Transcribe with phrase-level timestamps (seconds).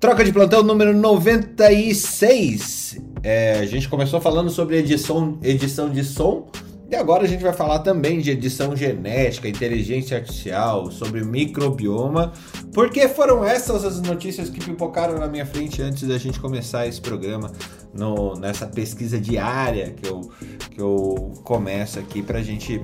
[0.00, 3.00] Troca de plantão número 96.
[3.20, 6.46] É, a gente começou falando sobre edição, edição de som.
[6.88, 12.32] E agora a gente vai falar também de edição genética, inteligência artificial, sobre microbioma,
[12.72, 17.00] porque foram essas as notícias que pipocaram na minha frente antes da gente começar esse
[17.00, 17.50] programa,
[17.92, 20.30] no, nessa pesquisa diária que eu,
[20.70, 22.80] que eu começo aqui para a gente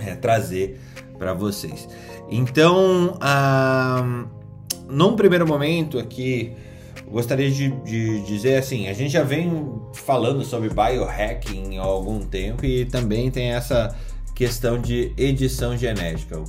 [0.00, 0.80] é, trazer
[1.18, 1.86] para vocês.
[2.30, 4.24] Então, ah,
[4.90, 6.52] num primeiro momento aqui,
[7.08, 12.64] gostaria de, de, dizer assim, a gente já vem falando sobre biohacking há algum tempo
[12.64, 13.96] e também tem essa
[14.34, 16.38] questão de edição genética.
[16.38, 16.44] O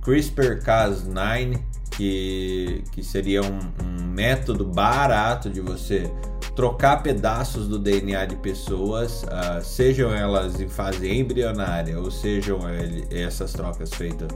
[0.00, 6.10] CRISPR-Cas9, que, que seria um, um método barato de você
[6.54, 12.60] trocar pedaços do DNA de pessoas, uh, sejam elas em fase embrionária ou sejam
[13.10, 14.28] essas trocas feitas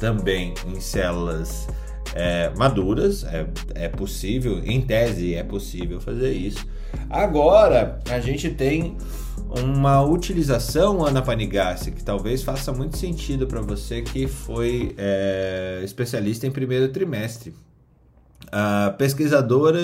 [0.00, 1.68] também em células
[2.14, 6.66] é, maduras, é, é possível, em tese é possível fazer isso.
[7.08, 8.96] Agora a gente tem
[9.48, 16.46] uma utilização, Ana Panigassi, que talvez faça muito sentido para você que foi é, especialista
[16.46, 17.54] em primeiro trimestre.
[18.46, 19.78] Uh, pesquisadora,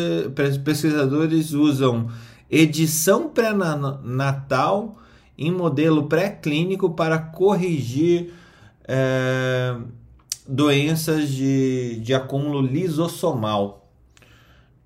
[0.65, 2.09] pesquisadores usam
[2.51, 4.97] edição pré-natal
[5.39, 8.33] em modelo pré-clínico para corrigir
[8.89, 9.77] é,
[10.49, 13.91] doenças de, de acúmulo lisossomal,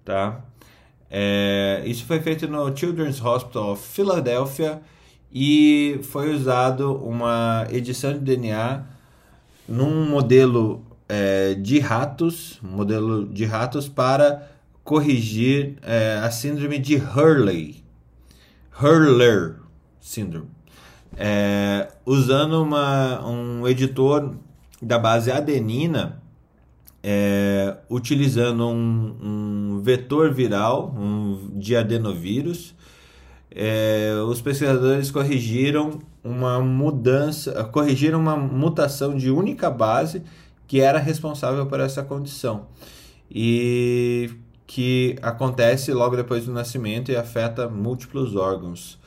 [0.05, 0.44] tá?
[1.11, 4.80] É, isso foi feito no Children's Hospital of Philadelphia
[5.33, 8.84] e foi usado uma edição de DNA
[9.69, 14.48] num modelo é, de ratos, modelo de ratos para
[14.84, 17.83] corrigir é, a síndrome de Hurley,
[18.80, 19.56] Hurler
[20.00, 20.48] síndrome,
[21.17, 24.34] é, usando uma, um editor
[24.81, 26.23] da base adenina,
[27.03, 32.75] é, utilizando um, um, vetor viral, um de adenovírus,
[33.51, 40.23] é, os pesquisadores corrigiram uma mudança, corrigiram uma mutação de única base
[40.67, 42.67] que era responsável por essa condição
[43.30, 44.30] e
[44.67, 48.99] que acontece logo depois do nascimento e afeta múltiplos órgãos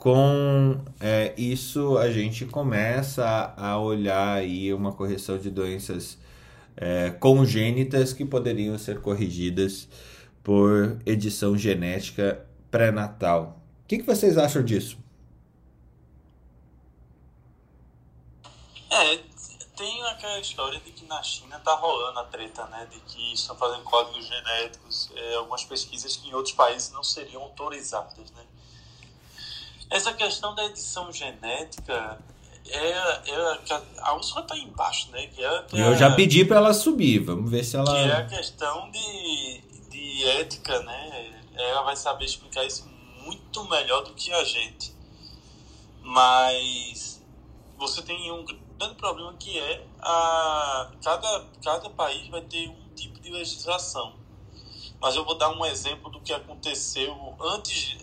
[0.00, 6.16] com é, isso a gente começa a olhar aí uma correção de doenças
[6.74, 9.86] é, congênitas que poderiam ser corrigidas
[10.42, 13.60] por edição genética pré-natal.
[13.84, 14.96] O que, que vocês acham disso?
[18.90, 19.16] É,
[19.76, 22.88] tem aquela história de que na China tá rolando a treta, né?
[22.90, 27.42] De que estão fazendo códigos genéticos, é, algumas pesquisas que em outros países não seriam
[27.42, 28.46] autorizadas, né?
[29.90, 32.18] Essa questão da edição genética
[32.68, 33.58] é, é
[33.98, 35.26] a Úrsula está embaixo, né?
[35.26, 37.92] Que é, que eu é, já pedi para ela subir, vamos ver se ela.
[37.92, 41.42] Que é a questão de, de ética, né?
[41.54, 42.88] Ela vai saber explicar isso
[43.24, 44.94] muito melhor do que a gente.
[46.02, 47.20] Mas
[47.76, 53.20] você tem um grande problema que é a cada, cada país vai ter um tipo
[53.20, 54.14] de legislação.
[55.00, 57.96] Mas eu vou dar um exemplo do que aconteceu antes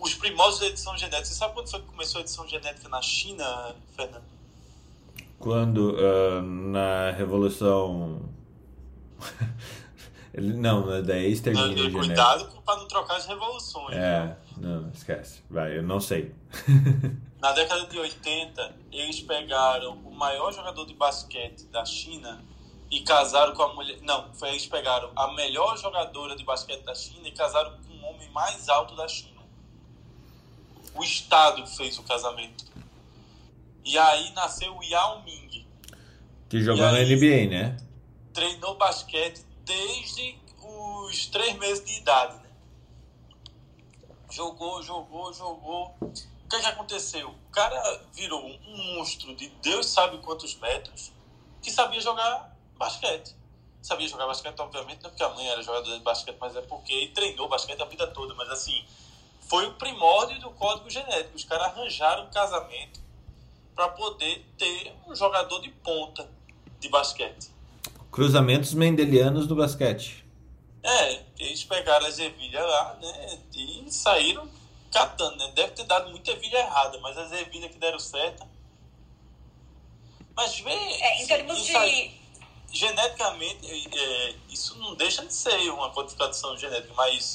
[0.00, 1.24] os primórdios da edição genética.
[1.24, 4.24] Você sabe quando foi que começou a edição genética na China, Fernando?
[5.38, 5.94] Quando?
[5.94, 8.22] Uh, na Revolução.
[10.34, 11.98] não, é daí extermínio genético.
[11.98, 13.96] Cuidado para não trocar as revoluções.
[13.96, 14.36] É, né?
[14.56, 15.42] não, esquece.
[15.48, 16.34] Vai, eu não sei.
[17.40, 22.42] na década de 80, eles pegaram o maior jogador de basquete da China
[22.90, 23.98] e casaram com a mulher.
[24.02, 28.10] Não, foi eles pegaram a melhor jogadora de basquete da China e casaram com o
[28.10, 29.33] homem mais alto da China
[30.94, 32.64] o Estado fez o casamento.
[33.84, 35.66] E aí nasceu o Yao Ming.
[36.48, 37.76] Que jogou na NBA, né?
[38.32, 42.50] Treinou basquete desde os três meses de idade, né?
[44.30, 45.94] Jogou, jogou, jogou.
[46.00, 47.28] O que, é que aconteceu?
[47.28, 51.12] O cara virou um monstro de Deus sabe quantos metros
[51.62, 53.34] que sabia jogar basquete.
[53.82, 57.12] Sabia jogar basquete, obviamente, não porque a mãe era jogadora de basquete, mas é porque
[57.14, 58.34] treinou basquete a vida toda.
[58.34, 58.84] Mas assim,
[59.48, 61.36] foi o primórdio do código genético.
[61.36, 63.00] Os caras arranjaram um casamento
[63.74, 66.28] para poder ter um jogador de ponta
[66.80, 67.50] de basquete.
[68.10, 70.24] Cruzamentos mendelianos do basquete.
[70.82, 73.38] É, eles pegaram as ervilhas lá, né?
[73.54, 74.48] E saíram
[74.92, 75.52] catando, né?
[75.54, 78.46] Deve ter dado muita ervilha errada, mas as ervilhas que deram certo.
[80.36, 80.70] Mas vê.
[80.70, 81.74] É, em termos de.
[81.76, 82.20] Aí,
[82.72, 83.66] geneticamente,
[83.96, 87.34] é, isso não deixa de ser uma codificação genética, mas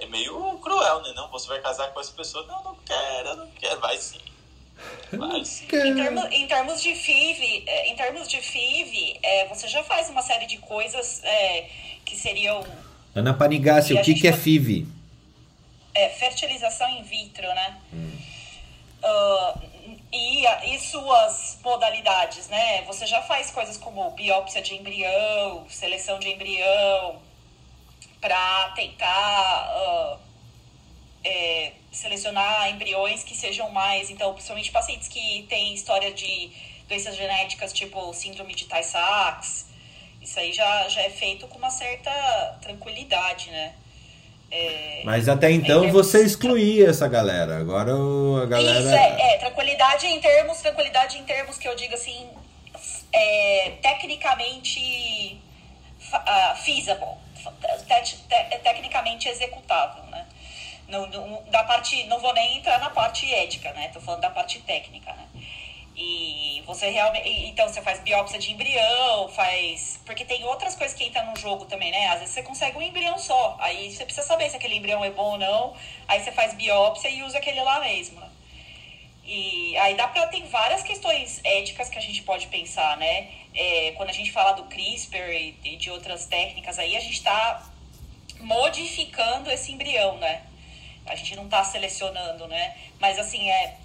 [0.00, 1.12] é meio cruel, né?
[1.14, 2.46] Não, você vai casar com essa pessoa.
[2.46, 3.80] Não, não quero, não quero.
[3.80, 4.20] Vai sim.
[5.12, 5.64] Vai sim.
[5.64, 10.08] Em, termo, em termos de FIV, é, em termos de FIV, é, você já faz
[10.08, 11.68] uma série de coisas é,
[12.04, 12.64] que seriam
[13.18, 14.86] Ana Panigassi, o que, que é FIV?
[15.94, 17.78] É, fertilização in vitro, né?
[17.92, 18.18] Hum.
[19.02, 22.82] Uh, e, e suas modalidades, né?
[22.82, 27.16] Você já faz coisas como biópsia de embrião, seleção de embrião,
[28.20, 30.18] para tentar uh,
[31.24, 36.50] é, selecionar embriões que sejam mais, então, principalmente pacientes que têm história de
[36.88, 39.66] doenças genéticas, tipo síndrome de Tay-Sachs,
[40.20, 42.10] isso aí já, já é feito com uma certa
[42.60, 43.74] tranquilidade, né?
[44.50, 45.92] É, Mas até então termos...
[45.92, 47.58] você excluía essa galera.
[47.58, 47.92] Agora
[48.42, 48.80] a galera.
[48.80, 52.28] Isso, é, é, tranquilidade em termos, tranquilidade em termos que eu digo assim,
[53.12, 55.38] é, tecnicamente
[56.12, 57.16] uh, feasible,
[58.02, 60.26] te, te, tecnicamente executável, né?
[60.88, 63.88] No, no, da parte, não vou nem entrar na parte ética, né?
[63.88, 65.28] Tô falando da parte técnica, né?
[65.94, 67.28] E você realmente.
[67.28, 70.00] Então você faz biópsia de embrião, faz.
[70.06, 72.06] Porque tem outras coisas que entram no jogo também, né?
[72.08, 73.56] Às vezes você consegue um embrião só.
[73.58, 75.74] Aí você precisa saber se aquele embrião é bom ou não.
[76.06, 78.20] Aí você faz biópsia e usa aquele lá mesmo.
[78.20, 78.27] Né?
[79.30, 80.26] E aí dá pra.
[80.28, 83.28] Tem várias questões éticas que a gente pode pensar, né?
[83.54, 87.70] É, quando a gente fala do CRISPR e de outras técnicas aí, a gente tá
[88.40, 90.44] modificando esse embrião, né?
[91.04, 92.74] A gente não tá selecionando, né?
[92.98, 93.76] Mas assim, é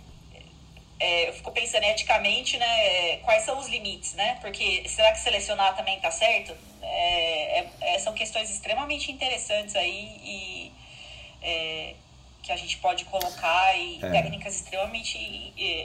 [1.04, 4.38] é, eu fico pensando eticamente, né, quais são os limites, né?
[4.40, 6.56] Porque será que selecionar também está certo?
[6.82, 10.72] É, é, é, são questões extremamente interessantes aí e
[11.42, 11.96] é,
[12.44, 14.12] que a gente pode colocar e é.
[14.12, 15.18] técnicas extremamente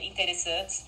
[0.03, 0.85] interessantes.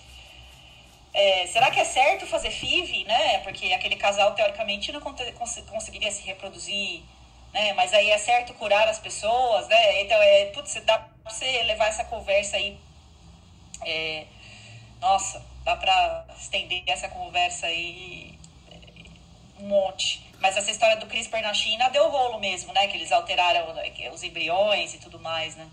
[1.52, 3.40] será que é certo fazer FIV, né?
[3.40, 7.02] Porque aquele casal teoricamente não cons conseguiria se reproduzir,
[7.54, 7.74] né?
[7.74, 10.02] Mas aí é certo curar as pessoas, né?
[10.02, 12.78] Então é, putz, dá pra você levar essa conversa aí
[13.86, 14.26] é,
[15.00, 18.38] nossa, dá para estender essa conversa aí
[19.60, 20.31] um monte.
[20.42, 22.88] Mas essa história do CRISPR na China deu rolo mesmo, né?
[22.88, 25.68] Que eles alteraram né, os embriões e tudo mais, né?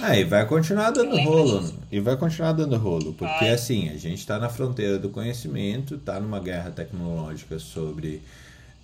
[0.00, 1.60] Ah, e vai continuar dando rolo.
[1.60, 1.78] Disso.
[1.90, 3.12] E vai continuar dando rolo.
[3.14, 3.50] Porque, vai.
[3.50, 8.22] assim, a gente está na fronteira do conhecimento, está numa guerra tecnológica sobre...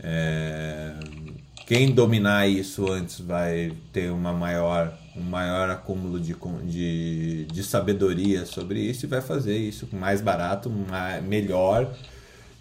[0.00, 0.92] É,
[1.66, 6.34] quem dominar isso antes vai ter uma maior um maior acúmulo de,
[6.64, 11.92] de, de sabedoria sobre isso e vai fazer isso mais barato, mais, melhor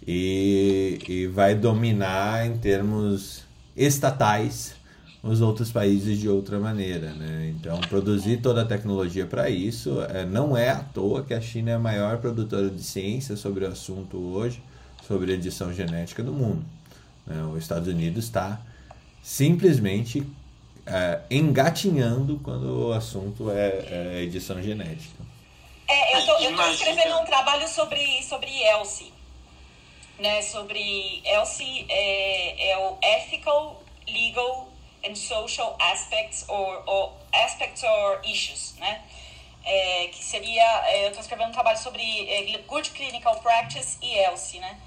[0.06, 3.42] e, e vai dominar em termos
[3.76, 4.74] estatais
[5.22, 7.52] os outros países de outra maneira, né?
[7.56, 11.72] Então, produzir toda a tecnologia para isso é, não é à toa que a China
[11.72, 14.62] é a maior produtora de ciência sobre o assunto hoje,
[15.06, 16.64] sobre edição genética do mundo.
[17.26, 17.42] Né?
[17.52, 18.60] Os Estados Unidos está
[19.22, 20.24] simplesmente
[20.86, 25.22] é, engatinhando quando o assunto é, é edição genética.
[25.88, 29.17] É, eu estou escrevendo um trabalho sobre, sobre Elsie.
[30.18, 34.68] Né, sobre Elsie é, é o Ethical, Legal
[35.04, 39.04] and Social Aspects or, or Aspects or Issues, né?
[39.64, 44.18] É, que seria, é, eu estou escrevendo um trabalho sobre é, Good Clinical Practice e
[44.18, 44.80] Elsie, né?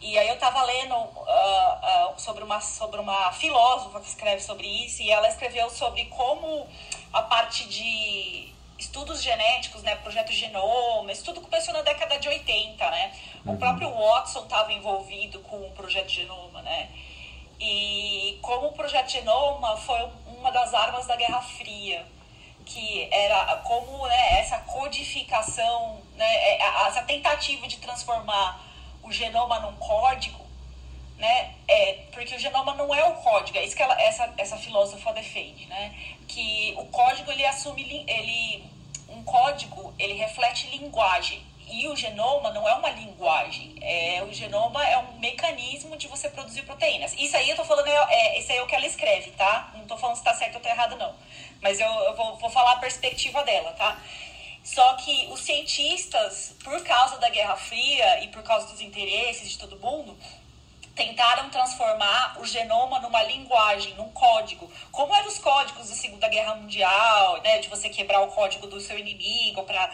[0.00, 4.66] E aí eu estava lendo uh, uh, sobre, uma, sobre uma filósofa que escreve sobre
[4.66, 6.68] isso, e ela escreveu sobre como
[7.10, 12.90] a parte de estudos genéticos, né, projeto genoma, isso tudo começou na década de 80,
[12.90, 13.12] né?
[13.44, 13.54] Uhum.
[13.54, 16.90] O próprio Watson estava envolvido com o projeto genoma, né?
[17.60, 22.04] E como o projeto genoma foi uma das armas da Guerra Fria,
[22.64, 28.60] que era como né, essa codificação, né, é, essa tentativa de transformar
[29.02, 30.43] o genoma num código,
[31.18, 31.54] né?
[31.68, 35.12] É, porque o genoma não é o código, é isso que ela, essa, essa filósofa
[35.12, 35.94] defende, né?
[36.26, 38.64] Que o código ele assume ele
[39.08, 44.84] um código ele reflete linguagem e o genoma não é uma linguagem, é o genoma
[44.86, 47.14] é um mecanismo de você produzir proteínas.
[47.14, 49.72] Isso aí eu tô falando é, é isso aí é o que ela escreve, tá?
[49.74, 51.14] Não tô falando se tá certo ou tá errado não,
[51.60, 53.98] mas eu, eu vou, vou falar a perspectiva dela, tá?
[54.64, 59.58] Só que os cientistas, por causa da Guerra Fria e por causa dos interesses de
[59.58, 60.16] todo mundo,
[60.94, 64.70] tentaram transformar o genoma numa linguagem, num código.
[64.92, 68.80] Como eram os códigos da Segunda Guerra Mundial, né, de você quebrar o código do
[68.80, 69.92] seu inimigo para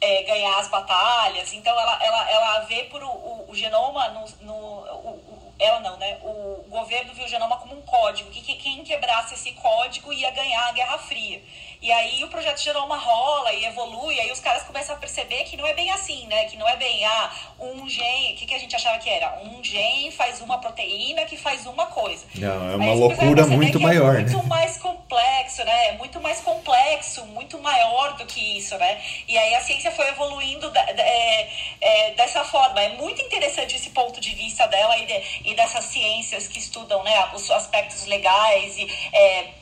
[0.00, 1.52] é, ganhar as batalhas.
[1.52, 5.29] Então ela, ela, ela vê por o, o, o genoma no, no
[5.60, 6.18] ela não, né?
[6.22, 10.30] O governo viu o genoma como um código, que, que quem quebrasse esse código ia
[10.30, 11.40] ganhar a Guerra Fria.
[11.82, 14.98] E aí o projeto gerou uma rola e evolui, e aí os caras começam a
[14.98, 16.44] perceber que não é bem assim, né?
[16.44, 19.40] Que não é bem, ah, um gene, o que, que a gente achava que era?
[19.42, 22.26] Um gene faz uma proteína que faz uma coisa.
[22.34, 24.44] Não, é uma loucura muito é maior, é muito né?
[24.46, 25.88] mais complexo, né?
[25.88, 29.00] É muito mais complexo, muito maior do que isso, né?
[29.26, 31.48] E aí a ciência foi evoluindo é,
[31.80, 32.78] é, dessa forma.
[32.78, 37.02] É muito interessante esse ponto de vista dela e, de, e dessas ciências que estudam
[37.02, 39.60] né, os aspectos legais e é,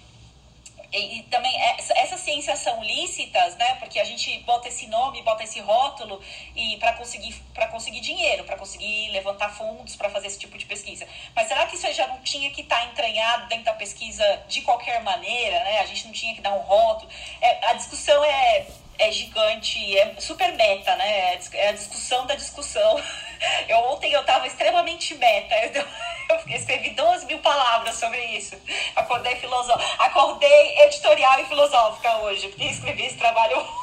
[0.91, 3.75] e, e, também é, essas ciências são lícitas, né?
[3.75, 6.19] Porque a gente bota esse nome, bota esse rótulo
[6.57, 10.65] e para conseguir para conseguir dinheiro, para conseguir levantar fundos para fazer esse tipo de
[10.65, 11.07] pesquisa.
[11.37, 14.63] Mas será que isso já não tinha que estar tá entranhado dentro da pesquisa de
[14.63, 15.81] qualquer maneira, né?
[15.81, 17.11] A gente não tinha que dar um rótulo.
[17.43, 18.67] É, a discussão é
[18.99, 21.39] é gigante, é super meta, né?
[21.53, 23.01] É a discussão da discussão.
[23.69, 25.55] Eu ontem eu estava extremamente meta.
[25.75, 25.85] Eu,
[26.49, 28.57] eu escrevi 12 mil palavras sobre isso.
[28.97, 30.03] Acordei filosófica.
[30.05, 33.79] Acordei editorial e filosófica hoje, porque escrevi esse trabalho ontem.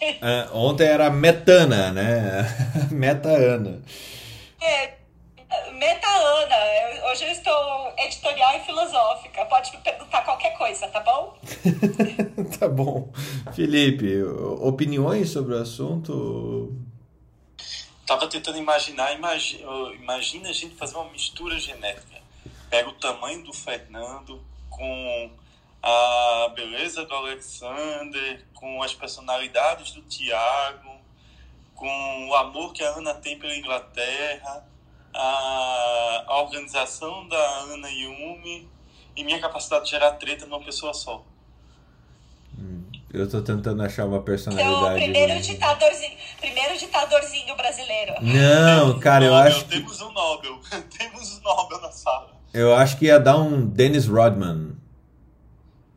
[0.02, 2.44] É, ontem era metana, né?
[2.90, 3.82] Meta-ana.
[4.60, 4.94] É,
[5.72, 7.10] Meta-Ana.
[7.10, 9.44] Hoje eu estou editorial e filosófica.
[9.44, 11.36] Pode me perguntar qualquer coisa, tá bom?
[12.58, 13.12] tá bom.
[13.52, 14.22] Felipe,
[14.60, 16.74] opiniões sobre o assunto?
[18.10, 22.20] Tava tentando imaginar, imagina, imagina a gente fazer uma mistura genética.
[22.68, 25.30] Pega o tamanho do Fernando com
[25.80, 30.90] a beleza do Alexander, com as personalidades do Tiago,
[31.76, 34.68] com o amor que a Ana tem pela Inglaterra,
[35.14, 38.68] a, a organização da Ana Yumi
[39.14, 41.24] e minha capacidade de gerar treta numa pessoa só.
[43.12, 44.76] Eu tô tentando achar uma personalidade.
[44.76, 48.14] Então, primeiro ditadorzinho, primeiro ditadorzinho brasileiro.
[48.22, 49.64] Não, cara, eu acho.
[49.64, 49.78] Que...
[49.78, 50.60] Temos um Nobel.
[50.96, 52.30] temos um Nobel na sala.
[52.54, 54.76] Eu acho que ia dar um Dennis Rodman.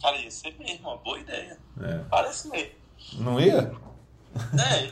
[0.01, 1.57] Cara, ia ser mesmo, uma boa ideia.
[1.81, 1.99] É.
[2.09, 2.71] Parece mesmo.
[3.13, 3.71] Não ia?
[4.35, 4.91] É.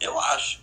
[0.00, 0.60] Eu acho.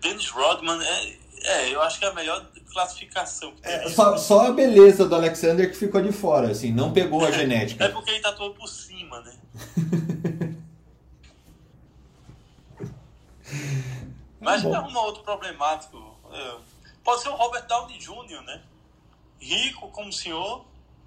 [0.00, 3.52] Dennis Rodman é, é, eu acho que é a melhor classificação.
[3.62, 7.28] É, só, só a beleza do Alexander que ficou de fora, assim, não pegou a
[7.30, 7.84] é, genética.
[7.84, 9.34] É porque ele todo por cima, né?
[14.40, 16.16] Mas é um outro problemático.
[16.32, 16.54] É,
[17.04, 18.60] pode ser o Robert Downey Jr., né?
[19.38, 20.64] Rico como o senhor.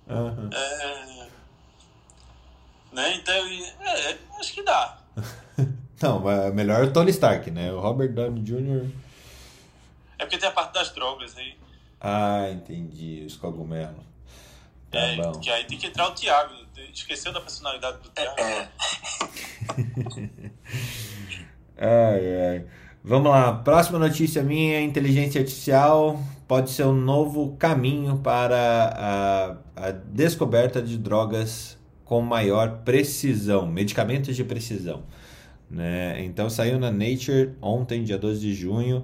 [0.08, 0.50] Uhum.
[0.54, 1.27] É,
[2.94, 3.15] né?
[3.15, 4.98] Então, é, acho que dá.
[6.01, 7.72] Não, é melhor o Tony Stark, né?
[7.74, 8.89] O Robert Downey Jr.
[10.17, 11.55] É porque tem a parte das drogas aí.
[12.00, 13.24] Ah, entendi.
[13.25, 14.03] Os cogumelos.
[14.91, 15.31] Tá é, bom.
[15.39, 16.53] que aí tem que entrar o Thiago.
[16.93, 18.39] Esqueceu da personalidade do Thiago.
[18.39, 18.69] É.
[21.77, 22.65] ai, ai.
[23.03, 23.53] Vamos lá.
[23.53, 30.98] Próxima notícia minha: inteligência artificial pode ser um novo caminho para a, a descoberta de
[30.98, 35.03] drogas com maior precisão, medicamentos de precisão.
[35.69, 36.24] Né?
[36.24, 39.03] Então saiu na Nature ontem, dia 12 de junho,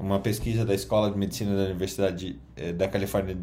[0.00, 3.36] uma pesquisa da Escola de Medicina da Universidade eh, da Califórnia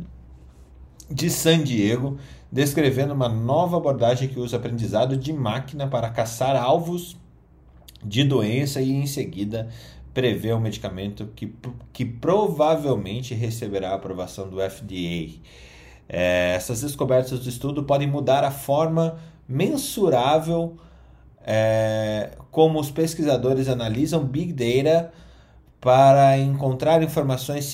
[1.09, 2.17] de San Diego,
[2.51, 7.17] descrevendo uma nova abordagem que usa aprendizado de máquina para caçar alvos
[8.03, 9.69] de doença e em seguida
[10.13, 11.53] prevê um medicamento que,
[11.93, 15.39] que provavelmente receberá a aprovação do FDA.
[16.07, 19.17] É, essas descobertas do estudo podem mudar a forma
[19.47, 20.75] mensurável
[21.45, 25.11] é, como os pesquisadores analisam Big Data
[25.79, 27.65] para encontrar informações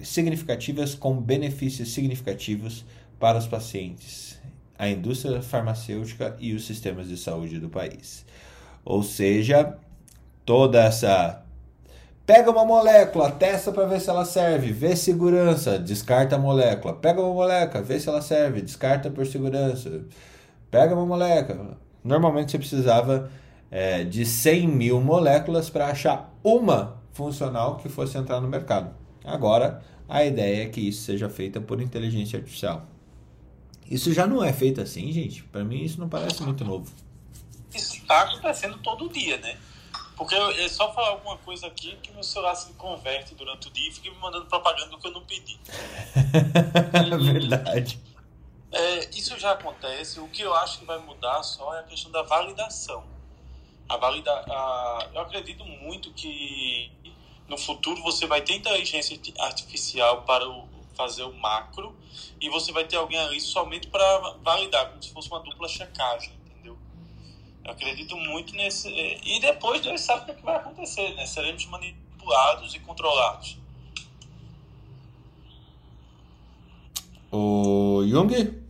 [0.00, 2.84] significativas com benefícios significativos
[3.20, 4.40] para os pacientes,
[4.78, 8.26] a indústria farmacêutica e os sistemas de saúde do país.
[8.84, 9.78] Ou seja,
[10.44, 11.40] toda essa
[12.26, 16.94] Pega uma molécula, testa para ver se ela serve, vê segurança, descarta a molécula.
[16.94, 20.06] Pega uma molécula, vê se ela serve, descarta por segurança.
[20.70, 23.30] Pega uma molécula, Normalmente você precisava
[23.70, 28.94] é, de 100 mil moléculas para achar uma funcional que fosse entrar no mercado.
[29.24, 32.86] Agora, a ideia é que isso seja feita por inteligência artificial.
[33.90, 35.42] Isso já não é feito assim, gente.
[35.44, 36.92] Para mim, isso não parece muito novo.
[37.74, 39.56] Isso está acontecendo todo dia, né?
[40.16, 43.88] Porque é só falar alguma coisa aqui que meu celular se converte durante o dia
[43.88, 45.58] e fica me mandando propaganda do que eu não pedi.
[47.32, 48.00] Verdade.
[48.70, 50.20] É, isso já acontece.
[50.20, 53.13] O que eu acho que vai mudar só é a questão da validação.
[53.88, 56.90] A valida, a, eu acredito muito que
[57.48, 61.94] no futuro você vai ter inteligência artificial para o, fazer o macro
[62.40, 66.32] e você vai ter alguém ali somente para validar, como se fosse uma dupla checagem,
[66.46, 66.78] entendeu?
[67.64, 68.88] Eu acredito muito nesse.
[68.88, 71.26] E depois Deus sabe o que vai acontecer, né?
[71.26, 73.58] Seremos manipulados e controlados.
[77.30, 78.63] O Jung?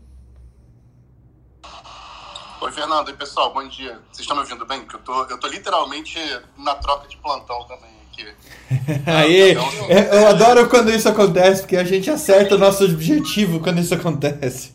[2.72, 3.10] Fernando.
[3.10, 4.00] E pessoal, bom dia.
[4.10, 4.80] Vocês estão me ouvindo bem?
[4.82, 6.18] Porque eu tô, eu tô literalmente
[6.56, 8.34] na troca de plantão também aqui.
[9.06, 13.80] Aí, então, eu adoro quando isso acontece, porque a gente acerta o nosso objetivo quando
[13.80, 14.74] isso acontece.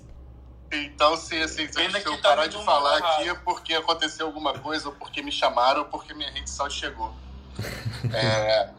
[0.71, 4.53] Então, se, assim, se, se eu tá parar de falar aqui é porque aconteceu alguma
[4.53, 7.13] coisa, ou porque me chamaram, ou porque minha rede social chegou.
[8.13, 8.69] é...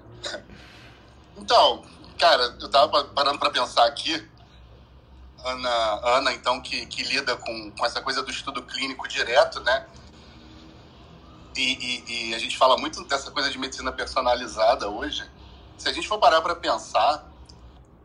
[1.36, 1.82] Então,
[2.18, 4.24] cara, eu tava parando para pensar aqui.
[5.44, 9.86] Ana, Ana então, que, que lida com, com essa coisa do estudo clínico direto, né?
[11.56, 15.28] E, e, e, a gente fala muito dessa coisa de medicina personalizada hoje.
[15.76, 17.26] Se a gente for parar para pensar,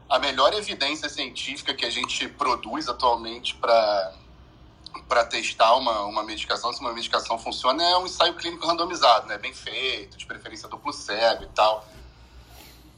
[0.10, 4.14] a melhor evidência científica que a gente produz atualmente para
[5.30, 9.38] testar uma, uma medicação, se uma medicação funciona, é um ensaio clínico randomizado, né?
[9.38, 11.86] Bem feito, de preferência duplo cego e tal.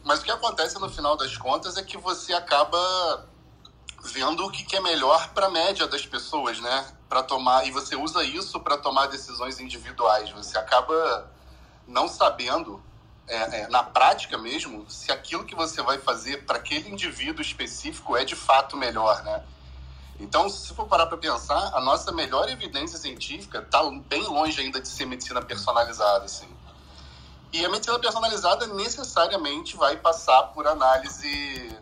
[0.04, 3.28] Mas o que acontece no final das contas é que você acaba
[4.04, 6.94] vendo o que é melhor para a média das pessoas, né?
[7.10, 10.30] Para tomar e você usa isso para tomar decisões individuais.
[10.32, 11.32] Você acaba
[11.88, 12.82] não sabendo
[13.28, 18.16] é, é, na prática mesmo se aquilo que você vai fazer para aquele indivíduo específico
[18.16, 19.44] é de fato melhor, né?
[20.20, 24.82] Então, se for parar para pensar, a nossa melhor evidência científica está bem longe ainda
[24.82, 26.48] de ser medicina personalizada, assim.
[27.54, 31.78] E a medicina personalizada necessariamente vai passar por análise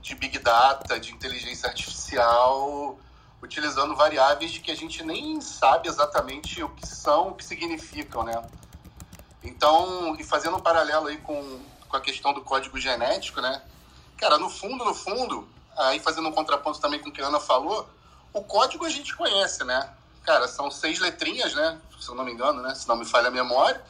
[0.00, 2.98] de big data, de inteligência artificial,
[3.42, 8.42] utilizando variáveis que a gente nem sabe exatamente o que são, o que significam, né?
[9.42, 13.62] Então, e fazendo um paralelo aí com, com a questão do código genético, né?
[14.16, 17.40] Cara, no fundo, no fundo, aí fazendo um contraponto também com o que a Ana
[17.40, 17.88] falou,
[18.32, 19.90] o código a gente conhece, né?
[20.22, 21.80] Cara, são seis letrinhas, né?
[21.98, 22.74] Se eu não me engano, né?
[22.74, 23.82] Se não me falha a memória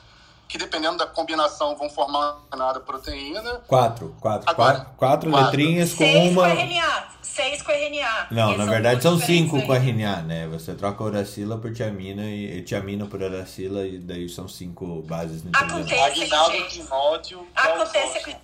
[0.50, 3.40] que dependendo da combinação vão formar nada proteína.
[3.69, 6.42] Quatro, quatro, Agora, quatro, quatro, letrinhas com seis uma.
[6.42, 8.26] Com RNA, seis com RNA.
[8.33, 10.49] Não, na verdade são cinco com RNA, né?
[10.49, 16.25] Você troca uracila por tiamina e tiamina por uracila e daí são cinco bases Acontece,
[16.25, 18.37] Agnaldo, Acontece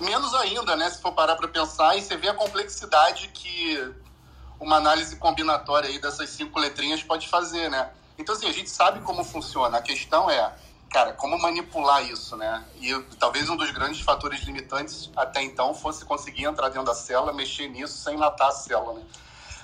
[0.00, 0.88] Menos ainda, né?
[0.88, 3.92] Se for parar para pensar e você vê a complexidade que
[4.58, 7.90] uma análise combinatória aí dessas cinco letrinhas pode fazer, né?
[8.16, 9.76] Então, assim, a gente sabe como funciona.
[9.78, 10.52] A questão é
[10.90, 12.64] cara, como manipular isso, né?
[12.80, 17.32] E talvez um dos grandes fatores limitantes até então fosse conseguir entrar dentro da célula,
[17.32, 19.02] mexer nisso sem matar a célula, né?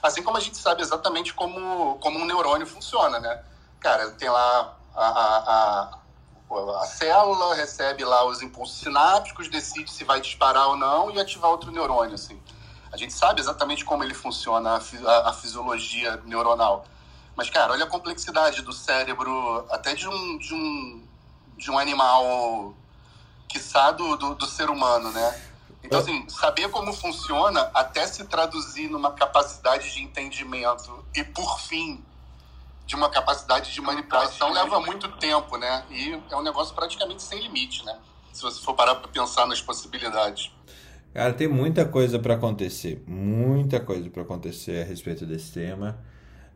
[0.03, 3.43] Assim como a gente sabe exatamente como, como um neurônio funciona, né?
[3.81, 5.99] Cara, tem lá a, a,
[6.51, 11.19] a, a célula, recebe lá os impulsos sinápticos, decide se vai disparar ou não e
[11.19, 12.41] ativar outro neurônio, assim.
[12.93, 16.85] A gente sabe exatamente como ele funciona, a, a fisiologia neuronal.
[17.35, 21.04] Mas, cara, olha a complexidade do cérebro, até de um, de um
[21.57, 22.75] de um animal,
[23.49, 25.41] quiçá do, do, do ser humano, né?
[25.83, 32.03] Então, assim, saber como funciona até se traduzir numa capacidade de entendimento e, por fim,
[32.87, 35.85] de uma capacidade de manipulação leva muito tempo, né?
[35.91, 37.99] E é um negócio praticamente sem limite, né?
[38.33, 40.51] Se você for parar para pensar nas possibilidades.
[41.13, 45.99] Cara, tem muita coisa para acontecer, muita coisa para acontecer a respeito desse tema.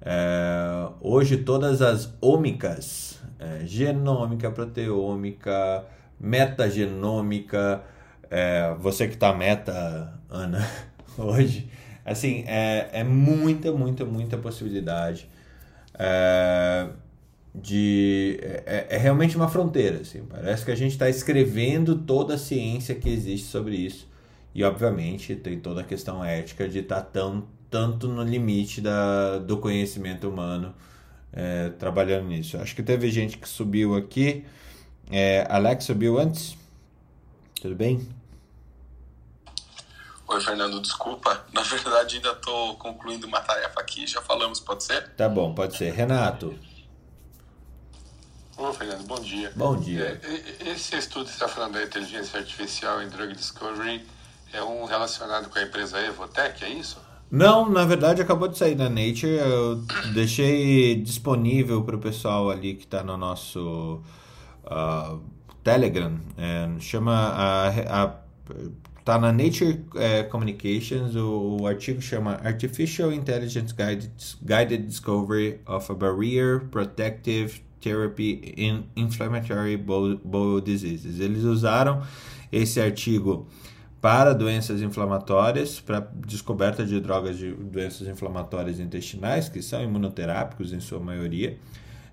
[0.00, 5.84] É, hoje todas as ômicas, é, genômica, proteômica,
[6.20, 7.82] metagenômica,
[8.30, 10.66] é, você que está meta, Ana,
[11.16, 11.68] hoje,
[12.04, 15.28] assim, é, é muita, muita, muita possibilidade
[15.98, 16.88] é,
[17.54, 18.38] de...
[18.42, 22.94] É, é, realmente uma fronteira, assim, parece que a gente está escrevendo toda a ciência
[22.94, 24.08] que existe sobre isso
[24.54, 29.38] e, obviamente, tem toda a questão ética de estar tá tão tanto no limite da,
[29.38, 30.74] do conhecimento humano
[31.32, 32.56] é, trabalhando nisso.
[32.58, 34.44] Acho que teve gente que subiu aqui.
[35.10, 36.56] É, Alex subiu antes?
[37.60, 38.08] Tudo bem?
[40.26, 41.46] Oi, Fernando, desculpa.
[41.52, 44.06] Na verdade, ainda estou concluindo uma tarefa aqui.
[44.06, 45.08] Já falamos, pode ser?
[45.10, 45.92] Tá bom, pode ser.
[45.92, 46.58] Renato.
[48.56, 49.52] Ô, Fernando, bom dia.
[49.54, 50.20] Bom dia.
[50.22, 54.04] É, esse estudo que você está falando da inteligência artificial em drug discovery
[54.52, 56.98] é um relacionado com a empresa Evotech, é isso?
[57.30, 59.36] Não, na verdade acabou de sair da Nature.
[59.36, 59.82] Eu
[60.14, 64.00] deixei disponível para o pessoal ali que está no nosso
[64.64, 65.20] uh,
[65.62, 66.18] Telegram.
[66.38, 68.14] É, chama a, a,
[69.04, 71.14] tá na Nature é, Communications.
[71.16, 74.10] O, o, artigo chama Artificial Intelligence Guided,
[74.42, 81.20] Guided Discovery of a Barrier Protective Therapy in Inflammatory Bowel Diseases.
[81.20, 82.02] Eles usaram
[82.50, 83.46] esse artigo
[84.00, 90.80] para doenças inflamatórias, para descoberta de drogas de doenças inflamatórias intestinais, que são imunoterápicos em
[90.80, 91.56] sua maioria.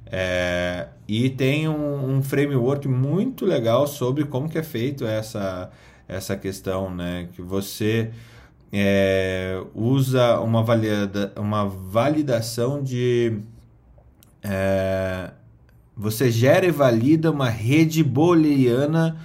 [0.07, 5.71] É, e tem um, um, framework muito legal sobre como que é feito essa,
[6.07, 7.27] essa questão, né?
[7.33, 8.11] Que você
[8.71, 13.39] é, usa uma, valida, uma validação de
[14.43, 15.31] é,
[15.95, 19.17] você gera e valida uma rede booleana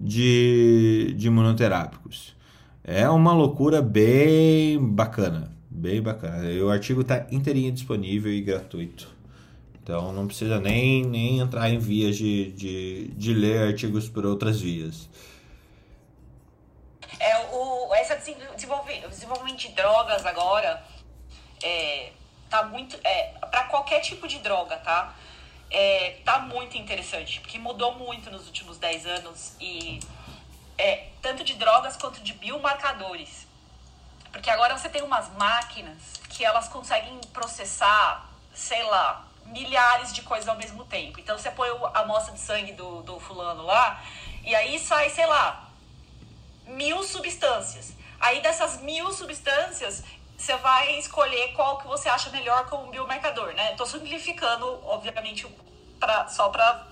[0.00, 2.34] de, de imunoterápicos.
[2.82, 6.50] É uma loucura bem bacana, bem bacana.
[6.50, 9.08] E o artigo está inteirinho disponível e gratuito.
[9.82, 14.60] Então não precisa nem, nem entrar em vias de, de, de ler artigos por outras
[14.60, 15.08] vias.
[17.20, 20.82] É, o, essa desenvolvimento de drogas agora
[21.62, 22.10] é,
[22.50, 22.98] tá muito.
[23.04, 25.14] É, para qualquer tipo de droga, tá?
[25.70, 30.00] É, tá muito interessante, porque mudou muito nos últimos 10 anos e
[30.78, 33.46] é, tanto de drogas quanto de biomarcadores.
[34.30, 35.96] Porque agora você tem umas máquinas
[36.28, 41.18] que elas conseguem processar, sei lá, milhares de coisas ao mesmo tempo.
[41.18, 44.02] Então você põe a amostra de sangue do, do fulano lá,
[44.44, 45.68] e aí sai, sei lá,
[46.66, 47.94] mil substâncias.
[48.20, 50.02] Aí dessas mil substâncias,
[50.36, 53.72] você vai escolher qual que você acha melhor como biomarcador, né?
[53.72, 55.46] Estou simplificando, obviamente,
[55.98, 56.86] pra, só para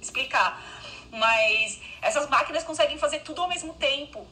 [0.00, 0.62] explicar.
[1.10, 4.26] Mas essas máquinas conseguem fazer tudo ao mesmo tempo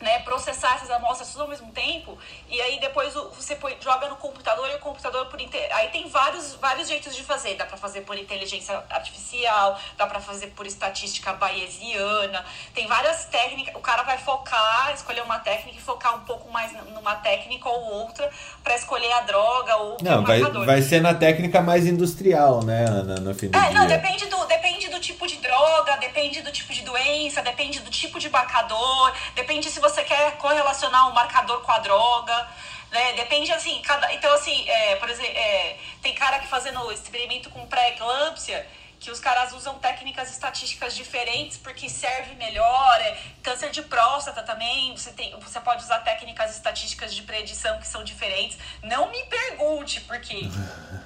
[0.00, 2.18] né, processar essas amostras tudo ao mesmo tempo
[2.50, 6.88] e aí depois você joga no computador e o computador por aí tem vários vários
[6.88, 7.54] jeitos de fazer.
[7.54, 13.74] Dá para fazer por inteligência artificial dá para fazer por estatística bayesiana tem várias técnicas
[13.74, 17.84] o cara vai focar escolher uma técnica e focar um pouco mais numa técnica ou
[17.94, 18.30] outra
[18.62, 23.14] para escolher a droga ou não vai, vai ser na técnica mais industrial né Ana
[23.20, 26.82] no do é, não depende do depende do tipo de droga depende do tipo de
[26.82, 31.78] doença depende do tipo de marcador depende se você quer correlacionar um marcador com a
[31.78, 32.48] droga,
[32.90, 33.12] né?
[33.12, 34.12] Depende assim, cada.
[34.12, 38.66] Então, assim, é, por exemplo, é, tem cara que fazendo experimento com pré-eclâmpsia
[39.06, 43.00] que os caras usam técnicas estatísticas diferentes porque serve melhor.
[43.00, 47.86] É, câncer de próstata também, você, tem, você pode usar técnicas estatísticas de predição que
[47.86, 48.58] são diferentes.
[48.82, 50.34] Não me pergunte, porque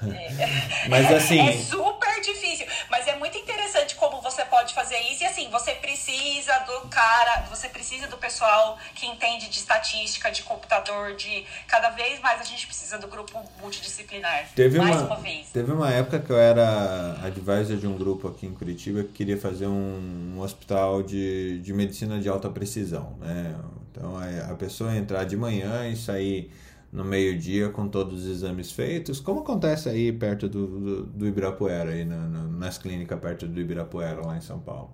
[0.09, 1.47] é, mas, assim...
[1.47, 2.67] é super difícil.
[2.89, 5.23] Mas é muito interessante como você pode fazer isso.
[5.23, 10.43] E assim, você precisa do cara, você precisa do pessoal que entende de estatística, de
[10.43, 14.47] computador, de cada vez mais a gente precisa do grupo multidisciplinar.
[14.57, 15.49] Teve mais uma, uma vez.
[15.51, 19.37] Teve uma época que eu era advisor de um grupo aqui em Curitiba que queria
[19.37, 23.57] fazer um, um hospital de, de medicina de alta precisão, né?
[23.91, 26.51] Então a, a pessoa entrar de manhã e sair
[26.93, 31.91] no meio-dia com todos os exames feitos, como acontece aí perto do, do, do Ibirapuera,
[31.91, 34.91] aí na, na, nas clínicas perto do Ibirapuera, lá em São Paulo.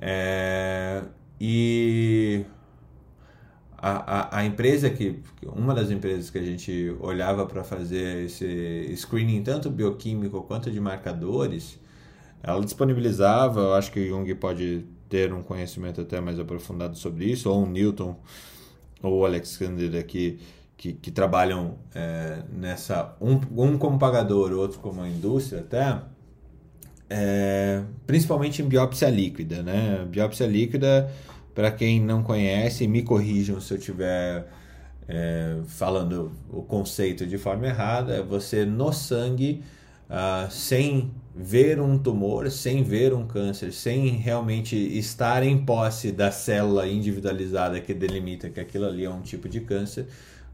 [0.00, 1.02] É,
[1.40, 2.44] e
[3.76, 8.94] a, a, a, empresa que, uma das empresas que a gente olhava para fazer esse
[8.96, 11.78] screening, tanto bioquímico quanto de marcadores,
[12.42, 17.50] ela disponibilizava, eu acho que Jung pode ter um conhecimento até mais aprofundado sobre isso,
[17.50, 18.16] ou Newton,
[19.02, 20.38] ou Alexander aqui,
[20.76, 26.00] que, que trabalham é, nessa, um, um como pagador, outro como indústria até,
[27.10, 30.06] é, principalmente em biópsia líquida, né?
[30.08, 31.10] Biópsia líquida,
[31.54, 34.46] para quem não conhece, me corrijam se eu tiver
[35.08, 39.62] é, falando o conceito de forma errada, é você no sangue,
[40.08, 46.30] ah, sem ver um tumor, sem ver um câncer, sem realmente estar em posse da
[46.30, 50.06] célula individualizada que delimita que aquilo ali é um tipo de câncer,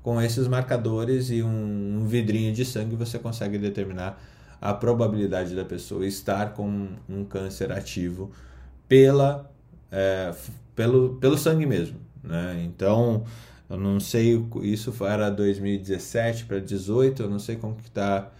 [0.02, 4.22] com esses marcadores e um, um vidrinho de sangue você consegue determinar
[4.60, 8.30] a probabilidade da pessoa estar com um câncer ativo
[8.88, 9.50] pela,
[9.90, 10.32] é,
[10.74, 11.98] pelo, pelo sangue mesmo.
[12.22, 12.62] Né?
[12.64, 13.24] Então,
[13.68, 18.30] eu não sei, isso era 2017 para 2018, eu não sei como que está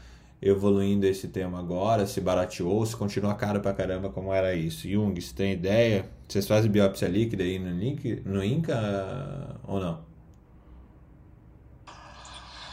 [0.41, 4.89] evoluindo esse tema agora, se barateou, se continua caro pra caramba como era isso.
[4.89, 6.11] Jung, você tem ideia?
[6.29, 10.05] Vocês fazem biópsia líquida aí no, link, no INCA ou não?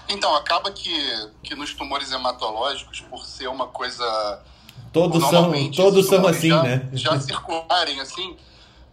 [0.09, 0.91] Então, acaba que,
[1.41, 4.43] que nos tumores hematológicos, por ser uma coisa...
[4.91, 6.89] Todos são, todos são assim, já, né?
[6.93, 8.35] Já circularem assim,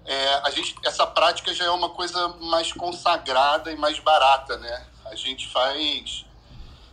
[0.07, 4.87] é, a gente, essa prática já é uma coisa mais consagrada e mais barata, né?
[5.07, 6.25] A gente faz...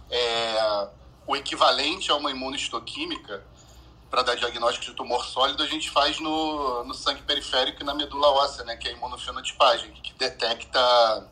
[0.10, 0.88] É,
[1.28, 3.44] o equivalente a uma imunohistoquímica
[4.10, 7.94] para dar diagnóstico de tumor sólido, a gente faz no, no sangue periférico e na
[7.94, 11.28] medula óssea, né, que é a imunofenotipagem, que detecta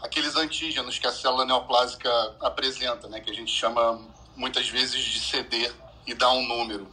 [0.00, 4.00] aqueles antígenos que a célula neoplásica apresenta, né, que a gente chama
[4.34, 5.70] muitas vezes de CD
[6.06, 6.88] e dá um número.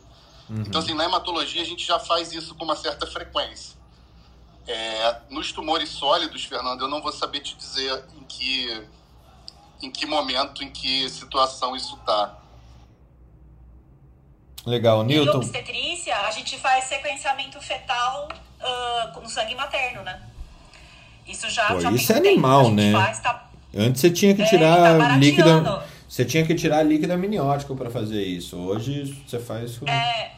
[0.50, 0.63] Uhum.
[0.67, 3.78] Então, assim, na hematologia a gente já faz isso com uma certa frequência.
[4.67, 8.86] É, nos tumores sólidos, Fernando, eu não vou saber te dizer em que
[9.82, 12.38] em que momento, em que situação isso está.
[14.66, 15.32] Legal, Newton.
[15.32, 18.28] Em obstetrícia, a gente faz sequenciamento fetal
[18.60, 20.22] uh, no sangue materno, né?
[21.26, 22.92] Isso já, Pô, já Isso é animal, né?
[22.92, 23.50] Faz, tá...
[23.76, 25.84] Antes você tinha que é, tirar é, tá líquido.
[26.08, 28.58] você tinha que tirar líquido amniótico para fazer isso.
[28.58, 29.88] Hoje você faz com...
[29.88, 30.32] É,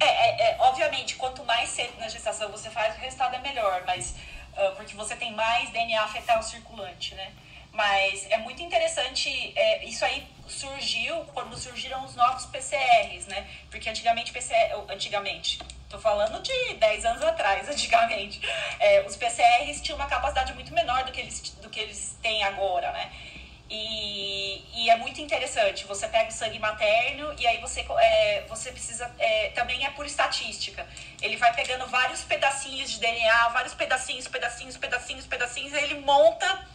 [0.00, 3.82] é, é, é, obviamente, quanto mais cedo na gestação você faz, o resultado é melhor,
[3.86, 4.14] mas
[4.52, 7.30] uh, porque você tem mais DNA fetal circulante, né?
[7.72, 13.46] Mas é muito interessante, é, isso aí surgiu quando surgiram os novos PCRs, né?
[13.70, 18.40] Porque antigamente, PCR, antigamente, tô falando de 10 anos atrás, antigamente,
[18.80, 22.42] é, os PCRs tinham uma capacidade muito menor do que eles, do que eles têm
[22.44, 23.12] agora, né?
[23.70, 25.84] E, e, é muito interessante.
[25.84, 29.14] Você pega o sangue materno e aí você, é, você precisa.
[29.18, 30.86] É, também é por estatística.
[31.20, 36.66] Ele vai pegando vários pedacinhos de DNA, vários pedacinhos, pedacinhos, pedacinhos, pedacinhos, e ele monta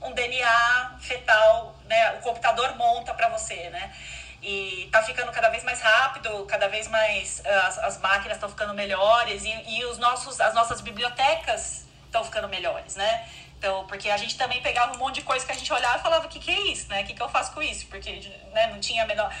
[0.00, 2.12] um DNA fetal, né?
[2.12, 3.92] O computador monta para você, né?
[4.40, 8.72] E tá ficando cada vez mais rápido, cada vez mais as, as máquinas estão ficando
[8.72, 13.28] melhores e, e os nossos, as nossas bibliotecas estão ficando melhores, né?
[13.58, 16.00] Então, porque a gente também pegava um monte de coisa que a gente olhava e
[16.00, 17.02] falava, o que, que é isso, né?
[17.02, 17.86] O que, que eu faço com isso?
[17.86, 18.12] Porque
[18.52, 19.32] né, não tinha menor,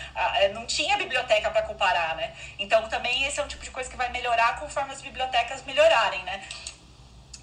[0.52, 2.34] não tinha biblioteca para comparar, né?
[2.58, 6.20] Então, também esse é um tipo de coisa que vai melhorar conforme as bibliotecas melhorarem,
[6.24, 6.42] né?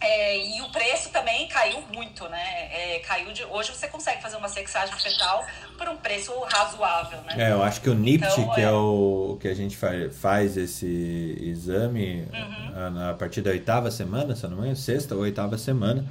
[0.02, 2.70] É, e o preço também caiu muito, né?
[2.72, 5.46] É, caiu de, hoje você consegue fazer uma sexagem fetal
[5.78, 7.36] por um preço razoável, né?
[7.38, 8.66] É, eu acho que o NIPT, então, que é...
[8.66, 8.72] é...
[8.72, 9.78] o que a gente
[10.12, 13.10] faz, esse exame uhum.
[13.10, 16.06] a, partir da oitava semana, se não me engano, sexta ou oitava semana,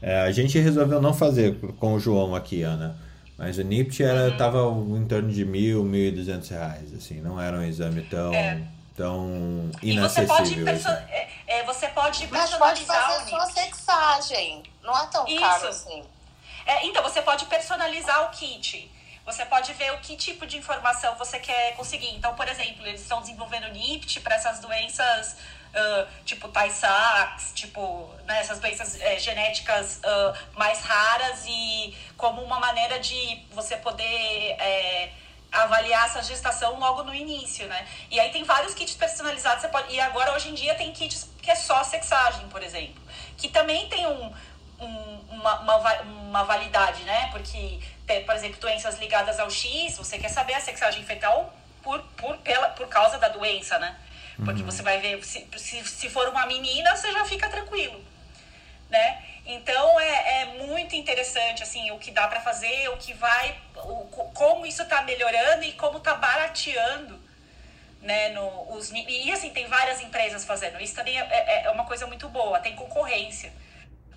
[0.00, 2.96] é, a gente resolveu não fazer com o João aqui, Ana.
[3.38, 4.36] Mas o NIPT era, uhum.
[4.38, 4.58] tava
[4.98, 8.62] em torno de mil, mil e duzentos reais, assim, não era um exame tão, é.
[8.96, 10.34] tão inacessível.
[10.34, 11.06] E você pode, assim.
[11.46, 15.40] É, você pode Mas pode fazer sua sexagem, não é tão Isso.
[15.40, 16.04] caro assim.
[16.66, 18.90] É, então, você pode personalizar o kit.
[19.24, 22.14] Você pode ver o que tipo de informação você quer conseguir.
[22.14, 25.36] Então, por exemplo, eles estão desenvolvendo NIPT para essas doenças
[25.76, 32.60] uh, tipo Tay-Sachs, tipo né, essas doenças é, genéticas uh, mais raras e como uma
[32.60, 35.10] maneira de você poder é,
[35.52, 37.86] avaliar essa gestação logo no início, né?
[38.10, 41.28] E aí tem vários kits personalizados, você pode, e agora hoje em dia tem kits
[41.46, 43.00] que é só sexagem, por exemplo,
[43.38, 44.34] que também tem um,
[44.80, 47.28] um, uma, uma, uma validade, né?
[47.30, 47.80] Porque,
[48.26, 51.54] por exemplo, doenças ligadas ao X, você quer saber a sexagem fetal
[51.84, 53.96] por, por, pela, por causa da doença, né?
[54.44, 54.66] Porque uhum.
[54.66, 58.04] você vai ver, se, se, se for uma menina, você já fica tranquilo,
[58.90, 59.22] né?
[59.46, 64.04] Então é, é muito interessante assim o que dá para fazer, o que vai, o,
[64.34, 67.24] como isso está melhorando e como está barateando,
[68.02, 68.30] né?
[68.30, 70.80] No, os, e assim tem várias empresas fazendo.
[70.80, 72.60] Isso também é, é, é uma coisa muito boa.
[72.60, 73.52] Tem concorrência,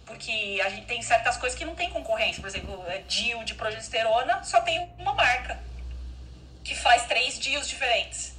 [0.05, 2.41] porque a gente tem certas coisas que não tem concorrência.
[2.41, 5.59] Por exemplo, é DIU de progesterona só tem uma marca
[6.63, 8.33] que faz três DIUs diferentes.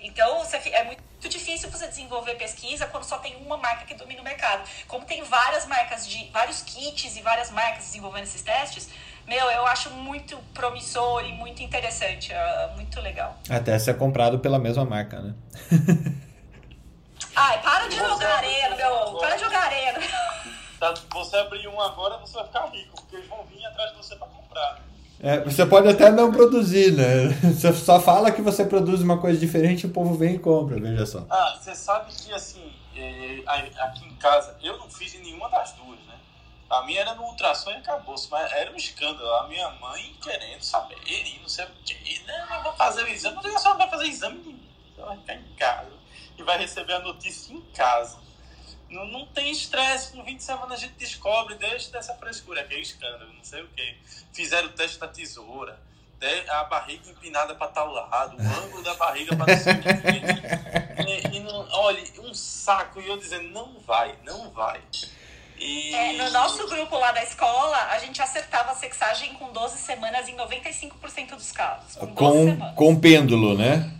[0.00, 4.20] Então você, é muito difícil você desenvolver pesquisa quando só tem uma marca que domina
[4.20, 4.68] o mercado.
[4.88, 8.88] Como tem várias marcas de vários kits e várias marcas desenvolvendo esses testes,
[9.30, 13.38] meu, eu acho muito promissor e muito interessante, é muito legal.
[13.48, 15.34] Até ser comprado pela mesma marca, né?
[17.36, 19.18] Ai, para de jogar areia no meu.
[19.20, 20.10] Para de jogar meu.
[20.80, 23.98] Tá, você abrir um agora, você vai ficar rico, porque eles vão vir atrás de
[23.98, 24.80] você para comprar.
[25.22, 27.28] É, você pode até não produzir, né?
[27.52, 30.80] Você só fala que você produz uma coisa diferente e o povo vem e compra,
[30.80, 31.24] veja só.
[31.30, 36.00] Ah, você sabe que assim, é, aqui em casa, eu não fiz nenhuma das duas,
[36.08, 36.14] né?
[36.70, 39.28] A minha era no ultrassom e acabou mas era um escândalo.
[39.34, 42.24] A minha mãe querendo saber e não sei o que?
[42.28, 44.70] Eu vou fazer o exame, mas a senhora vai fazer exame de mim.
[44.94, 45.92] Você vai ficar em casa
[46.38, 48.18] e vai receber a notícia em casa.
[48.88, 52.80] Não, não tem estresse, com 20 semanas a gente descobre, deixa dessa frescura, que é
[52.80, 53.96] escândalo, não sei o quê.
[54.32, 55.80] Fizeram o teste da tesoura,
[56.48, 61.00] a barriga empinada para tal lado, o ângulo da barriga para não.
[61.00, 64.80] E, e não, olha, um saco, e eu dizendo, não vai, não vai.
[65.60, 65.94] E...
[65.94, 70.26] É, no nosso grupo lá da escola, a gente acertava a sexagem com 12 semanas
[70.26, 71.96] em 95% dos casos.
[71.96, 73.92] Com, com, com pêndulo, né?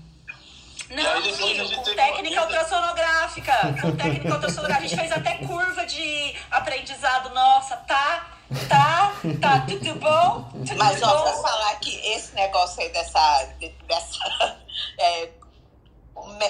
[0.90, 3.52] Não, filho, com técnica ultrassonográfica.
[3.80, 4.86] Com técnica ultrassonográfica.
[4.86, 7.32] A gente fez até curva de aprendizado.
[7.32, 8.26] Nossa, tá,
[8.68, 10.50] tá, tá tudo bom?
[10.66, 11.22] Tudo Mas ó, bom?
[11.22, 13.48] pra falar que esse negócio aí dessa,
[13.86, 14.56] dessa
[14.98, 15.28] é,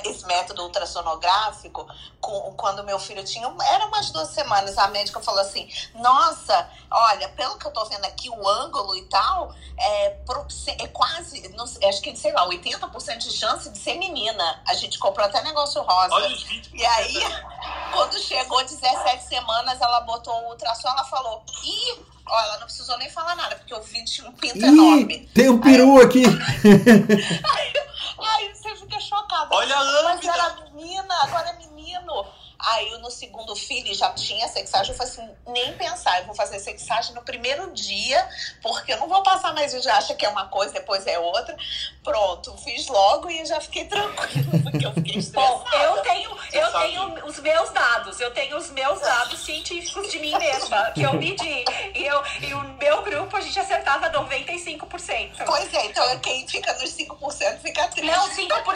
[0.04, 1.86] esse método ultrassonográfico,
[2.20, 7.28] com, quando meu filho tinha, era umas duas semanas, a médica falou assim, nossa, olha,
[7.30, 10.16] pelo que eu tô vendo aqui, o ângulo e tal, é,
[10.78, 14.62] é quase, não, acho que, sei lá, 80% de chance de ser menina.
[14.66, 16.14] A gente comprou até negócio rosa.
[16.14, 16.70] Olha os 20%.
[16.74, 17.20] E aí,
[17.92, 22.96] quando chegou 17 semanas, ela botou o ultrassom, ela falou, ih, ó, ela não precisou
[22.98, 25.30] nem falar nada, porque eu vi tinha um pinto Ih, enorme.
[25.34, 26.24] Tem um peru aí, aqui.
[26.24, 27.72] aí,
[28.26, 29.54] aí você fica chocado.
[29.54, 30.02] Olha a.
[30.04, 32.26] Mas era menina, agora é menino.
[32.66, 36.58] Aí no segundo filho já tinha sexagem, eu falei assim, nem pensar, eu vou fazer
[36.58, 38.28] sexagem no primeiro dia,
[38.62, 41.18] porque eu não vou passar mais, eu já acho que é uma coisa, depois é
[41.18, 41.56] outra.
[42.02, 45.56] Pronto, fiz logo e já fiquei tranquila, porque eu fiquei estressada.
[45.56, 50.18] Bom, eu tenho, eu tenho os meus dados, eu tenho os meus dados científicos de
[50.18, 51.64] mim mesma, que eu medi.
[51.94, 55.44] E, eu, e o meu grupo a gente acertava 95%.
[55.46, 58.10] Pois é, então quem fica nos 5% fica triste.
[58.10, 58.70] Não, 5%,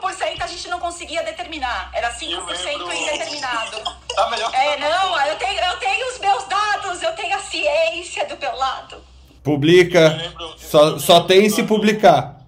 [0.00, 1.90] 5% a gente não conseguia determinar.
[1.94, 3.14] Era 5% lembro...
[3.14, 3.98] indeterminado.
[4.14, 8.26] Tá melhor É, não, eu tenho, eu tenho os meus dados, eu tenho a ciência
[8.26, 9.02] do meu lado.
[9.42, 10.08] Publica.
[10.08, 12.38] Lembro, só, só tem se publicar.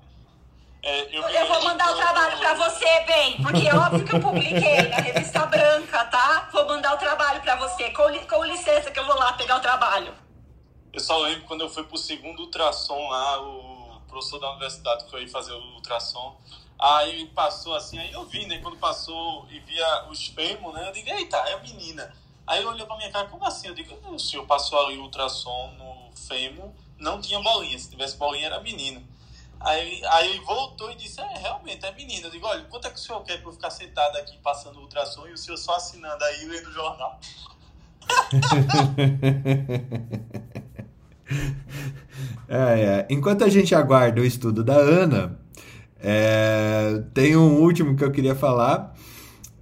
[0.83, 4.21] É, eu, eu, vou mandar o trabalho para você, bem, porque é óbvio que eu
[4.21, 6.49] publiquei na revista Branca, tá?
[6.53, 7.91] Vou mandar o trabalho para você.
[7.91, 10.15] Com, com licença que eu vou lá pegar o trabalho.
[10.93, 15.29] Eu só lembro quando eu fui pro segundo ultrassom lá, o professor da universidade foi
[15.29, 16.37] fazer o ultrassom.
[16.81, 18.57] Aí passou assim, aí eu vi, né?
[18.59, 20.89] Quando passou e via os fêmur, né?
[20.89, 22.11] Eu digo, eita, é menina.
[22.47, 23.69] Aí olhou pra minha cara, como assim?
[23.69, 27.79] Eu digo, o senhor passou ali o ultrassom no fêmur, não tinha bolinha.
[27.79, 29.07] Se tivesse bolinha, era menino.
[29.61, 32.29] Aí, aí voltou e disse, é, realmente, é menina.
[32.29, 34.79] Eu digo, olha, quanto é que o senhor quer pra eu ficar sentado aqui passando
[34.79, 37.21] o ultrassom e o senhor só assinando aí, lendo o jornal?
[42.49, 43.07] é, é.
[43.11, 45.39] Enquanto a gente aguarda o estudo da Ana,
[46.03, 48.95] é, tem um último que eu queria falar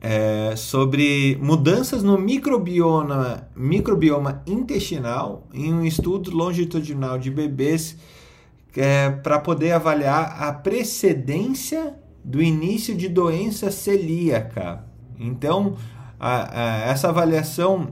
[0.00, 7.96] é, sobre mudanças no microbioma, microbioma intestinal em um estudo longitudinal de bebês
[8.76, 14.84] é, para poder avaliar a precedência do início de doença celíaca.
[15.18, 15.74] Então,
[16.20, 17.88] a, a, essa avaliação,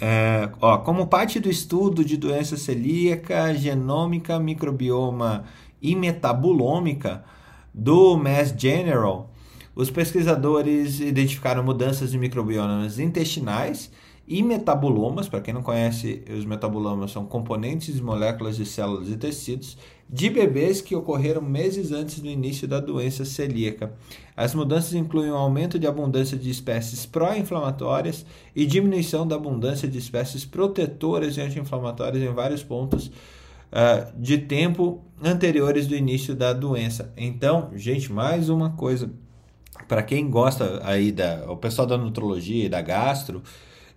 [0.00, 5.44] é, ó, como parte do estudo de doença celíaca, genômica, microbioma
[5.80, 7.22] e metabolômica,
[7.72, 9.30] do Mass General,
[9.74, 13.90] os pesquisadores identificaram mudanças de microbiomas intestinais
[14.28, 15.28] e metabolomas.
[15.28, 20.28] Para quem não conhece, os metabolomas são componentes e moléculas de células e tecidos de
[20.28, 23.94] bebês que ocorreram meses antes do início da doença celíaca.
[24.36, 29.96] As mudanças incluem um aumento de abundância de espécies pró-inflamatórias e diminuição da abundância de
[29.96, 33.10] espécies protetoras e anti-inflamatórias em vários pontos
[33.72, 37.12] uh, de tempo anteriores do início da doença.
[37.16, 39.10] Então, gente, mais uma coisa
[39.88, 43.42] para quem gosta aí da o pessoal da nutrologia e da gastro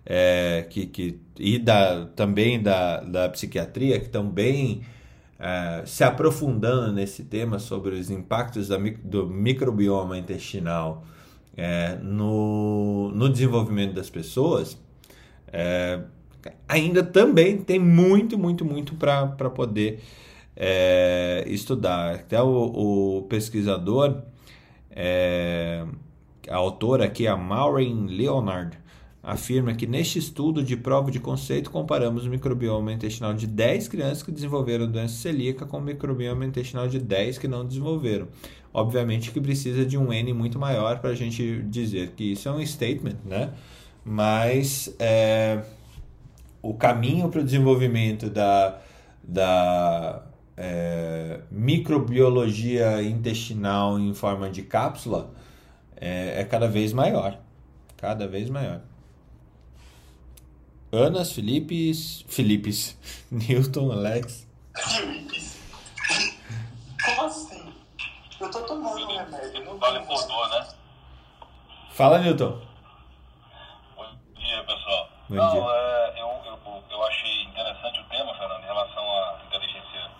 [0.04, 4.82] é, que, que e da também da, da psiquiatria que estão bem
[5.38, 11.04] é, se aprofundando nesse tema sobre os impactos da, do microbioma intestinal
[11.56, 14.78] é, no, no desenvolvimento das pessoas,
[15.52, 16.00] é,
[16.68, 20.00] ainda também tem muito, muito, muito para poder
[20.56, 22.14] é, estudar.
[22.14, 24.22] Até o, o pesquisador,
[24.90, 25.84] é,
[26.48, 28.78] a autora aqui, a Maureen Leonard,
[29.22, 34.22] afirma que neste estudo de prova de conceito comparamos o microbioma intestinal de 10 crianças
[34.22, 38.28] que desenvolveram doença celíaca com o microbioma intestinal de 10 que não desenvolveram.
[38.72, 42.52] Obviamente que precisa de um N muito maior para a gente dizer que isso é
[42.52, 43.52] um statement, né?
[44.04, 45.60] Mas é,
[46.70, 48.78] o caminho para o desenvolvimento da,
[49.22, 50.22] da
[50.56, 55.30] é, microbiologia intestinal em forma de cápsula
[55.96, 57.38] é, é cada vez maior.
[57.96, 58.80] Cada vez maior.
[60.92, 62.24] Anas, Filipes.
[62.28, 62.96] Filipes.
[63.30, 64.46] Newton, Alex.
[64.76, 65.58] Filipes.
[67.04, 67.72] Como assim?
[68.40, 69.64] Eu tô tomando um remédio.
[69.64, 70.68] Não vale por né?
[71.92, 72.60] Fala, Newton.
[73.96, 74.04] Bom
[74.36, 75.08] dia, pessoal.
[75.28, 75.60] Bom Não, dia.
[75.60, 76.45] É, eu,
[76.96, 80.10] eu, achei interessante o tema, Fernando, em relação à inteligência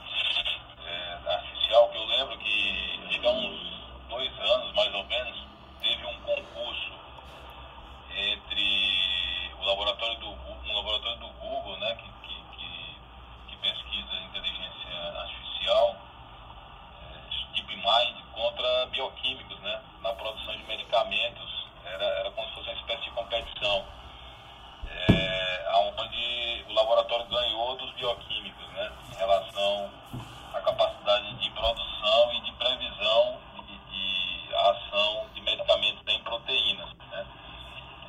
[0.85, 5.37] é, artificial, que eu lembro que, há uns dois anos, mais ou menos,
[5.81, 6.93] teve um concurso
[8.15, 12.97] entre o laboratório do, um laboratório do Google, né, que, que, que,
[13.49, 15.97] que pesquisa inteligência artificial,
[17.03, 21.67] é, DeepMind, contra bioquímicos, né, na produção de medicamentos.
[21.87, 23.87] Era, era como se fosse uma espécie de competição,
[26.77, 29.91] laboratório ganhou dos bioquímicos, né, em relação
[30.53, 37.27] à capacidade de produção e de previsão de, de ação de medicamentos em proteínas, né.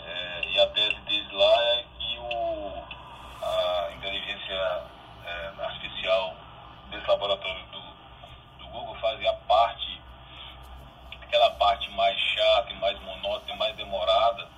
[0.05, 2.83] É, e a tese deles lá é que o,
[3.41, 4.83] a inteligência
[5.25, 6.35] é, artificial
[6.91, 7.79] desse laboratório do,
[8.59, 10.01] do Google fazia parte,
[11.21, 14.49] aquela parte mais chata e mais monótona e mais demorada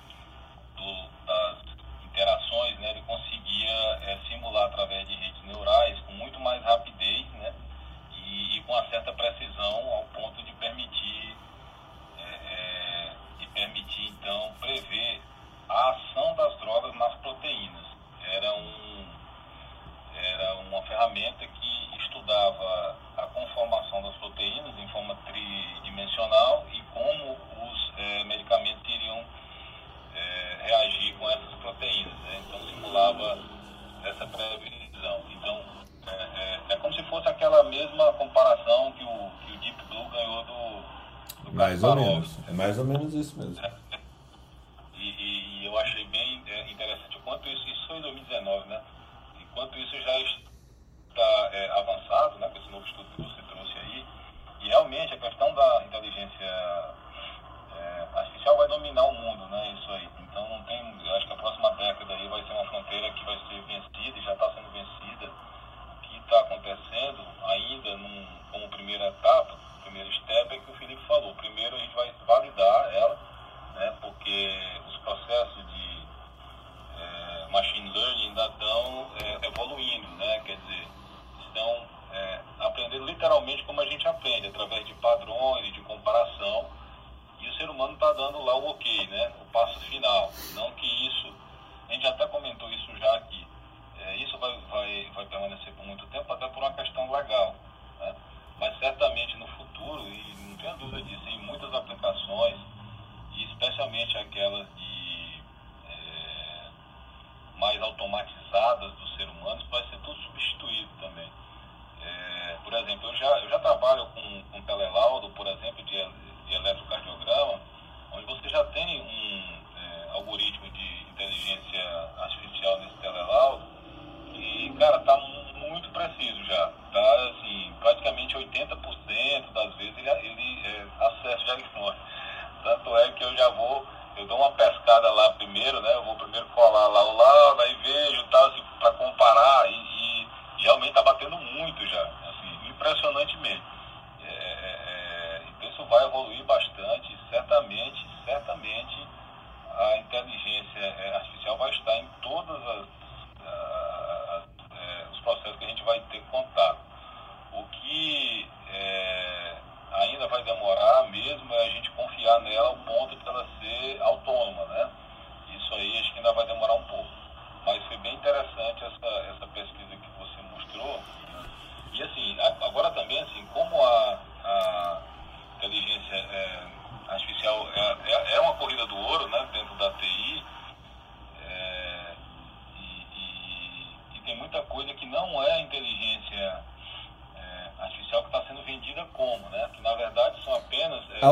[0.76, 1.70] do, das
[2.04, 3.70] interações, né, ele conseguia
[4.02, 5.98] é, simular através de redes neurais
[31.60, 32.12] proteínas.
[32.12, 32.40] Né?
[32.46, 33.38] Então simulava
[34.04, 35.20] essa previsão.
[35.30, 35.60] Então
[36.06, 40.08] é, é, é, como se fosse aquela mesma comparação que o, que o Deep Blue
[40.10, 41.56] ganhou do, do
[42.52, 43.09] Mais ou menos.
[43.09, 43.79] É mais ou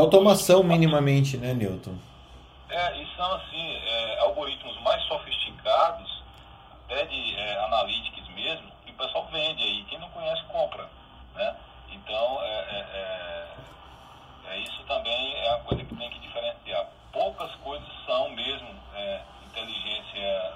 [0.08, 1.94] automação minimamente, né, Newton?
[2.70, 3.80] É, e são assim,
[4.20, 6.22] algoritmos mais sofisticados,
[6.84, 9.84] até de analytics mesmo, que o pessoal vende aí.
[9.84, 10.88] Quem não conhece compra.
[11.34, 11.56] Né?
[11.90, 13.46] Então, é,
[14.46, 16.86] é, isso também é a coisa que tem que diferenciar.
[17.12, 20.52] Poucas coisas são mesmo é, inteligência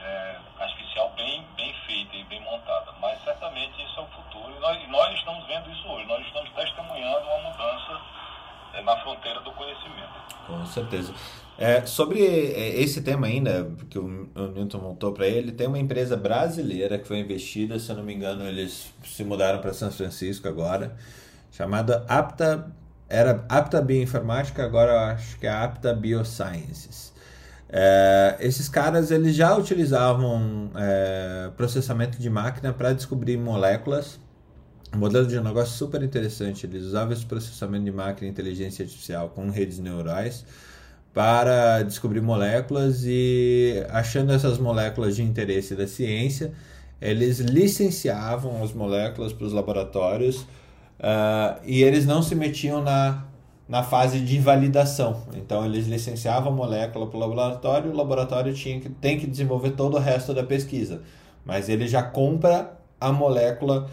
[0.00, 4.60] é, artificial bem, bem feita e bem montada, mas certamente isso é o futuro e
[4.60, 6.06] nós, e nós estamos vendo isso hoje.
[6.06, 8.00] Nós estamos testemunhando uma mudança
[8.74, 10.36] é, na fronteira do conhecimento.
[10.46, 11.12] Com certeza.
[11.58, 16.16] É, sobre é, esse tema ainda, porque o, Newton montou para ele, tem uma empresa
[16.16, 20.46] brasileira que foi investida, se eu não me engano, eles se mudaram para São Francisco
[20.46, 20.94] agora,
[21.50, 22.70] chamada Apta
[23.08, 27.12] era apta bioinformática, agora acho que é apta biosciences.
[27.68, 34.20] É, esses caras eles já utilizavam é, processamento de máquina para descobrir moléculas.
[34.94, 36.66] Um modelo de negócio super interessante.
[36.66, 40.44] Eles usavam esse processamento de máquina e inteligência artificial com redes neurais
[41.12, 46.52] para descobrir moléculas e achando essas moléculas de interesse da ciência,
[47.00, 50.46] eles licenciavam as moléculas para os laboratórios
[50.98, 53.24] Uh, e eles não se metiam na,
[53.68, 55.22] na fase de validação.
[55.34, 59.72] Então eles licenciavam a molécula para o laboratório, o laboratório tinha que, tem que desenvolver
[59.72, 61.02] todo o resto da pesquisa.
[61.44, 63.88] Mas ele já compra a molécula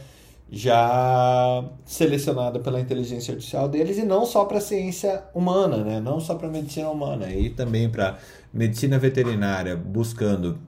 [0.55, 5.99] já selecionada pela inteligência artificial deles e não só para a ciência humana, né?
[5.99, 8.19] não só para a medicina humana, e também para
[8.53, 10.59] medicina veterinária, buscando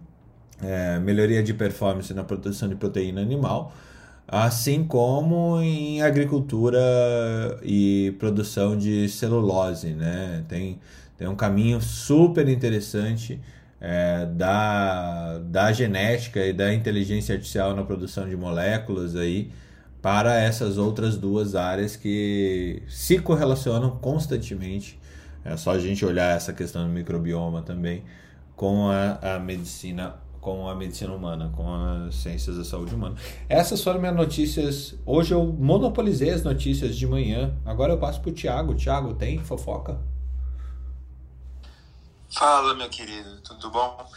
[0.64, 3.72] é, melhoria de performance na produção de proteína animal
[4.28, 6.82] assim como em agricultura
[7.62, 10.44] e produção de celulose, né?
[10.48, 10.80] Tem,
[11.16, 13.40] tem um caminho super interessante
[13.80, 19.52] é, da, da genética e da inteligência artificial na produção de moléculas aí
[20.06, 24.99] para essas outras duas áreas que se correlacionam constantemente.
[25.43, 28.06] É só a gente olhar essa questão do microbioma também
[28.56, 33.16] com a, a medicina com a medicina humana, com as ciências da saúde humana.
[33.49, 34.93] Essas foram minhas notícias.
[35.08, 37.56] Hoje eu monopolizei as notícias de manhã.
[37.66, 38.76] Agora eu passo para o Tiago.
[38.76, 39.99] Tiago, tem fofoca?
[42.30, 44.08] Fala, meu querido, tudo bom?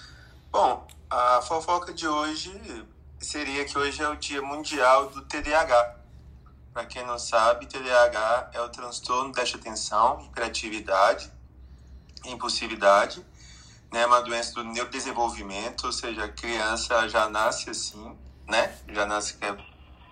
[0.53, 2.53] Bom, a fofoca de hoje
[3.21, 5.97] seria que hoje é o Dia Mundial do TDAH.
[6.73, 11.31] Para quem não sabe, TDAH é o transtorno de atenção, hiperatividade,
[12.25, 13.25] impulsividade,
[13.93, 14.03] né?
[14.03, 18.16] É uma doença do neurodesenvolvimento, ou seja, a criança já nasce assim,
[18.47, 18.79] né?
[18.89, 19.37] Já nasce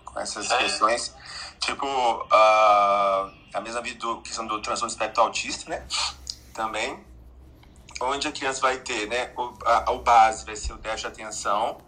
[0.05, 1.15] com essas questões.
[1.61, 1.87] Tipo,
[2.31, 5.87] a, a mesma do, questão do transtorno espectro autista, né?
[6.53, 7.05] Também.
[8.01, 9.33] Onde a criança vai ter, né?
[9.37, 11.81] O, a, o base vai ser o déficit de atenção,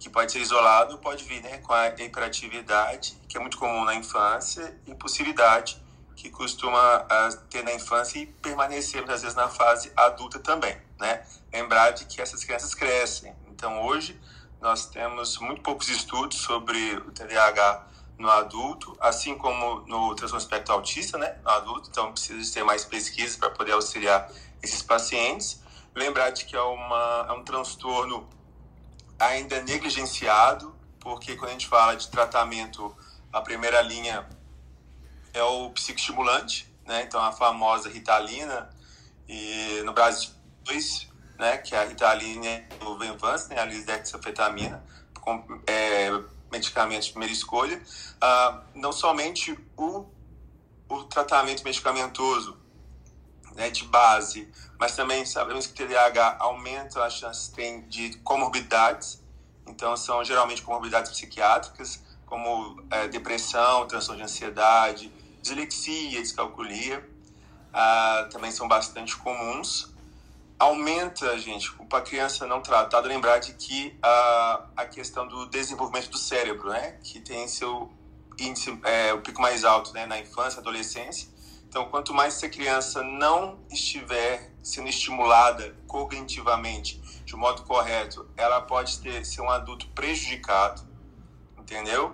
[0.00, 3.94] que pode ser isolado, pode vir né, com a hiperatividade, que é muito comum na
[3.94, 5.80] infância, e impulsividade,
[6.16, 10.74] que costuma uh, ter na infância e permanecer, muitas vezes, na fase adulta também.
[10.98, 11.22] Né?
[11.52, 13.34] Lembrar de que essas crianças crescem.
[13.48, 14.18] Então, hoje,
[14.58, 17.86] nós temos muito poucos estudos sobre o TDAH
[18.18, 21.90] no adulto, assim como no transtorno espectro autista, né, no adulto.
[21.90, 24.30] Então, precisa ter mais pesquisas para poder auxiliar
[24.62, 25.62] esses pacientes.
[25.94, 28.28] Lembrar de que é, uma, é um transtorno
[29.20, 32.96] ainda negligenciado, porque quando a gente fala de tratamento,
[33.32, 34.26] a primeira linha
[35.32, 37.02] é o psicoestimulante, né?
[37.02, 38.70] Então a famosa Ritalina
[39.28, 40.30] e no Brasil
[40.64, 41.06] dois,
[41.38, 41.58] né?
[41.58, 43.60] Que é a Ritalina e o Venvance, né?
[43.60, 44.82] A lisdexafetamina,
[45.20, 46.10] com é,
[46.50, 47.80] medicamentos de primeira escolha.
[48.20, 50.06] Ah, não somente o,
[50.88, 52.59] o tratamento medicamentoso
[53.60, 54.48] né, de base,
[54.78, 57.52] mas também sabemos que TDAH aumenta as chances
[57.88, 59.22] de comorbidades,
[59.66, 67.06] então são geralmente comorbidades psiquiátricas, como é, depressão, transtorno de ansiedade, dislexia, descalculia,
[67.70, 69.90] ah, também são bastante comuns.
[70.58, 76.18] Aumenta, gente, para criança não tratada, lembrar de que a, a questão do desenvolvimento do
[76.18, 77.92] cérebro, né, que tem seu
[78.38, 81.28] índice, é, o pico mais alto né, na infância, adolescência,
[81.70, 88.98] então, quanto mais essa criança não estiver sendo estimulada cognitivamente de modo correto, ela pode
[88.98, 90.82] ter, ser um adulto prejudicado,
[91.56, 92.12] entendeu?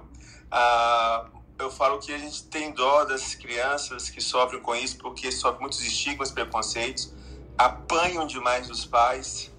[0.51, 5.33] Ah, eu falo que a gente tem dó das crianças que sofrem com isso, porque
[5.33, 7.15] sofrem muitos estigmas, preconceitos,
[7.57, 9.51] apanham demais dos pais,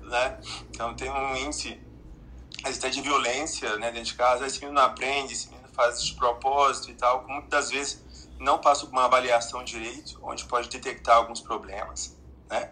[0.00, 0.40] né?
[0.70, 1.78] Então, tem um índice
[2.64, 4.46] até de violência né, dentro de casa.
[4.46, 7.26] Esse menino não aprende, esse menino faz de propósito e tal.
[7.28, 8.11] Muitas das vezes
[8.42, 12.16] não passa por uma avaliação direito, onde pode detectar alguns problemas,
[12.50, 12.70] né?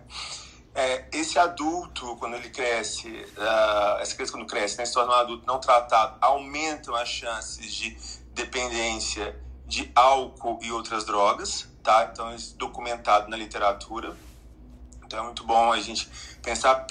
[0.73, 5.17] É, esse adulto, quando ele cresce, uh, essa criança quando cresce, né, se torna um
[5.17, 7.97] adulto não tratado, aumentam as chances de
[8.33, 12.09] dependência de álcool e outras drogas, tá?
[12.13, 14.17] Então, isso é documentado na literatura.
[15.05, 16.09] Então, é muito bom a gente
[16.41, 16.87] pensar.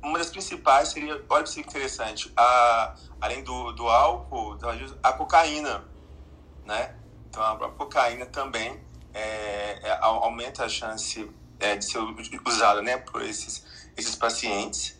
[0.00, 4.56] Uma das principais seria, olha que interessante, a, além do, do álcool,
[5.02, 5.84] a cocaína,
[6.64, 6.94] né?
[7.34, 8.80] Então, a cocaína também
[9.12, 11.28] é, é, aumenta a chance
[11.58, 11.98] é, de ser
[12.46, 13.66] usada né, por esses,
[13.96, 14.96] esses pacientes.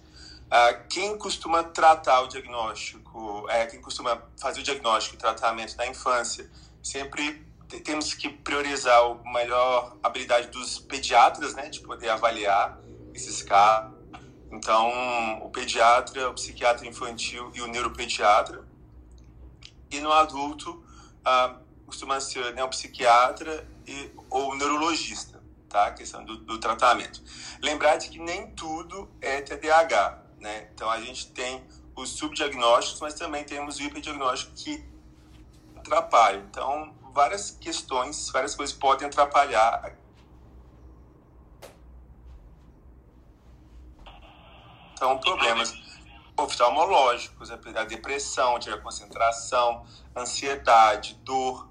[0.51, 5.87] Ah, quem costuma tratar o diagnóstico, é, quem costuma fazer o diagnóstico e tratamento na
[5.87, 6.51] infância,
[6.83, 7.47] sempre
[7.85, 12.81] temos que priorizar a melhor habilidade dos pediatras, né, de poder avaliar
[13.15, 13.93] esses casos.
[14.51, 18.65] Então, o pediatra, o psiquiatra infantil e o neuropediatra.
[19.89, 20.85] E no adulto,
[21.25, 25.87] ah, costuma ser né, um psiquiatra e, ou neurologista, tá?
[25.87, 27.23] A questão do, do tratamento.
[27.63, 30.69] Lembrar de que nem tudo é TDAH, né?
[30.73, 31.65] Então a gente tem
[31.97, 34.85] os subdiagnósticos, mas também temos o hiperdiagnóstico que
[35.77, 36.39] atrapalha.
[36.51, 39.97] Então, várias questões, várias coisas podem atrapalhar.
[44.93, 45.73] Então, problemas
[46.37, 51.69] oftalmológicos, a depressão, a concentração, ansiedade, dor,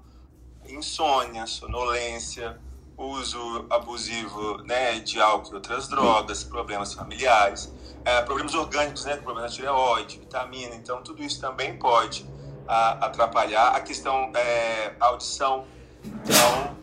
[0.68, 2.58] insônia, sonolência,
[2.96, 7.72] uso abusivo né, de álcool e outras drogas, problemas familiares,
[8.04, 12.26] é, problemas orgânicos, né, problemas de tireoide, vitamina, então tudo isso também pode
[12.68, 13.70] a, atrapalhar.
[13.74, 15.66] A questão é, audição,
[16.04, 16.76] então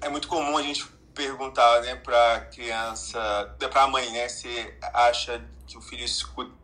[0.00, 4.74] é muito comum a gente perguntar né, para a criança, para a mãe, né, se
[4.92, 6.62] acha que o filho escuta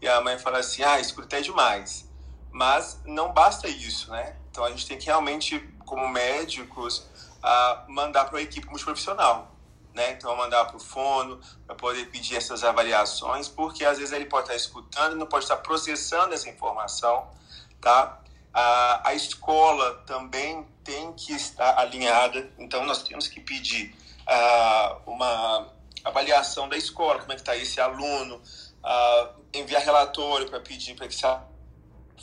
[0.00, 2.08] e a mãe fala assim, ah, escuta é demais.
[2.50, 4.36] Mas não basta isso, né?
[4.56, 7.06] Então a gente tem que realmente, como médicos,
[7.44, 9.54] uh, mandar para a equipe multiprofissional.
[9.92, 10.12] Né?
[10.12, 14.44] Então, mandar para o fono, para poder pedir essas avaliações, porque às vezes ele pode
[14.44, 17.28] estar escutando e não pode estar processando essa informação.
[17.82, 18.18] Tá?
[18.52, 23.94] A, a escola também tem que estar alinhada, então nós temos que pedir
[24.26, 25.70] uh, uma
[26.02, 31.08] avaliação da escola, como é que está esse aluno, uh, enviar relatório para pedir para
[31.08, 31.26] que se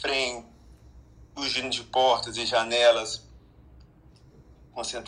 [0.02, 0.53] frente
[1.36, 3.28] fugindo de portas e janelas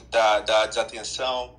[0.10, 1.56] da, da desatenção.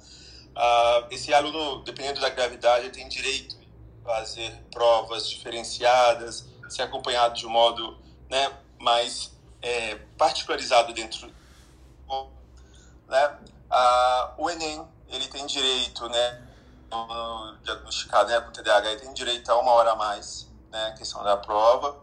[0.56, 3.56] Uh, esse aluno, dependendo da gravidade, tem direito
[4.04, 7.98] fazer provas diferenciadas, ser acompanhado de um modo
[8.30, 11.30] né, mais é, particularizado dentro
[13.08, 13.38] né?
[13.70, 16.42] Ah, o Enem ele tem direito né
[16.90, 21.22] no, diagnosticado né, com TDAH ele tem direito a uma hora a mais né questão
[21.22, 21.96] da prova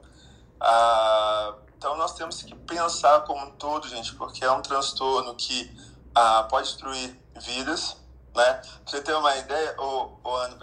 [0.59, 5.75] ah, então nós temos que pensar como um todo gente porque é um transtorno que
[6.15, 7.97] ah, pode destruir vidas
[8.35, 8.53] né?
[8.53, 10.57] Pra você ter uma ideia, o, o Ano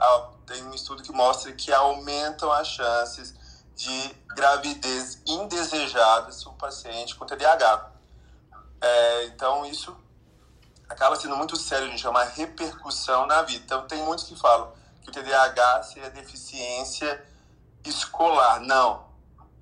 [0.00, 3.34] ah, tem um estudo que mostra que aumentam as chances
[3.74, 7.90] de gravidez indesejada se o paciente com TDAH.
[8.80, 9.96] É, então, isso
[10.88, 13.64] acaba sendo muito sério, a gente, é uma repercussão na vida.
[13.64, 14.72] Então, tem muitos que falam
[15.02, 17.24] que o TDAH seria deficiência
[17.84, 18.60] escolar.
[18.60, 19.06] Não.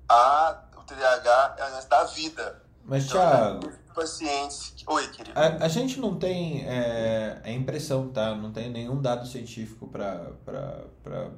[0.09, 2.61] A, o TDAH é a da vida.
[2.85, 4.75] Mas, então, Thiago, pacientes.
[4.85, 5.39] Oi, querido.
[5.39, 8.35] A, a gente não tem é, é, impressão, tá?
[8.35, 11.31] Não tem nenhum dado científico para estar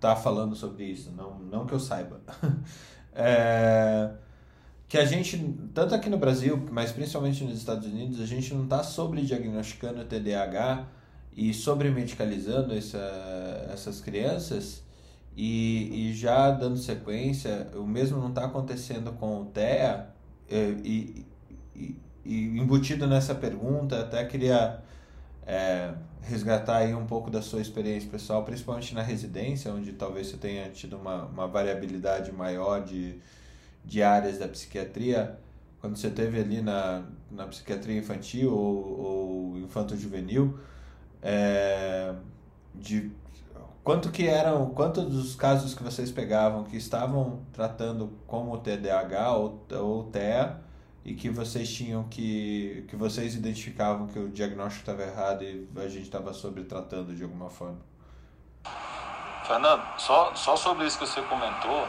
[0.00, 1.10] tá falando sobre isso.
[1.12, 2.20] Não, não que eu saiba.
[3.14, 4.10] é,
[4.88, 5.38] que a gente,
[5.74, 10.86] tanto aqui no Brasil, mas principalmente nos Estados Unidos, a gente não está sobrediagnosticando TDAH
[11.36, 14.82] e sobremedicalizando essa, essas crianças.
[15.36, 20.08] E, e já dando sequência, o mesmo não está acontecendo com o TEA,
[20.48, 21.26] é, e,
[21.74, 24.82] e, e, embutido nessa pergunta, até queria
[25.46, 30.36] é, resgatar aí um pouco da sua experiência pessoal, principalmente na residência, onde talvez você
[30.36, 33.18] tenha tido uma, uma variabilidade maior de,
[33.84, 35.38] de áreas da psiquiatria.
[35.80, 40.58] Quando você teve ali na, na psiquiatria infantil ou, ou infanto-juvenil,
[41.22, 42.14] é,
[42.74, 43.10] de
[43.84, 49.66] quanto que eram, quantos dos casos que vocês pegavam que estavam tratando como TDAH ou,
[49.72, 50.60] ou TEA
[51.04, 55.88] e que vocês tinham que que vocês identificavam que o diagnóstico estava errado e a
[55.88, 57.78] gente estava sobretratando de alguma forma.
[59.46, 61.86] Fernando, só só sobre isso que você comentou,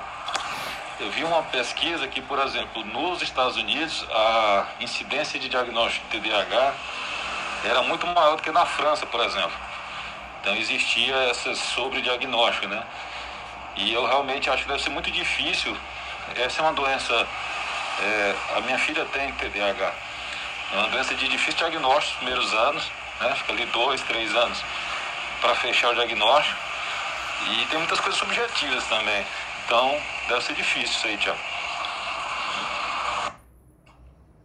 [1.00, 6.20] eu vi uma pesquisa que, por exemplo, nos Estados Unidos a incidência de diagnóstico de
[6.20, 6.74] TDAH
[7.66, 9.73] era muito maior do que na França, por exemplo.
[10.44, 12.86] Então existia esse sobrediagnóstico, né?
[13.78, 15.74] E eu realmente acho que deve ser muito difícil.
[16.36, 17.26] Essa é uma doença
[18.02, 19.94] é, a minha filha tem TDAH.
[20.74, 22.92] É uma doença de difícil diagnóstico nos primeiros anos,
[23.22, 23.36] né?
[23.36, 24.62] Fica ali dois, três anos
[25.40, 26.60] para fechar o diagnóstico.
[27.50, 29.26] E tem muitas coisas subjetivas também.
[29.66, 31.40] Então, deve ser difícil isso aí, Tiago.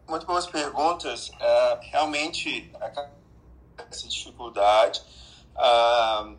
[0.08, 1.30] Muito boas perguntas.
[1.30, 2.72] Uh, realmente,
[3.90, 5.02] essa dificuldade.
[5.58, 6.38] Uh,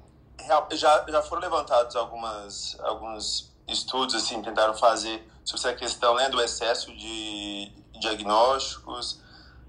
[0.71, 6.41] já, já foram levantados algumas, alguns estudos, assim, tentaram fazer sobre essa questão né, do
[6.41, 9.19] excesso de diagnósticos.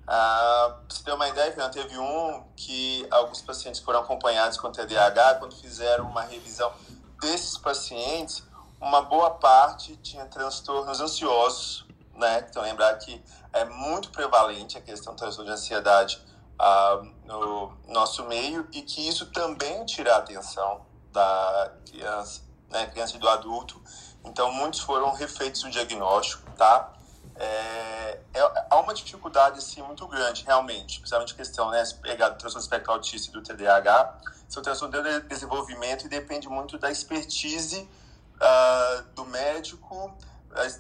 [0.07, 4.71] Ah, para você ter uma ideia, Fernando, teve um que alguns pacientes foram acompanhados com
[4.71, 6.73] TDAH, quando fizeram uma revisão
[7.21, 8.43] desses pacientes,
[8.81, 12.45] uma boa parte tinha transtornos ansiosos, né?
[12.49, 13.23] Então, lembrar que
[13.53, 16.21] é muito prevalente a questão do transtorno de ansiedade
[16.61, 22.87] ah, no nosso meio e que isso também tira a atenção da criança, né?
[22.87, 23.81] Criança e do adulto
[24.25, 26.93] então, muitos foram refeitos o diagnóstico, tá?
[27.37, 32.85] É, é, há uma dificuldade, assim, muito grande, realmente, principalmente questão, né, pegar do transtorno
[32.89, 37.89] autista e do TDAH, são transtorno de desenvolvimento e depende muito da expertise
[38.37, 40.13] uh, do médico,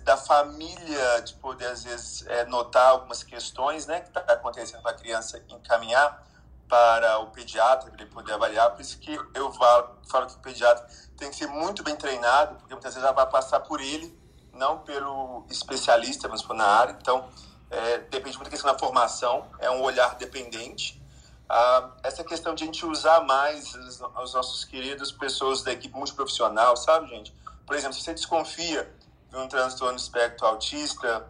[0.02, 4.90] da família, de poder, às vezes, é, notar algumas questões, né, que está acontecendo para
[4.90, 6.26] a criança encaminhar
[6.68, 8.70] para o pediatra, para ele poder avaliar.
[8.70, 12.56] Por isso que eu falo, falo que o pediatra tem que ser muito bem treinado,
[12.56, 14.16] porque muitas vezes ela vai passar por ele,
[14.52, 16.96] não pelo especialista, mas por na área.
[17.00, 17.28] Então,
[17.70, 21.00] é, depende muito da questão da formação, é um olhar dependente.
[21.48, 25.94] Ah, essa questão de a gente usar mais os, os nossos queridos pessoas da equipe
[25.96, 27.34] multiprofissional, sabe, gente?
[27.66, 28.92] Por exemplo, se você desconfia
[29.30, 31.26] de um transtorno espectro autista,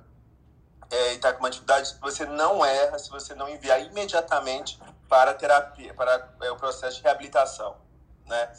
[0.90, 4.78] é, e está com uma dificuldade, você não erra se você não enviar imediatamente
[5.09, 7.76] para terapia, para é, o processo de reabilitação.
[8.26, 8.53] Né?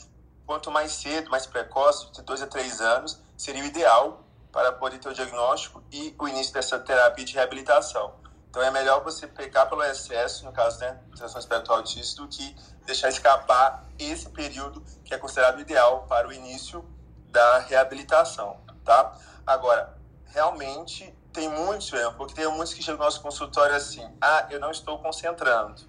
[0.46, 5.00] Quanto mais cedo, mais precoce, de 2 a 3 anos, seria o ideal para poder
[5.00, 8.14] ter o diagnóstico e o início dessa terapia de reabilitação.
[8.50, 12.56] Então é melhor você pecar pelo excesso, no caso, né, transtorno espectro autista, do que
[12.86, 16.84] deixar escapar esse período que é considerado ideal para o início
[17.30, 19.18] da reabilitação, tá?
[19.46, 24.60] Agora, realmente tem muitos, porque tem muitos que chegam no nosso consultório assim, ah, eu
[24.60, 25.82] não estou concentrando,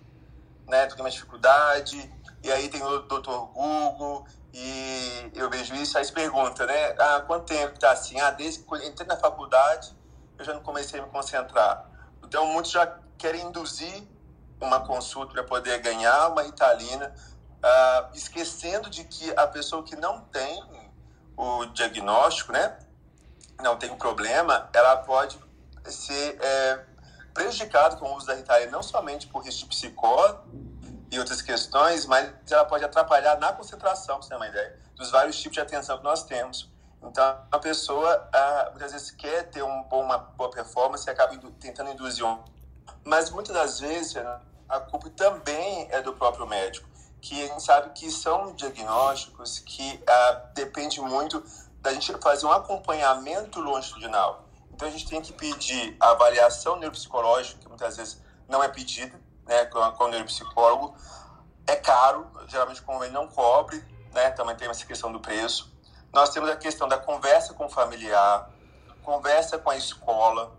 [0.69, 5.99] né, tô com uma dificuldade, e aí tem o doutor Google, e eu vejo isso,
[5.99, 8.21] aí se pergunta, né, ah, quanto tempo tá assim?
[8.21, 9.97] Ah, desde que entrei na faculdade,
[10.39, 11.87] eu já não comecei a me concentrar.
[12.23, 14.09] Então, muitos já querem induzir
[14.61, 17.15] uma consulta para poder ganhar uma ritalina
[17.63, 20.63] uh, esquecendo de que a pessoa que não tem
[21.37, 22.79] o diagnóstico, né,
[23.61, 25.39] não tem um problema, ela pode
[25.85, 26.85] ser é,
[27.35, 30.37] prejudicada com o uso da Ritalina, não somente por risco de psicose
[31.11, 35.11] e outras questões, mas ela pode atrapalhar na concentração, para você ter uma ideia, dos
[35.11, 36.71] vários tipos de atenção que nós temos.
[37.03, 41.51] Então, a pessoa ah, muitas vezes quer ter um uma boa performance e acaba indo,
[41.53, 42.39] tentando induzir um.
[43.05, 44.17] Mas muitas das vezes
[44.69, 46.89] a culpa também é do próprio médico,
[47.21, 51.43] que a gente sabe que são diagnósticos que ah, depende muito
[51.83, 54.45] da gente fazer um acompanhamento longitudinal.
[54.73, 59.65] Então, a gente tem que pedir avaliação neuropsicológica, que muitas vezes não é pedida né,
[59.67, 60.95] com o neuropsicólogo.
[61.67, 65.73] É caro, geralmente o convênio não cobre, né, também tem essa questão do preço.
[66.13, 68.51] Nós temos a questão da conversa com o familiar,
[69.03, 70.57] conversa com a escola.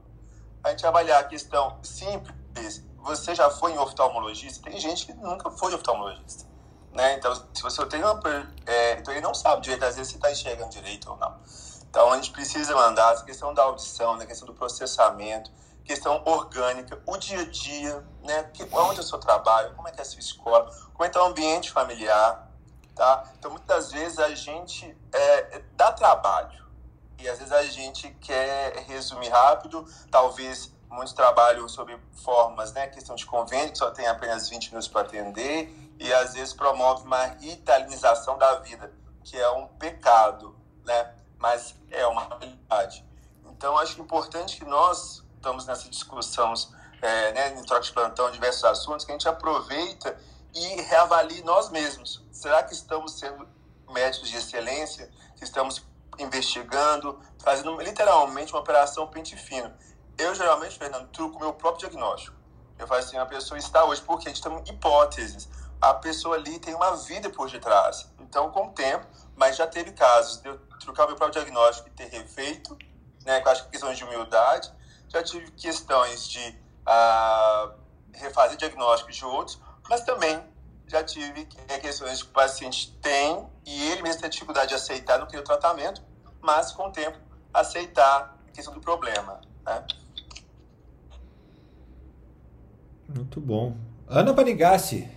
[0.64, 2.84] A gente avaliar a questão simples.
[2.98, 4.70] Você já foi em oftalmologista?
[4.70, 6.53] Tem gente que nunca foi oftalmologista.
[6.94, 7.16] Né?
[7.16, 8.20] Então, se você tem uma.
[8.66, 11.40] É, então, ele não sabe direito, às vezes, se está enxergando direito ou não.
[11.90, 14.26] Então, a gente precisa mandar a questão da audição, né?
[14.26, 15.52] questão do processamento,
[15.84, 18.52] questão orgânica, o dia a dia, né?
[18.72, 21.18] onde é o seu trabalho, como é que é a sua escola, como é que
[21.18, 22.50] é o ambiente familiar,
[22.96, 23.32] tá?
[23.38, 26.64] Então, muitas vezes a gente é, dá trabalho
[27.20, 33.16] e às vezes a gente quer resumir rápido, talvez muitos trabalham sobre formas, né, questão
[33.16, 37.36] de convênio, que só tem apenas 20 minutos para atender, e às vezes promove uma
[37.42, 43.06] italinização da vida, que é um pecado, né, mas é uma realidade.
[43.46, 46.54] Então, acho importante que nós estamos nessa discussão,
[47.02, 50.18] é, né, em troca de plantão, diversos assuntos, que a gente aproveita
[50.54, 52.24] e reavalie nós mesmos.
[52.32, 53.48] Será que estamos sendo
[53.90, 55.10] médicos de excelência?
[55.36, 55.84] Que estamos
[56.20, 59.74] investigando, fazendo literalmente uma operação pente fino?
[60.18, 62.36] Eu, geralmente, Fernando, truco meu próprio diagnóstico.
[62.78, 65.50] Eu falo assim, a pessoa está hoje, porque a gente tem hipóteses.
[65.82, 68.10] A pessoa ali tem uma vida por detrás.
[68.20, 69.06] Então, com o tempo,
[69.36, 72.78] mas já teve casos de eu trocar o meu próprio diagnóstico e ter refeito,
[73.26, 74.72] né, com as questões de humildade.
[75.10, 77.72] Já tive questões de ah,
[78.14, 79.60] refazer diagnósticos de outros,
[79.90, 80.42] mas também
[80.88, 85.18] já tive é, questões que o paciente tem e ele mesmo tem dificuldade de aceitar,
[85.18, 86.02] não tem o tratamento,
[86.42, 87.18] mas com o tempo
[87.54, 89.40] aceitar a questão do problema.
[89.66, 89.86] Né?
[93.08, 93.76] Muito bom.
[94.08, 95.08] Ana Panigassi.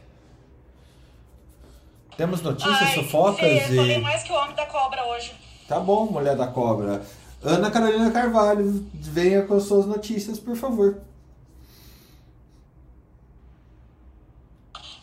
[2.16, 3.76] Temos notícias, Ai, fofocas e...
[3.76, 5.34] Eu falei mais que o Homem da Cobra hoje.
[5.68, 7.04] Tá bom, Mulher da Cobra.
[7.42, 10.98] Ana Carolina Carvalho, venha com suas notícias, por favor.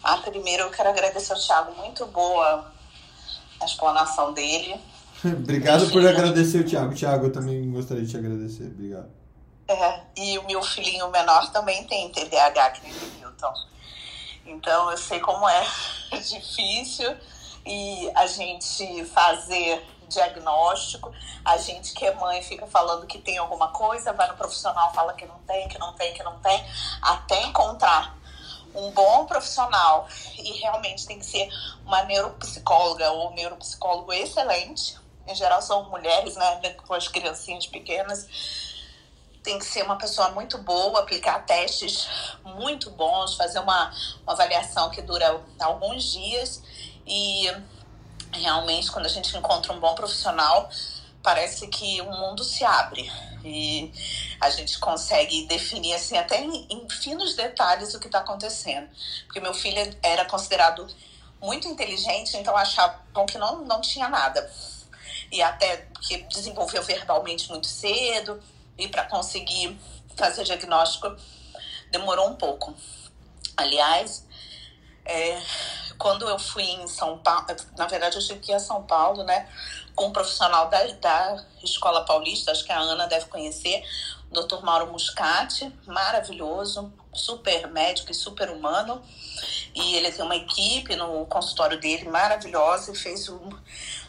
[0.03, 2.73] Ah, primeiro eu quero agradecer ao Thiago, muito boa
[3.61, 4.75] a explanação dele.
[5.23, 6.93] Obrigado por agradecer o Thiago.
[6.93, 8.65] Thiago, eu também gostaria de te agradecer.
[8.65, 9.22] Obrigado.
[9.68, 13.53] É, e o meu filhinho menor também tem TDAH, que nem o Milton.
[14.45, 15.66] Então eu sei como é
[16.11, 17.16] difícil
[17.66, 21.11] e a gente fazer diagnóstico,
[21.43, 25.14] a gente que é mãe fica falando que tem alguma coisa, vai no profissional, fala
[25.14, 26.64] que não tem, que não tem, que não tem,
[27.01, 28.16] até encontrar
[28.76, 30.07] um bom profissional
[30.38, 31.47] e realmente tem que ser
[31.86, 34.97] uma neuropsicóloga ou neuropsicólogo excelente.
[35.28, 38.28] Em geral são mulheres, né, com as criancinhas pequenas.
[39.43, 42.07] Tem que ser uma pessoa muito boa, aplicar testes
[42.43, 46.63] muito bons, fazer uma, uma avaliação que dura alguns dias
[47.05, 47.51] e
[48.31, 50.69] realmente quando a gente encontra um bom profissional,
[51.21, 53.11] parece que o mundo se abre
[53.43, 53.91] e
[54.39, 58.87] a gente consegue definir assim até em, em finos detalhes o que está acontecendo.
[59.25, 60.87] Porque meu filho era considerado
[61.41, 64.49] muito inteligente, então achavam que não, não tinha nada.
[65.31, 68.41] E até que desenvolveu verbalmente muito cedo
[68.78, 69.78] e para conseguir
[70.15, 71.15] fazer diagnóstico
[71.91, 72.74] demorou um pouco.
[73.55, 74.28] Aliás,
[75.05, 75.41] é,
[75.97, 77.47] quando eu fui em São Paulo,
[77.78, 79.47] na verdade eu tive que ir a São Paulo, né?
[79.95, 83.84] com um profissional da, da Escola Paulista, acho que a Ana deve conhecer,
[84.32, 84.63] o Dr.
[84.63, 89.01] Mauro Muscati, maravilhoso, super médico e super humano.
[89.76, 93.49] E ele tem uma equipe no consultório dele maravilhosa e fez um,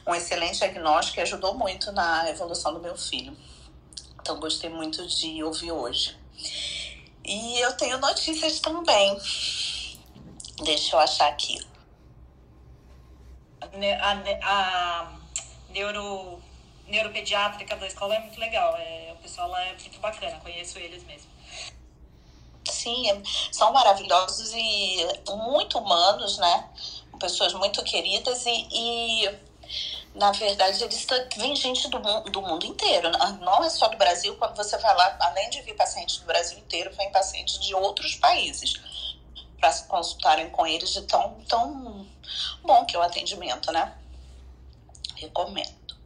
[0.06, 3.36] um excelente diagnóstico e ajudou muito na evolução do meu filho.
[4.24, 6.16] Então, gostei muito de ouvir hoje.
[7.22, 9.18] E eu tenho notícias também.
[10.62, 11.60] Deixa eu achar aqui.
[13.60, 14.12] A,
[14.42, 15.12] a,
[15.68, 16.40] neuro,
[16.86, 18.74] neuropediátrica da escola é muito legal.
[18.78, 21.30] É, o pessoal lá é muito bacana, conheço eles mesmo.
[22.70, 23.22] Sim, é,
[23.52, 25.06] são maravilhosos e
[25.36, 26.70] muito humanos, né?
[27.20, 29.28] Pessoas muito queridas e, e
[30.14, 31.06] na verdade, eles
[31.36, 33.10] vêm gente do, do mundo inteiro.
[33.40, 34.36] Não é só do Brasil.
[34.36, 38.14] Quando você vai lá, além de vir pacientes do Brasil inteiro, vem pacientes de outros
[38.14, 38.74] países
[39.58, 42.06] para se consultarem com eles de tão, tão
[42.62, 43.92] bom que é o atendimento, né?
[45.16, 45.96] Recomendo.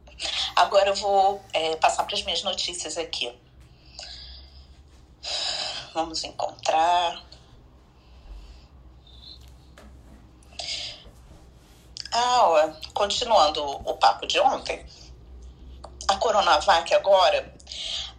[0.55, 3.31] Agora eu vou é, passar para as minhas notícias aqui.
[5.93, 7.28] Vamos encontrar.
[12.21, 14.85] Ah, ó, continuando o papo de ontem,
[16.05, 17.55] a Coronavac agora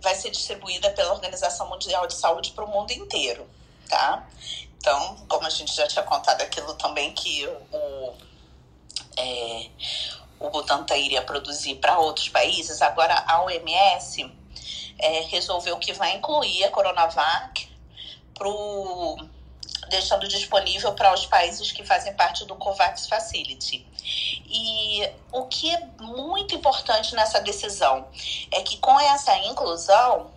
[0.00, 3.46] vai ser distribuída pela Organização Mundial de Saúde para o mundo inteiro,
[3.90, 4.26] tá?
[4.78, 8.14] Então, como a gente já tinha contado aquilo também que o,
[9.18, 9.68] é,
[10.38, 14.32] o Butantan iria produzir para outros países, agora a OMS
[14.98, 17.68] é, resolveu que vai incluir a Coronavac
[18.32, 19.18] pro,
[19.90, 23.89] deixando disponível para os países que fazem parte do COVAX Facility.
[24.46, 28.08] E o que é muito importante nessa decisão
[28.50, 30.30] é que com essa inclusão,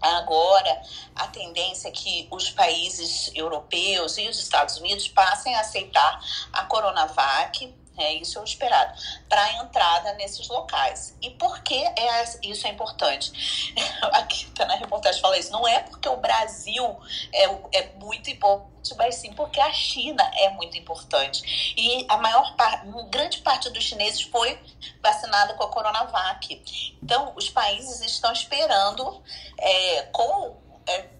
[0.00, 0.82] agora
[1.16, 6.20] a tendência é que os países europeus e os Estados Unidos passem a aceitar
[6.52, 8.98] a Coronavac é, isso é o esperado.
[9.28, 11.16] Para a entrada nesses locais.
[11.22, 13.72] E por que é, isso é importante?
[14.12, 15.52] Aqui tá na reportagem fala isso.
[15.52, 16.96] Não é porque o Brasil
[17.32, 17.44] é,
[17.78, 21.74] é muito importante, mas sim porque a China é muito importante.
[21.76, 24.58] E a maior parte, grande parte dos chineses foi
[25.02, 26.96] vacinada com a Coronavac.
[27.02, 29.22] Então, os países estão esperando
[29.58, 30.63] é, com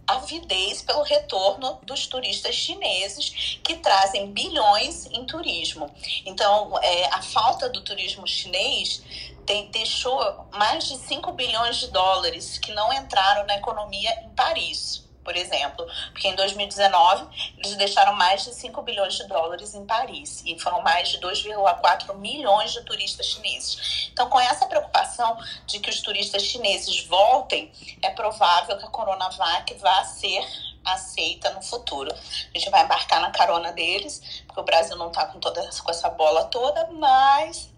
[0.07, 5.91] avidez pelo retorno dos turistas chineses que trazem bilhões em turismo.
[6.27, 9.03] Então, é, a falta do turismo chinês
[9.47, 15.05] tem, deixou mais de 5 bilhões de dólares que não entraram na economia em Paris
[15.25, 17.27] por exemplo, porque em 2019
[17.59, 22.15] eles deixaram mais de 5 bilhões de dólares em Paris e foram mais de 2,4
[22.17, 24.11] milhões de turistas chineses.
[24.13, 27.73] Então, com essa preocupação de que os turistas chineses voltem,
[28.03, 30.47] é provável que a Coronavac vá ser
[30.85, 32.13] aceita no futuro.
[32.13, 35.91] A gente vai embarcar na carona deles, porque o Brasil não está com toda com
[35.91, 37.71] essa bola toda, mas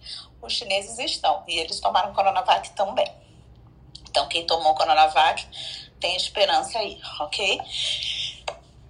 [0.42, 3.10] os chineses estão e eles tomaram Coronavac também.
[4.08, 5.46] Então, quem tomou Coronavac
[6.00, 7.60] tem esperança aí, ok?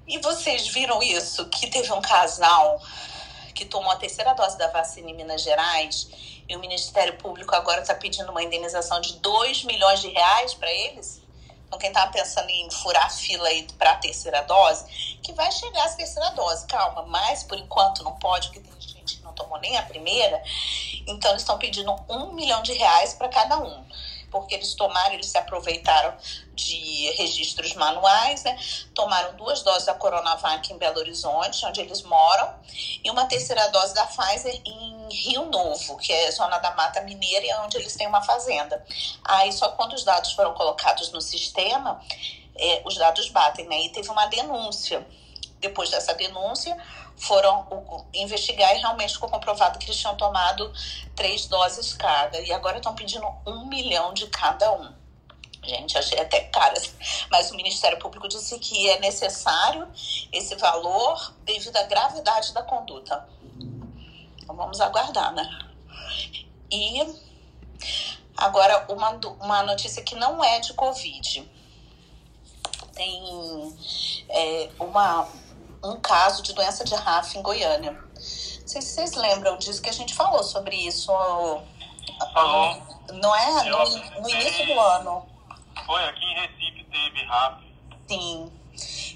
[0.07, 1.48] E vocês viram isso?
[1.48, 2.80] Que teve um casal
[3.54, 6.09] que tomou a terceira dose da vacina em Minas Gerais
[6.48, 10.70] e o Ministério Público agora está pedindo uma indenização de 2 milhões de reais para
[10.70, 11.22] eles?
[11.66, 14.84] Então, quem estava pensando em furar a fila para a terceira dose,
[15.20, 19.16] que vai chegar a terceira dose, calma, mas por enquanto não pode, porque tem gente
[19.16, 20.40] que não tomou nem a primeira.
[21.09, 23.84] Então, eles estão pedindo um milhão de reais para cada um
[24.30, 26.14] porque eles tomaram, eles se aproveitaram
[26.57, 28.59] de registros manuais, né?
[28.94, 32.54] Tomaram duas doses da Coronavac em Belo Horizonte, onde eles moram,
[33.04, 37.46] e uma terceira dose da Pfizer em Rio Novo, que é zona da Mata Mineira,
[37.46, 38.82] é onde eles têm uma fazenda.
[39.24, 42.00] Aí só quando os dados foram colocados no sistema,
[42.57, 43.82] é, os dados batem, né?
[43.82, 45.07] E teve uma denúncia.
[45.61, 46.76] Depois dessa denúncia,
[47.16, 47.66] foram
[48.12, 50.72] investigar e realmente ficou comprovado que eles tinham tomado
[51.14, 52.40] três doses cada.
[52.40, 55.05] E agora estão pedindo um milhão de cada um.
[55.66, 56.94] Gente, achei até caras.
[57.30, 59.88] Mas o Ministério Público disse que é necessário
[60.32, 63.28] esse valor devido à gravidade da conduta.
[64.42, 65.66] Então vamos aguardar, né?
[66.70, 67.04] E
[68.36, 69.10] agora uma,
[69.40, 71.50] uma notícia que não é de Covid.
[72.94, 73.76] Tem
[74.28, 75.28] é, uma
[75.84, 77.92] um caso de doença de RAF em Goiânia.
[77.92, 78.20] Não
[78.68, 81.06] sei se vocês lembram disso que a gente falou sobre isso.
[82.32, 82.82] Falou.
[83.12, 83.64] Não é?
[83.64, 85.36] No, no início do ano.
[85.87, 87.64] Foi, aqui em Recife teve RAF.
[88.09, 88.53] Sim.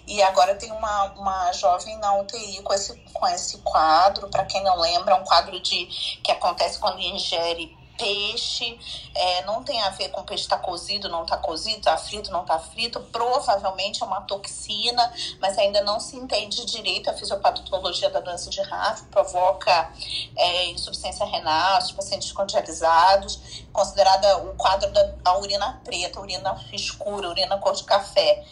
[0.07, 4.29] E agora tem uma, uma jovem na UTI com esse, com esse quadro.
[4.29, 5.87] Para quem não lembra, é um quadro de
[6.23, 8.79] que acontece quando ingere peixe,
[9.15, 12.41] é, não tem a ver com peixe está cozido, não está cozido, está frito, não
[12.41, 12.99] está frito.
[13.13, 18.63] Provavelmente é uma toxina, mas ainda não se entende direito a fisiopatologia da doença de
[18.63, 19.93] RAF, provoca
[20.35, 27.59] é, insuficiência renal, os pacientes condializados, considerada o quadro da urina preta, urina escura, urina
[27.59, 28.45] cor de café.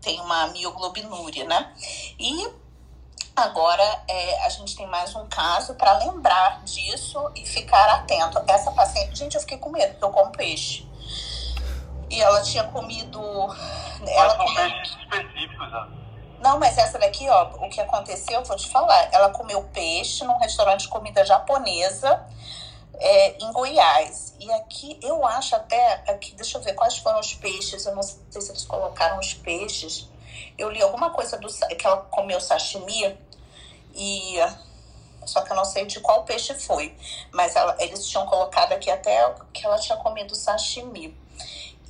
[0.00, 1.72] Tem uma mioglobinúria, né?
[2.18, 2.48] E
[3.38, 8.42] Agora, é, a gente tem mais um caso para lembrar disso e ficar atento.
[8.48, 10.84] Essa paciente, gente, eu fiquei com medo, porque eu como peixe.
[12.10, 13.20] E ela tinha comido.
[14.04, 14.54] Ela comeu...
[14.54, 15.86] peixes específicos, ó.
[16.40, 19.08] Não, mas essa daqui, ó, o que aconteceu, eu vou te falar.
[19.12, 22.26] Ela comeu peixe num restaurante de comida japonesa
[22.98, 24.34] é, em Goiás.
[24.40, 26.02] E aqui, eu acho até.
[26.08, 27.86] Aqui, deixa eu ver quais foram os peixes.
[27.86, 30.08] Eu não sei se eles colocaram os peixes.
[30.58, 33.16] Eu li alguma coisa do que ela comeu sashimi
[33.98, 34.38] e
[35.26, 36.96] só que eu não sei de qual peixe foi,
[37.32, 41.14] mas ela, eles tinham colocado aqui até que ela tinha comido sashimi.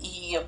[0.00, 0.40] E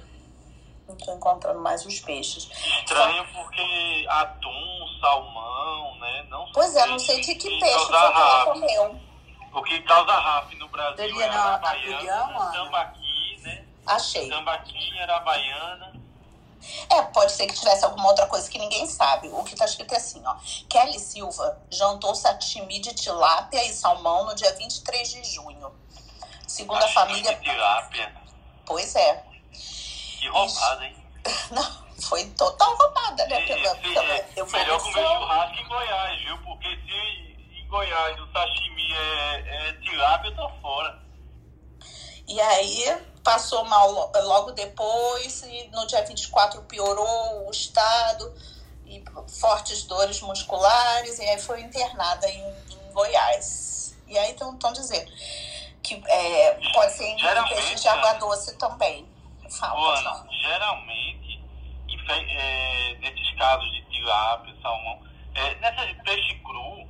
[0.89, 2.51] Não tô encontrando mais os peixes.
[2.81, 3.43] Estranho Só...
[3.43, 6.27] porque atum, salmão, né?
[6.29, 9.01] Não pois é, não sei de que peixe foi que ela comeu.
[9.53, 13.65] O que causa RAF no Brasil Teria é a baiana, tambaqui, né?
[13.87, 14.29] Achei.
[14.29, 15.90] Tambaqui era a baiana.
[16.91, 19.29] É, pode ser que tivesse alguma outra coisa que ninguém sabe.
[19.29, 20.37] O que tá escrito é assim, ó.
[20.69, 25.73] Kelly Silva jantou sashimi de tilápia e salmão no dia 23 de junho.
[26.47, 27.35] Segundo sashimi a família.
[27.35, 28.15] De tilápia?
[28.67, 29.25] Pois é.
[29.53, 30.97] Que roubada, hein?
[31.51, 33.41] Não, foi total roubada, né?
[33.47, 34.03] Pela, pela
[34.47, 36.39] melhor comer churrasco em Goiás, viu?
[36.39, 41.10] Porque se em Goiás o sashimi é, é tilápia, eu tô fora.
[42.31, 48.33] E aí passou mal logo depois, e no dia 24 piorou o estado,
[48.87, 49.03] e
[49.41, 53.99] fortes dores musculares, e aí foi internada em, em Goiás.
[54.07, 55.11] E aí estão dizendo
[55.83, 57.17] que é, pode ser em
[57.49, 59.09] peixes de água doce também.
[59.59, 61.43] Fala, Ana, geralmente,
[62.09, 65.03] é, nesses casos de tilápia, salmão,
[65.35, 66.89] é, nessa peixe cru,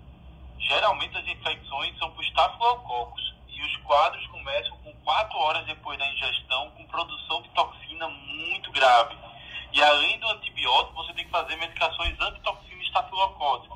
[0.59, 3.31] geralmente as infecções são por estafilococos.
[3.49, 4.80] E os quadros começam com
[5.11, 9.17] quatro horas depois da ingestão, com produção de toxina muito grave.
[9.73, 13.75] E além do antibiótico, você tem que fazer medicações antitoxina estafilocócica.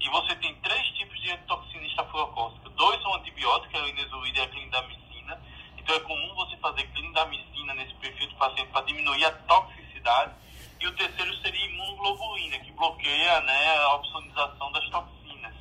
[0.00, 2.70] E você tem três tipos de antitoxina estafilocócica.
[2.70, 5.40] Dois são antibióticos, que é o inesulida e a clindamicina.
[5.76, 10.32] Então é comum você fazer clindamicina nesse perfil do paciente para diminuir a toxicidade.
[10.80, 15.54] E o terceiro seria imunoglobulina, que bloqueia né, a opsonização das toxinas,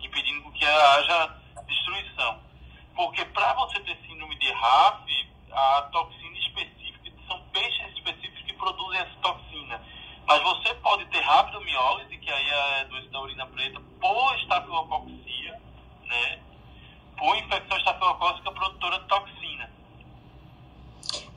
[0.00, 2.51] impedindo que haja destruição.
[2.94, 9.00] Porque para você ter síndrome de RAF, a toxina específica, são peixes específicos que produzem
[9.00, 9.80] essa toxina.
[10.26, 15.60] Mas você pode ter rabdomiólise, que aí é doença da urina preta, por estafilococcia,
[16.06, 16.42] né?
[17.16, 19.81] Por infecção estafilocócica produtora de toxina.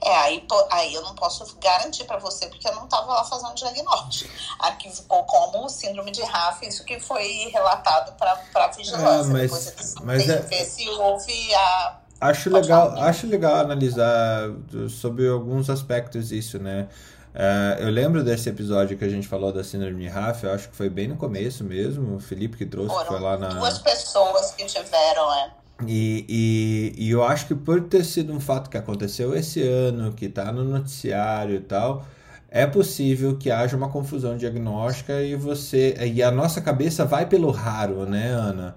[0.02, 3.56] É, aí, aí eu não posso garantir para você, porque eu não estava lá fazendo
[3.56, 4.32] diagnóstico.
[4.60, 9.08] Aqui ficou como síndrome de RAF, isso que foi relatado para a vigilância.
[9.08, 10.42] Ah, mas, mas é...
[10.42, 11.98] ver se houve a.
[12.22, 14.50] Acho legal, acho legal analisar
[14.90, 16.88] sobre alguns aspectos isso, né?
[17.34, 20.70] Uh, eu lembro desse episódio que a gente falou da síndrome de RAF, eu acho
[20.70, 23.50] que foi bem no começo mesmo, o Felipe que trouxe, Foram foi lá na...
[23.50, 25.52] duas pessoas que tiveram, é.
[25.88, 30.14] E, e, e, eu acho que por ter sido um fato que aconteceu esse ano,
[30.14, 32.06] que está no noticiário e tal,
[32.50, 37.52] é possível que haja uma confusão diagnóstica e você e a nossa cabeça vai pelo
[37.52, 38.76] raro, né, Ana?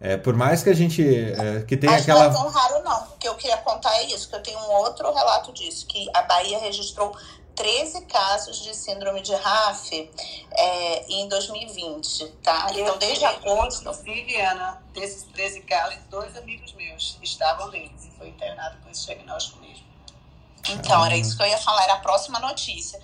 [0.00, 2.82] É, por mais que a gente é, que tenha Acho aquela não é tão raro
[2.82, 3.02] não.
[3.04, 6.08] O que eu queria contar é isso, que eu tenho um outro relato disso, que
[6.14, 7.14] a Bahia registrou
[7.54, 10.10] 13 casos de síndrome de RAF
[10.50, 12.66] é, em 2020, tá?
[12.74, 13.82] Então, desde agosto...
[13.82, 19.06] Inclusive, Ana, desses 13 casos, dois amigos meus estavam neles e foi internado com esse
[19.06, 19.90] diagnóstico mesmo.
[20.68, 23.00] Então, era isso que eu ia falar, era a próxima notícia.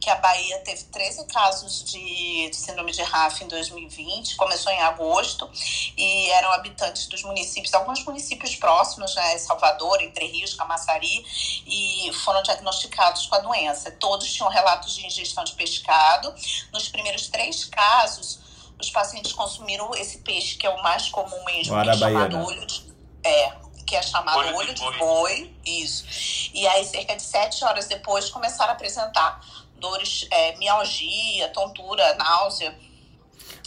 [0.00, 4.80] Que a Bahia teve 13 casos de, de síndrome de RAF em 2020, começou em
[4.82, 5.50] agosto,
[5.96, 11.24] e eram habitantes dos municípios, alguns municípios próximos, né, Salvador, Entre Rios, Camaçari,
[11.66, 13.90] e foram diagnosticados com a doença.
[13.92, 16.34] Todos tinham relatos de ingestão de pescado.
[16.72, 18.40] Nos primeiros três casos,
[18.80, 22.66] os pacientes consumiram esse peixe, que é o mais comum mesmo, que é chamado olho
[22.66, 23.52] de, é,
[23.86, 24.98] que é chamado olho, olho de, boi.
[24.98, 25.56] boi.
[25.64, 26.04] Isso.
[26.52, 29.40] E aí, cerca de sete horas depois, começaram a apresentar
[29.78, 32.76] dores, é, mialgia, tontura, náusea.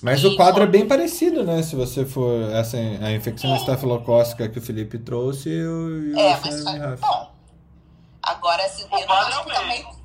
[0.02, 1.62] Mas e o quadro é bem parecido, né?
[1.62, 3.58] Se você for essa a infecção é.
[3.58, 7.32] estafilocócica que o Felipe trouxe, eu, eu é, mas bom.
[8.22, 10.00] Agora, assim, eu não acho que também.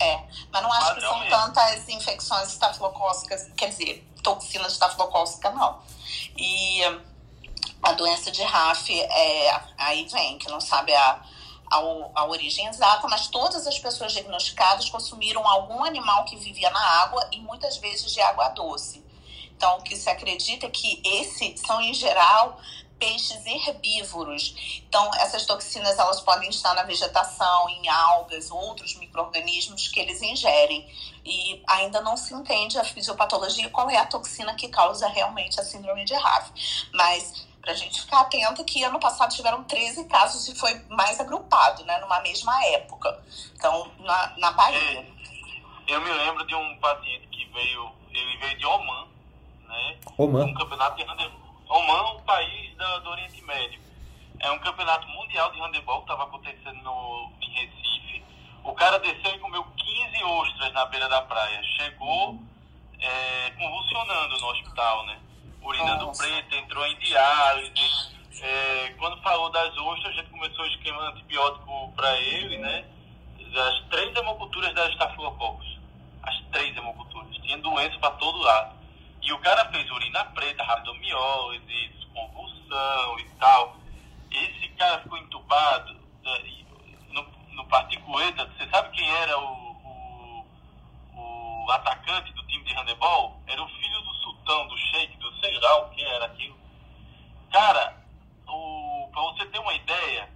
[0.00, 0.20] É,
[0.50, 5.78] mas não acho que são tantas infecções estafilocócicas, quer dizer, toxinas estafilocócicas, não.
[6.36, 6.82] E
[7.82, 11.22] a doença de RAF é, aí vem, que não sabe a,
[11.70, 11.78] a,
[12.16, 17.28] a origem exata, mas todas as pessoas diagnosticadas consumiram algum animal que vivia na água
[17.30, 19.02] e muitas vezes de água doce.
[19.62, 22.60] Então, o que se acredita é que esses são, em geral,
[22.98, 24.82] peixes herbívoros.
[24.88, 30.92] Então, essas toxinas elas podem estar na vegetação, em algas, outros micro-organismos que eles ingerem.
[31.24, 35.64] E ainda não se entende a fisiopatologia qual é a toxina que causa realmente a
[35.64, 36.50] síndrome de RAF.
[36.92, 41.20] Mas para a gente ficar atento que ano passado tiveram 13 casos e foi mais
[41.20, 43.22] agrupado, né, numa mesma época.
[43.54, 45.06] Então, na, na Bahia.
[45.86, 49.11] É, eu me lembro de um paciente que veio, ele veio de Oman,
[49.72, 49.98] né?
[50.18, 50.44] Oman.
[50.44, 51.40] Um campeonato de handebol.
[51.68, 53.80] Oman, um país do, do Oriente Médio.
[54.40, 58.24] É um campeonato mundial de handebol que estava acontecendo no, em Recife.
[58.64, 61.62] O cara desceu e comeu 15 ostras na beira da praia.
[61.76, 62.38] Chegou
[63.00, 65.18] é, convulsionando no hospital, né?
[65.62, 66.22] urinando Nossa.
[66.22, 68.12] preto, entrou em diálise.
[68.40, 72.84] É, quando falou das ostras, a gente começou o esquema antibiótico para ele, né?
[73.54, 75.78] as três hemoculturas da estafilococcus.
[76.22, 77.36] As três hemoculturas.
[77.36, 78.81] Tinha doença para todo lado.
[79.22, 83.76] E o cara fez urina preta, rabdomiólise, convulsão e tal.
[84.30, 85.94] Esse cara ficou entubado
[86.24, 86.38] né,
[87.10, 87.64] no, no.
[87.64, 90.46] Você sabe quem era o, o,
[91.14, 93.40] o, atacante do time de handebol?
[93.46, 96.56] Era o filho do sultão, do sheik, do sei lá o que era aquilo.
[97.52, 97.96] Cara,
[98.48, 100.28] o, pra você ter uma ideia,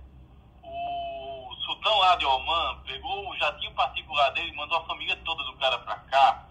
[0.62, 5.42] o sultão lá de Oman pegou o jatinho particular dele e mandou a família toda
[5.44, 6.46] do cara pra cá.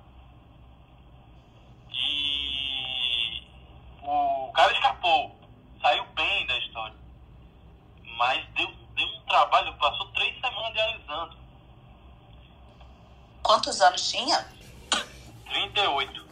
[1.96, 3.44] E
[4.02, 5.36] o cara escapou,
[5.82, 6.96] saiu bem da história.
[8.18, 11.38] Mas deu, deu um trabalho, passou três semanas dialisando.
[13.44, 14.48] Quantos anos tinha?
[15.50, 16.26] 38.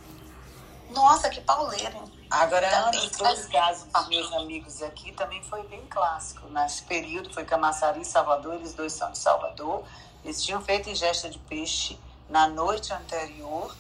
[0.90, 2.28] Nossa, que pauleiro, hein?
[2.30, 6.48] Agora, os dois casos dos meus amigos aqui também foi bem clássico.
[6.48, 9.84] Nesse período foi Camaçari e Salvador, eles dois são de Salvador.
[10.24, 13.76] Eles tinham feito ingesta de peixe na noite anterior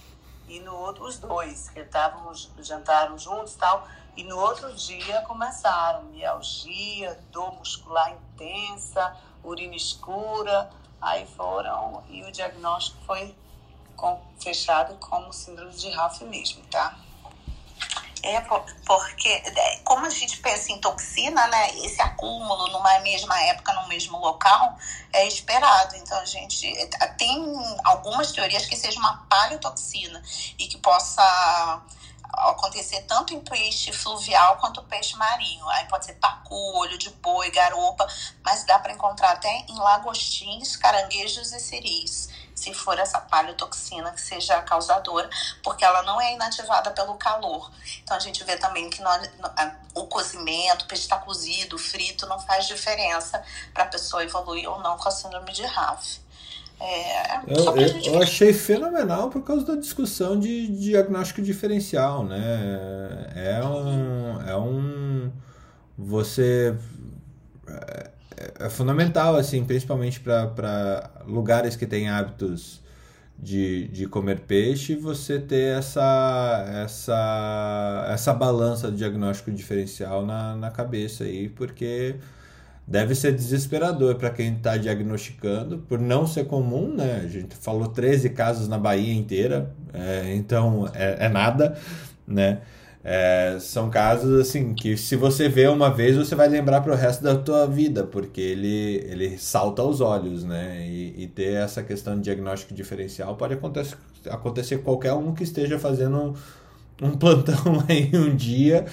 [0.48, 3.88] e no outro, os dois, que estavam, jantaram juntos tal.
[4.16, 10.70] E no outro dia começaram mialgia, dor muscular intensa, urina escura.
[11.02, 13.36] Aí foram, e o diagnóstico foi
[13.96, 16.98] com, fechado como síndrome de Ralph mesmo, tá?
[18.24, 18.40] É
[18.86, 21.76] porque, é, como a gente pensa em toxina, né?
[21.80, 24.78] Esse acúmulo numa mesma época, no mesmo local,
[25.12, 25.98] é esperado.
[25.98, 27.44] Então, a gente é, tem
[27.84, 30.24] algumas teorias que seja uma paleotoxina
[30.58, 31.84] e que possa
[32.34, 35.68] acontecer tanto em peixe fluvial quanto peixe marinho.
[35.70, 38.08] Aí pode ser pacu, olho de boi, garopa,
[38.44, 44.22] mas dá para encontrar até em lagostins, caranguejos e siris se for essa paleotoxina que
[44.22, 45.30] seja causadora,
[45.62, 47.72] porque ela não é inativada pelo calor.
[48.02, 49.30] Então a gente vê também que nós,
[49.94, 54.80] o cozimento, o peixe está cozido, frito, não faz diferença para a pessoa evoluir ou
[54.80, 56.23] não com a síndrome de RAF.
[56.86, 63.32] É, eu, eu, eu, achei fenomenal por causa da discussão de, de diagnóstico diferencial, né?
[63.36, 65.32] É um, é um
[65.98, 66.76] você
[67.68, 68.12] é,
[68.66, 72.82] é fundamental, assim, principalmente para lugares que têm hábitos
[73.40, 80.72] de, de comer peixe, você ter essa, essa, essa balança de diagnóstico diferencial na, na
[80.72, 82.16] cabeça aí, porque
[82.86, 87.22] deve ser desesperador para quem está diagnosticando, por não ser comum, né?
[87.24, 91.78] A gente falou 13 casos na Bahia inteira, é, então é, é nada,
[92.28, 92.62] né?
[93.06, 96.96] É, são casos assim que se você vê uma vez você vai lembrar para o
[96.96, 101.84] resto da tua vida porque ele, ele salta aos olhos né e, e, ter essa
[101.84, 103.98] questão de diagnóstico diferencial pode acontecer
[104.30, 108.86] acontecer qualquer um que esteja fazendo um, um plantão aí um dia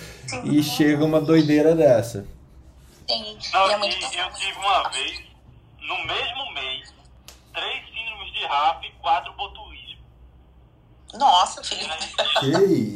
[0.43, 2.25] e chega uma doideira dessa
[3.11, 3.97] Sim, Não, é muito...
[3.97, 5.23] e eu tive uma vez
[5.81, 6.95] no mesmo mês
[7.53, 9.81] três síndromes de RAF e quatro botulismo
[11.15, 11.89] nossa, filho.
[12.39, 12.47] Que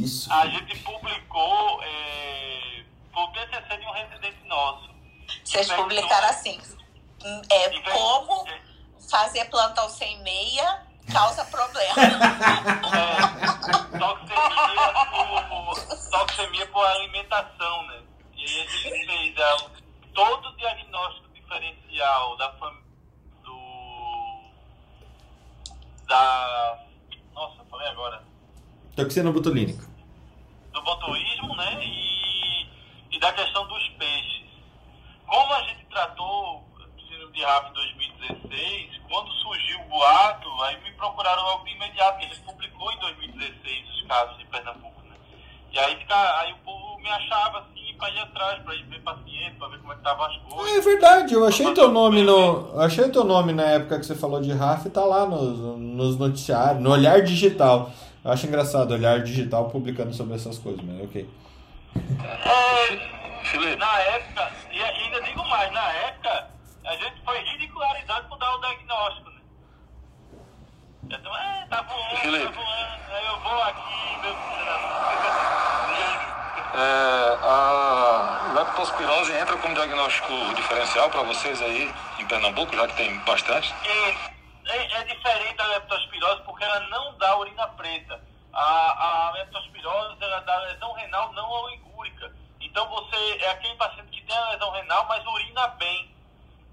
[0.05, 0.33] isso?
[0.33, 2.85] A gente publicou é,
[3.15, 4.89] o TCC de um residente nosso.
[5.45, 6.61] Vocês publicaram assim,
[7.51, 8.47] é, como
[9.11, 11.95] fazer plantão sem meia causa problema.
[12.95, 18.03] é, toxemia, por, toxemia por alimentação, né?
[18.37, 19.84] E aí a gente fez é,
[20.15, 22.85] todo o diagnóstico diferencial da família
[23.43, 24.45] do
[26.07, 26.79] da
[27.35, 28.23] nossa, falei agora.
[28.95, 29.85] Toxina botulínica.
[30.73, 31.85] Do botulismo, né?
[31.85, 32.67] E,
[33.11, 34.45] e da questão dos peixes.
[35.27, 40.81] Como a gente tratou o síndrome de RAF em 2016, quando surgiu o boato, aí
[40.83, 45.03] me procuraram logo de imediato, porque a gente publicou em 2016 os casos de Pernambuco,
[45.03, 45.17] né?
[45.73, 49.01] E aí, fica, aí o povo me achava assim para ir atrás, para ir ver
[49.01, 50.77] paciente, para ver como é que estavam as coisas.
[50.77, 52.81] É verdade, eu achei teu nome no.
[52.81, 56.83] Achei teu nome na época que você falou de RAF, tá lá nos, nos noticiários,
[56.83, 57.91] no Olhar Digital.
[58.25, 61.29] Eu acho engraçado, Olhar Digital publicando sobre essas coisas, mas ok.
[62.45, 66.51] É, na época, e ainda digo mais, na época,
[66.85, 69.41] a gente foi ridicularizado por dar o diagnóstico, né?
[71.05, 75.74] Então, é, tá voando, tá voando, aí eu vou aqui, meu
[76.75, 83.17] é, a leptospirose entra como diagnóstico diferencial para vocês aí em Pernambuco, já que tem
[83.21, 83.73] bastante?
[83.85, 84.17] É,
[84.67, 88.21] é, diferente da leptospirose porque ela não dá urina preta.
[88.53, 92.33] A, a leptospirose ela dá lesão renal não oligúrica.
[92.61, 96.13] Então você é aquele paciente que tem a lesão renal, mas urina bem.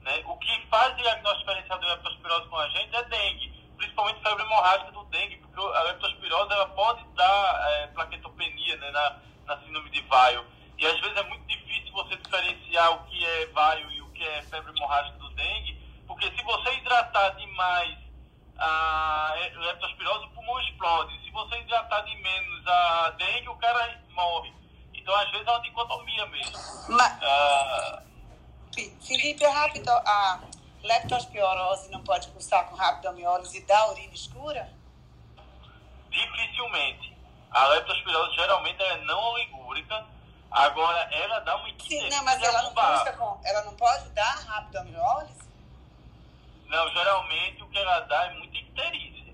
[0.02, 0.24] Né?
[0.26, 4.92] O que faz diagnóstico diferencial de leptospirose com a gente é dengue, principalmente febre hemorrágica
[4.94, 9.16] do dengue, porque a leptospirose ela pode dar é, plaquetopenia né, na,
[9.56, 10.46] na síndrome de Vaio.
[10.78, 11.42] E às vezes é muito
[11.92, 16.26] você diferenciar o que é vaio e o que é febre hemorrágica do dengue, porque
[16.32, 17.98] se você hidratar demais
[18.58, 21.24] a leptospirose, o pulmão explode.
[21.24, 24.54] Se você hidratar de menos a dengue, o cara morre.
[24.94, 26.58] Então, às vezes, é uma dicotomia mesmo.
[26.90, 28.04] Mas, ah,
[29.02, 29.90] Felipe, é rápido.
[29.90, 30.42] A
[30.84, 34.72] leptospirose não pode cursar com rabdomiólise da urina escura?
[36.10, 37.11] Dificilmente.
[37.52, 40.06] A leptospirose geralmente é não oligúrica.
[40.50, 45.42] Agora, ela dá uma Sim, não, mas ela não, com, ela não pode dar rabdomiólise?
[46.68, 49.34] Não, geralmente o que ela dá é muita icterícia.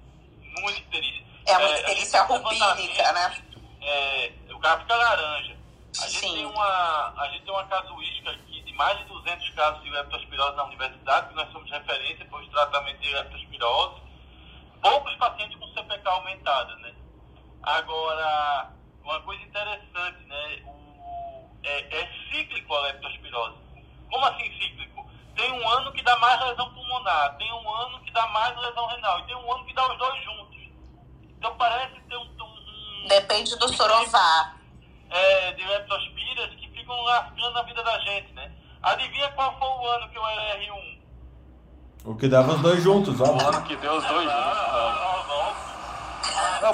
[0.62, 1.26] Muita icterícia.
[1.46, 3.44] É uma é, icterícia rubínica, né?
[3.82, 5.58] É, o cara fica laranja.
[6.02, 9.84] A gente, tem uma, a gente tem uma casuística aqui de mais de 200 casos
[9.84, 14.02] de leptospirose na universidade, que nós somos referência para os tratamentos de leptospirose.
[14.82, 16.94] Poucos pacientes com CPK aumentada, né?
[17.68, 18.72] Agora,
[19.04, 20.64] uma coisa interessante, né?
[20.66, 23.58] O, é, é cíclico a leptospirose.
[24.10, 25.06] Como assim cíclico?
[25.36, 28.88] Tem um ano que dá mais lesão pulmonar, tem um ano que dá mais lesão
[28.88, 30.58] renal, e tem um ano que dá os dois juntos.
[31.38, 32.22] Então parece ter um.
[32.22, 34.58] um Depende do sorovar
[35.10, 38.50] é, de leptospiras que ficam lascando a vida da gente, né?
[38.82, 40.98] Adivinha qual foi o ano que eu era R1?
[42.06, 43.26] O que dava os dois juntos, ó.
[43.26, 44.38] O ano que deu os dois juntos.
[44.38, 45.77] Ah,
[46.62, 46.72] não,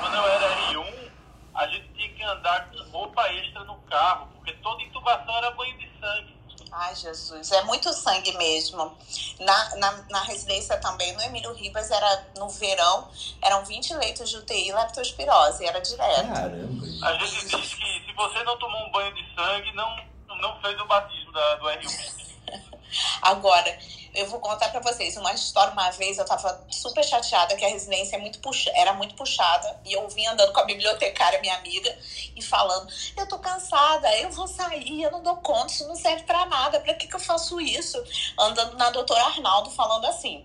[0.00, 1.10] quando eu era R1,
[1.54, 5.78] a gente tinha que andar com roupa extra no carro, porque toda intubação era banho
[5.78, 6.34] de sangue.
[6.76, 8.96] Ai, Jesus, é muito sangue mesmo.
[9.38, 13.08] Na, na, na, residência também, no Emílio Ribas, era no verão,
[13.40, 16.28] eram 20 leitos de UTI leptospirose, era direto.
[16.28, 16.86] Caramba.
[17.06, 19.96] A gente diz que se você não tomou um banho de sangue, não,
[20.40, 22.24] não fez o batismo da, do R1.
[23.22, 23.78] Agora,
[24.14, 25.72] eu vou contar para vocês uma história.
[25.72, 29.80] Uma vez eu tava super chateada que a residência é muito puxa, era muito puxada
[29.84, 31.96] e eu vim andando com a bibliotecária, minha amiga,
[32.36, 32.86] e falando:
[33.16, 36.80] Eu tô cansada, eu vou sair, eu não dou conta, isso não serve para nada,
[36.80, 38.02] para que, que eu faço isso?
[38.38, 40.44] Andando na doutora Arnaldo falando assim.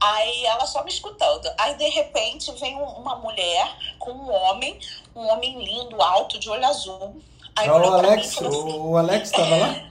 [0.00, 1.50] Aí ela só me escutando.
[1.58, 4.78] Aí de repente vem uma mulher com um homem,
[5.14, 7.20] um homem lindo, alto, de olho azul.
[7.54, 9.82] Aí o Alex, assim, o Alex tava lá?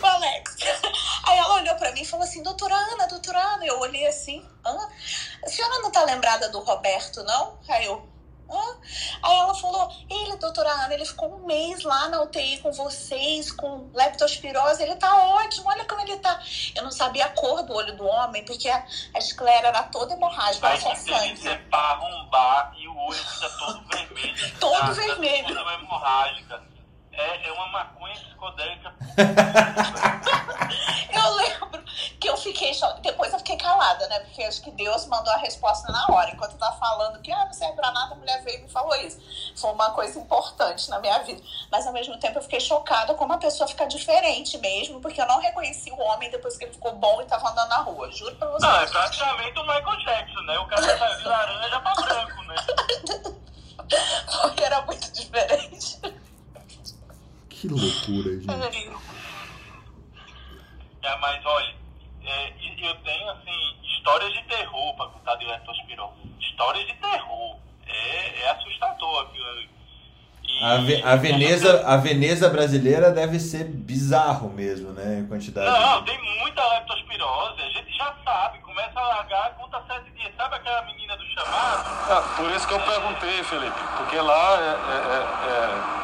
[0.00, 0.56] o Alex.
[1.24, 3.66] Aí ela olhou para mim e falou assim: Doutora Ana, doutora Ana.
[3.66, 4.88] Eu olhei assim: Hã?
[5.44, 7.58] A senhora não tá lembrada do Roberto, não?
[7.68, 8.08] Aí eu.
[8.50, 8.76] Hã?
[9.22, 13.52] Aí ela falou: Ele, doutora Ana, ele ficou um mês lá na UTI com vocês,
[13.52, 14.82] com leptospirose.
[14.82, 16.42] Ele tá ótimo, olha como ele tá.
[16.74, 20.14] Eu não sabia a cor do olho do homem, porque a, a esclera era toda
[20.14, 21.36] hemorrágica, era só sangue.
[21.36, 24.58] Você para arrombar e o olho fica todo vermelho.
[24.58, 24.92] todo tá?
[24.92, 25.54] vermelho.
[25.54, 26.77] Toda hemorrágica
[27.18, 28.94] é, é uma maconha psicodélica.
[31.12, 31.84] eu lembro
[32.20, 32.72] que eu fiquei.
[33.02, 34.20] Depois eu fiquei calada, né?
[34.20, 36.30] Porque acho que Deus mandou a resposta na hora.
[36.30, 38.68] Enquanto eu tava falando que ah, não serve pra nada, a mulher veio e me
[38.68, 39.18] falou isso.
[39.56, 41.42] Foi uma coisa importante na minha vida.
[41.70, 45.26] Mas ao mesmo tempo eu fiquei chocada como a pessoa fica diferente mesmo, porque eu
[45.26, 48.10] não reconheci o homem depois que ele ficou bom e tava andando na rua.
[48.12, 48.64] Juro pra você.
[48.64, 50.58] Não, é praticamente o Michael Jackson, né?
[50.58, 52.56] O cara saiu de laranja pra branco, né?
[54.42, 56.00] porque era muito diferente.
[57.60, 58.90] Que loucura, gente.
[61.00, 61.74] É, mas olha,
[62.24, 66.12] é, eu tenho assim, histórias de terror para contar de leptospirose.
[66.40, 67.56] Histórias de terror.
[67.86, 69.77] É, é assustador aquilo.
[70.60, 75.20] A, Ve a, Veneza, a Veneza brasileira deve ser bizarro mesmo, né?
[75.20, 75.66] Em quantidade.
[75.66, 77.62] Não, tem muita leptospirose.
[77.62, 78.58] A gente já sabe.
[78.58, 80.32] Começa a largar, conta sete dias.
[80.36, 81.84] Sabe aquela menina do chamado?
[82.10, 83.80] Ah, por isso que eu perguntei, Felipe.
[83.96, 85.98] Porque lá é, é, é, é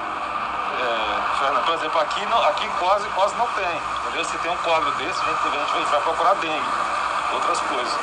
[1.45, 3.81] é, por exemplo, aqui, não, aqui quase, quase não tem.
[4.01, 4.25] Entendeu?
[4.25, 6.67] Se tem um quadro desse, a gente, a gente vai procurar dengue,
[7.33, 7.99] outras coisas.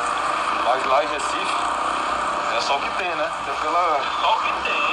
[0.64, 1.56] Mas lá em Recife,
[2.56, 3.32] é só o que tem, né?
[3.48, 4.00] É pela...
[4.22, 4.91] Só o que tem.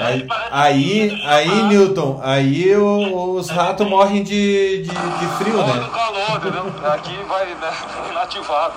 [0.00, 5.80] Aí, aí, aí, Newton, aí os ratos morrem de, de, de frio, Morre né?
[5.80, 6.90] do calor, entendeu?
[6.90, 7.70] Aqui vai né,
[8.10, 8.74] inativado.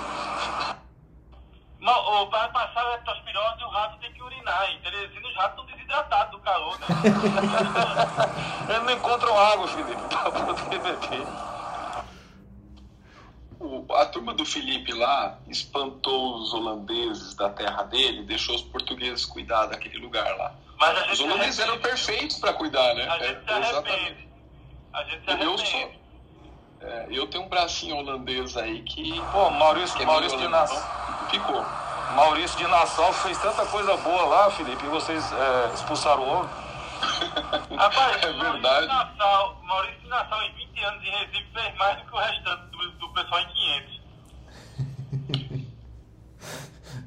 [1.80, 4.70] Não, para passar a leptospirose, o rato tem que urinar.
[4.70, 6.86] Em Teresina, os ratos estão desidratados do calor, né?
[8.68, 11.26] Eles não encontram água, Felipe, para poder beber.
[13.96, 19.66] a turma do Felipe lá espantou os holandeses da terra dele, deixou os portugueses cuidar
[19.66, 20.54] daquele lugar lá.
[20.78, 23.08] Mas os holandeses eram perfeitos para cuidar, né?
[23.08, 24.28] A gente é, se arrepende.
[24.92, 25.44] A gente se arrepende.
[25.44, 25.92] Eu, sou,
[26.80, 29.20] é, eu tenho um bracinho holandês aí que.
[29.32, 31.28] Pô, Maurício, que Maurício de Nassau.
[31.30, 31.64] Ficou.
[32.14, 36.50] Maurício de Nassau fez tanta coisa boa lá, Felipe, e vocês é, expulsaram o homem.
[37.76, 38.62] Rapaz, é verdade.
[38.62, 42.14] Maurício de, Nassau, Maurício de Nassau, em 20 anos em Recife, fez mais do que
[42.14, 45.40] o restante do, do pessoal em 500.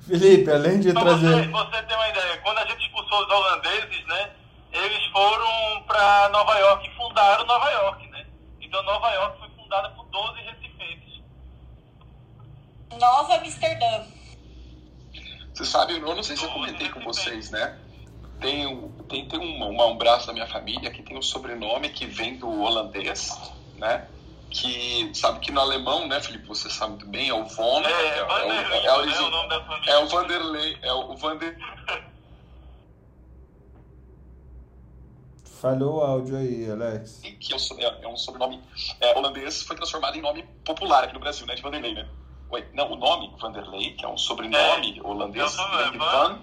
[0.07, 1.27] Felipe, além de então trazer.
[1.27, 4.31] Você, você tem uma ideia, quando a gente expulsou os holandeses, né?
[4.71, 8.25] Eles foram para Nova York e fundaram Nova York, né?
[8.61, 11.21] Então Nova York foi fundada por 12 recifenses.
[12.97, 14.05] Nova Amsterdã.
[15.53, 17.77] Você sabe, eu não sei se eu comentei com vocês, né?
[18.39, 22.05] Tem, tem, tem um, uma, um braço da minha família que tem um sobrenome que
[22.05, 23.35] vem do holandês,
[23.75, 24.07] né?
[24.57, 26.47] Que sabe que no alemão, né, Felipe?
[26.47, 27.81] Você sabe muito bem, é o Von.
[27.81, 29.91] É, é, é, o, é, é, o nome da família.
[29.91, 31.57] É o Vanderlei, é o Vander.
[35.45, 37.21] Falhou o áudio aí, Alex.
[37.39, 38.63] Que é, é um sobrenome
[38.99, 41.53] é, holandês, foi transformado em nome popular aqui no Brasil, né?
[41.53, 42.09] De Vanderlei, né?
[42.49, 46.39] Oi, não, o nome Vanderlei, que é um sobrenome é, holandês, de Van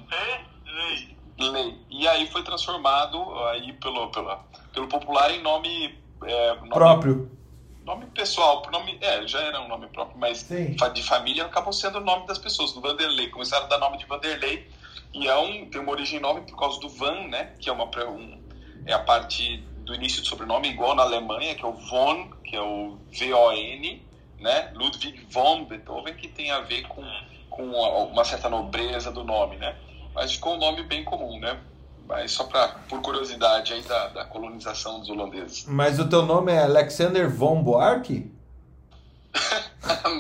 [1.37, 1.81] Lei.
[1.91, 3.19] E aí foi transformado
[3.49, 4.39] aí pelo, pelo,
[4.73, 7.44] pelo popular em nome, é, nome próprio.
[7.85, 10.75] Nome pessoal, nome, é, já era um nome próprio, mas Sim.
[10.95, 13.29] de família acabou sendo o nome das pessoas, do Vanderlei.
[13.29, 14.67] Começaram a dar nome de Vanderlei
[15.13, 17.55] e é um, tem uma origem nome por causa do Van, né?
[17.61, 18.43] Que é uma um,
[18.87, 22.57] é a parte do início do sobrenome, igual na Alemanha, que é o Von, que
[22.57, 24.03] é o V-O-N,
[24.41, 24.73] né?
[24.75, 27.05] Ludwig von Beethoven, que tem a ver com,
[27.51, 29.77] com uma certa nobreza do nome, né?
[30.15, 31.61] Mas ficou um nome bem comum, né?
[32.07, 35.65] Mas só pra, por curiosidade aí da, da colonização dos holandeses.
[35.69, 38.11] Mas o teu nome é Alexander von Boark?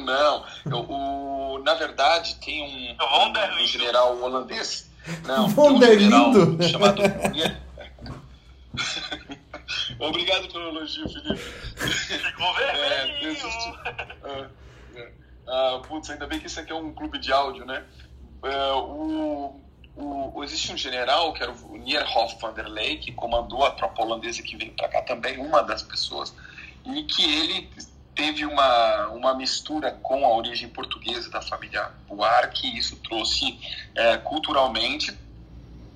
[0.05, 4.91] não, eu, o, na verdade tem um, um, um general holandês.
[5.27, 6.63] Não, von der um Lindo.
[6.63, 7.03] chamado
[9.99, 11.37] Obrigado pelo elogio, Felipe.
[11.37, 13.39] Ficou vermelho.
[14.25, 14.49] É,
[14.97, 15.13] é,
[15.47, 17.85] ah, putz, ainda bem que isso aqui é um clube de áudio, né?
[18.43, 19.61] É, o,
[19.97, 24.03] o, existe um general, que era o Nierhoff van der Ley, que comandou a tropa
[24.03, 26.35] holandesa que veio para cá também, uma das pessoas,
[26.85, 27.71] e que ele
[28.15, 33.59] teve uma, uma mistura com a origem portuguesa da família Buarque, e isso trouxe
[33.95, 35.17] é, culturalmente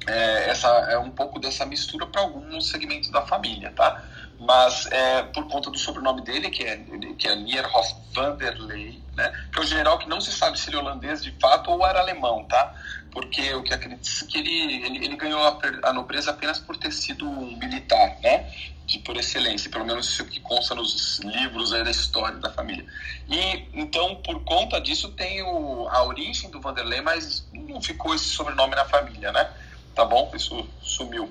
[0.06, 4.04] é, essa, é um pouco dessa mistura para alguns segmentos da família, tá?
[4.40, 6.76] Mas é, por conta do sobrenome dele, que é,
[7.18, 9.32] que é Nierhoff Vanderlei, né?
[9.52, 11.84] Que é o general que não se sabe se ele é holandês de fato ou
[11.84, 12.74] era alemão, tá?
[13.18, 16.76] Porque o que acredita é que ele, ele, ele ganhou a, a, nobreza apenas por
[16.76, 18.48] ter sido um militar, né?
[18.86, 22.86] De, por excelência, pelo menos isso que consta nos livros da história da família.
[23.28, 28.26] E então, por conta disso, tem o, a origem do Vanderlei, mas não ficou esse
[28.26, 29.50] sobrenome na família, né?
[29.96, 30.30] Tá bom?
[30.32, 31.28] Isso sumiu.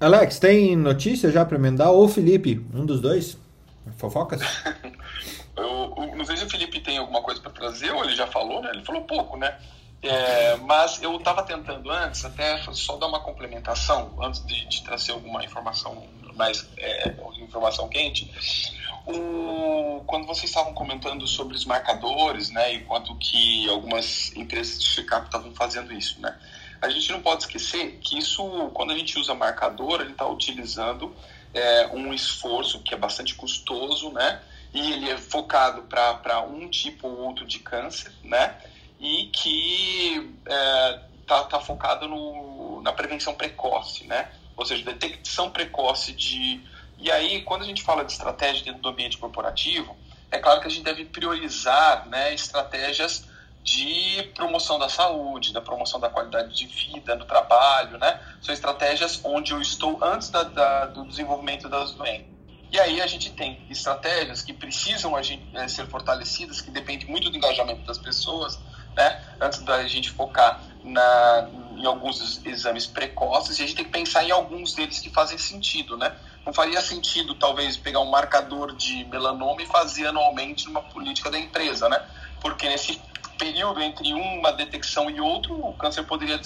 [0.00, 1.90] Alex, tem notícia já para emendar?
[1.90, 3.36] Ou Felipe, um dos dois?
[3.98, 4.40] Fofocas?
[5.54, 8.26] eu, eu, não sei se o Felipe tem alguma coisa para trazer, ou ele já
[8.26, 8.70] falou, né?
[8.72, 9.54] Ele falou pouco, né?
[10.02, 15.12] É, mas eu estava tentando antes, até só dar uma complementação, antes de, de trazer
[15.12, 18.30] alguma informação mais é, informação quente.
[19.06, 24.88] O, quando vocês estavam comentando sobre os marcadores, né, e quanto que algumas empresas de
[24.88, 26.36] check-up estavam fazendo isso, né?
[26.82, 30.26] a gente não pode esquecer que isso, quando a gente usa marcador, a gente está
[30.26, 31.14] utilizando
[31.54, 34.42] é, um esforço que é bastante custoso, né?
[34.74, 38.58] E ele é focado para um tipo ou outro de câncer, né?
[39.02, 44.30] E que é, tá, tá focado no, na prevenção precoce, né?
[44.56, 46.60] Ou seja, detecção precoce de.
[46.98, 49.96] E aí, quando a gente fala de estratégia dentro do ambiente corporativo,
[50.30, 53.26] é claro que a gente deve priorizar né, estratégias
[53.62, 58.20] de promoção da saúde, da promoção da qualidade de vida no trabalho, né?
[58.40, 62.32] São estratégias onde eu estou antes da, da, do desenvolvimento das doenças.
[62.72, 67.36] E aí a gente tem estratégias que precisam é, ser fortalecidas, que dependem muito do
[67.36, 68.58] engajamento das pessoas,
[68.96, 69.20] né?
[69.40, 74.24] Antes da gente focar na, em alguns exames precoces, e a gente tem que pensar
[74.24, 76.12] em alguns deles que fazem sentido, né?
[76.44, 81.38] Não faria sentido, talvez, pegar um marcador de melanoma e fazer anualmente numa política da
[81.38, 82.00] empresa, né?
[82.40, 83.00] Porque nesse
[83.38, 86.40] período entre uma detecção e outro, o câncer poderia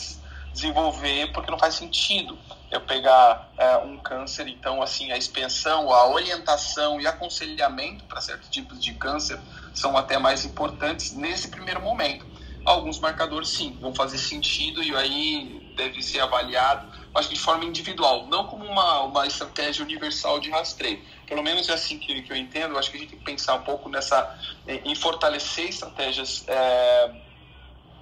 [0.52, 2.38] desenvolver, porque não faz sentido
[2.70, 4.48] eu pegar é, um câncer.
[4.48, 9.38] Então, assim, a expensão, a orientação e aconselhamento para certos tipos de câncer
[9.74, 12.26] são até mais importantes nesse primeiro momento.
[12.66, 17.64] Alguns marcadores, sim, vão fazer sentido e aí deve ser avaliado, acho que de forma
[17.64, 21.00] individual, não como uma, uma estratégia universal de rastreio.
[21.28, 23.54] Pelo menos é assim que, que eu entendo, acho que a gente tem que pensar
[23.54, 24.36] um pouco nessa,
[24.66, 27.14] em fortalecer estratégias é,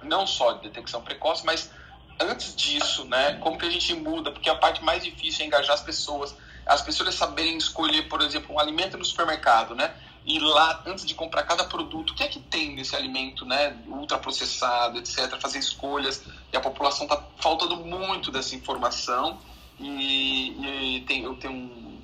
[0.01, 1.71] não só de detecção precoce, mas
[2.19, 5.75] antes disso, né, como que a gente muda, porque a parte mais difícil é engajar
[5.75, 6.35] as pessoas,
[6.65, 9.93] as pessoas saberem escolher, por exemplo, um alimento no supermercado, né,
[10.25, 13.77] e lá, antes de comprar cada produto, o que é que tem nesse alimento, né,
[13.87, 19.39] ultraprocessado, etc., fazer escolhas, e a população está faltando muito dessa informação,
[19.79, 22.01] e, e tem, eu tenho um,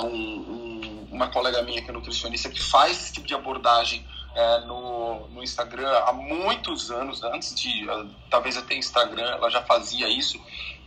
[0.00, 4.04] um, um, uma colega minha que é nutricionista que faz esse tipo de abordagem
[4.34, 9.62] é, no, no Instagram há muitos anos, antes de uh, talvez até Instagram, ela já
[9.62, 10.38] fazia isso,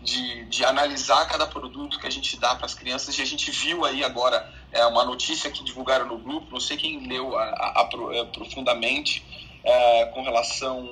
[0.04, 3.18] de, de analisar cada produto que a gente dá para as crianças.
[3.18, 6.78] E a gente viu aí agora é, uma notícia que divulgaram no grupo, não sei
[6.78, 9.26] quem leu a, a, a, é, profundamente,
[9.64, 10.86] é, com relação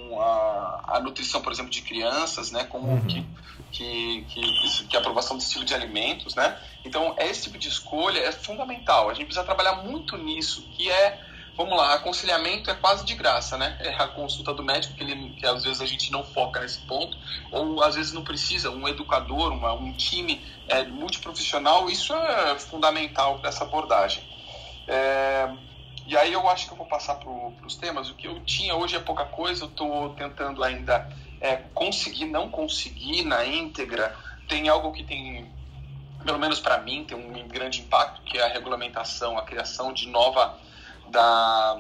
[0.88, 2.64] à, nutrição, por exemplo, de crianças, né?
[2.64, 3.06] Como uhum.
[3.06, 3.26] que,
[3.72, 6.58] que, que, que, a aprovação desse tipo de alimentos, né?
[6.86, 9.10] Então, esse tipo de escolha é fundamental.
[9.10, 11.20] A gente precisa trabalhar muito nisso, que é
[11.56, 13.78] vamos lá, aconselhamento é quase de graça, né?
[13.82, 16.80] É a consulta do médico, que, ele, que às vezes a gente não foca nesse
[16.82, 17.18] ponto,
[17.52, 23.40] ou às vezes não precisa, um educador, uma, um time é, multiprofissional, isso é fundamental
[23.40, 24.24] para essa abordagem.
[24.88, 25.50] É,
[26.08, 27.30] e aí eu acho que eu vou passar para
[27.66, 28.10] os temas.
[28.10, 31.08] O que eu tinha hoje é pouca coisa, eu estou tentando ainda
[31.40, 34.16] é, conseguir, não conseguir na íntegra.
[34.48, 35.50] Tem algo que tem,
[36.26, 40.08] pelo menos para mim, tem um grande impacto, que é a regulamentação, a criação de
[40.08, 40.58] nova
[41.12, 41.80] da,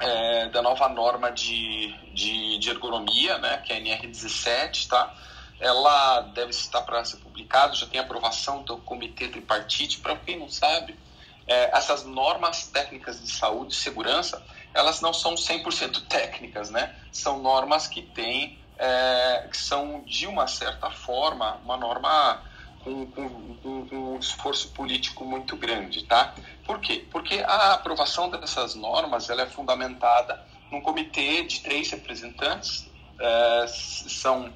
[0.00, 5.14] é, da nova norma de, de, de, ergonomia, né, que é a NR17, tá?
[5.60, 10.00] Ela deve estar para ser publicada, já tem aprovação do Comitê Tripartite.
[10.00, 10.98] Para quem não sabe,
[11.46, 14.42] é, essas normas técnicas de saúde e segurança,
[14.74, 16.96] elas não são 100% técnicas, né?
[17.12, 22.42] São normas que têm, é, que são, de uma certa forma, uma norma
[22.82, 26.34] com, com, com, um esforço político muito grande, tá?
[26.64, 27.04] Por quê?
[27.10, 30.40] Porque a aprovação dessas normas ela é fundamentada
[30.70, 34.52] num comitê de três representantes, é, são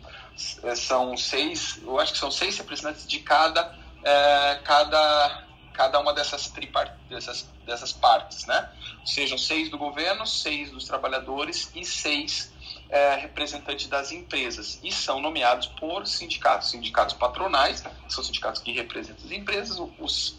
[0.76, 3.74] são seis, eu acho que são seis representantes de cada
[4.04, 8.70] é, cada cada uma dessas tripart, dessas dessas partes, né?
[9.04, 12.52] Sejam seis do governo, seis dos trabalhadores e seis
[12.88, 19.24] é, representantes das empresas e são nomeados por sindicatos, sindicatos patronais, são sindicatos que representam
[19.24, 20.38] as empresas, os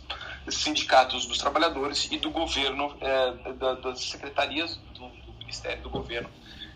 [0.49, 6.29] sindicatos dos trabalhadores e do governo, é, da, das secretarias do, do, Ministério do Governo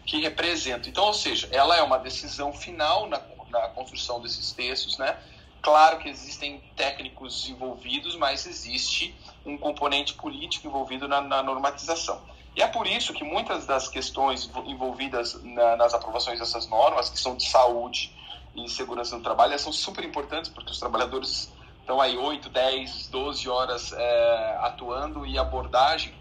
[0.06, 0.90] que representam.
[0.90, 5.18] Então, ou seja, ela é uma decisão final na, na construção desses textos, né?
[5.62, 9.16] Claro que existem técnicos envolvidos, mas existe
[9.46, 12.20] um componente político envolvido na, na normatização.
[12.56, 17.20] E é por isso que muitas das questões envolvidas na, nas aprovações dessas normas, que
[17.20, 18.14] são de saúde
[18.56, 21.52] e segurança no trabalho, são super importantes, porque os trabalhadores
[21.82, 26.14] estão aí 8, 10, 12 horas é, atuando e abordagem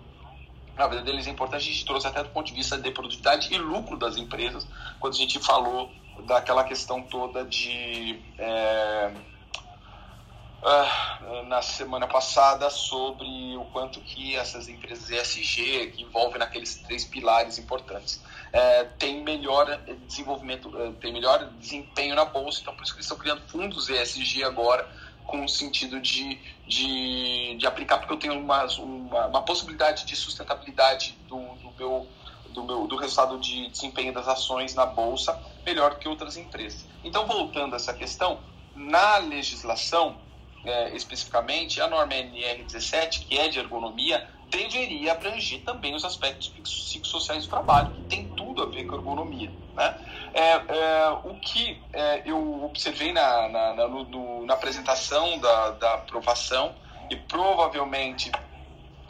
[0.81, 3.53] na vida deles é importante, a gente trouxe até do ponto de vista de produtividade
[3.53, 4.66] e lucro das empresas,
[4.99, 5.91] quando a gente falou
[6.27, 8.19] daquela questão toda de.
[8.39, 9.12] É,
[10.62, 17.05] uh, na semana passada sobre o quanto que essas empresas ESG, que envolvem naqueles três
[17.05, 22.93] pilares importantes, uh, tem melhor desenvolvimento, uh, tem melhor desempenho na bolsa, então por isso
[22.93, 24.89] que eles estão criando fundos ESG agora,
[25.31, 28.65] com o sentido de, de, de aplicar, porque eu tenho uma,
[29.27, 32.07] uma, possibilidade de sustentabilidade do, do meu
[32.51, 36.85] do, meu, do resultado de desempenho das ações na bolsa melhor que outras empresas.
[37.05, 38.40] Então, voltando a essa questão,
[38.74, 40.16] na legislação,
[40.65, 47.44] é, especificamente, a norma NR17, que é de ergonomia, deveria abranger também os aspectos psicossociais
[47.44, 48.27] do trabalho, que tem
[48.61, 49.51] tudo a ver com ergonomia.
[49.74, 49.99] Né?
[50.35, 55.95] É, é, o que é, eu observei na, na, na, no, na apresentação da, da
[55.95, 56.74] aprovação,
[57.09, 58.31] e provavelmente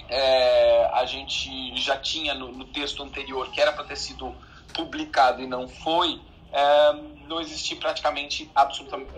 [0.09, 4.35] é, a gente já tinha no, no texto anterior, que era para ter sido
[4.73, 6.21] publicado e não foi,
[6.53, 6.93] é,
[7.27, 9.13] não existia praticamente absolutamente,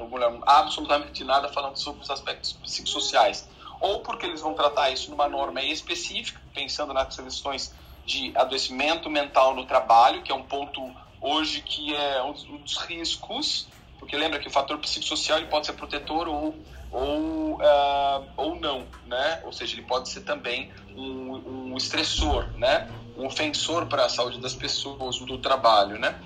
[0.47, 3.49] absolutamente nada falando sobre os aspectos psicossociais.
[3.81, 9.55] Ou porque eles vão tratar isso numa norma específica, pensando nas questões de adoecimento mental
[9.55, 10.81] no trabalho, que é um ponto
[11.21, 13.69] hoje que é um dos riscos,
[13.99, 16.57] porque lembra que o fator psicossocial ele pode ser protetor ou,
[16.91, 19.41] ou, uh, ou não, né?
[19.45, 22.91] Ou seja, ele pode ser também um, um estressor, né?
[23.17, 26.21] Um ofensor para a saúde das pessoas do trabalho, né?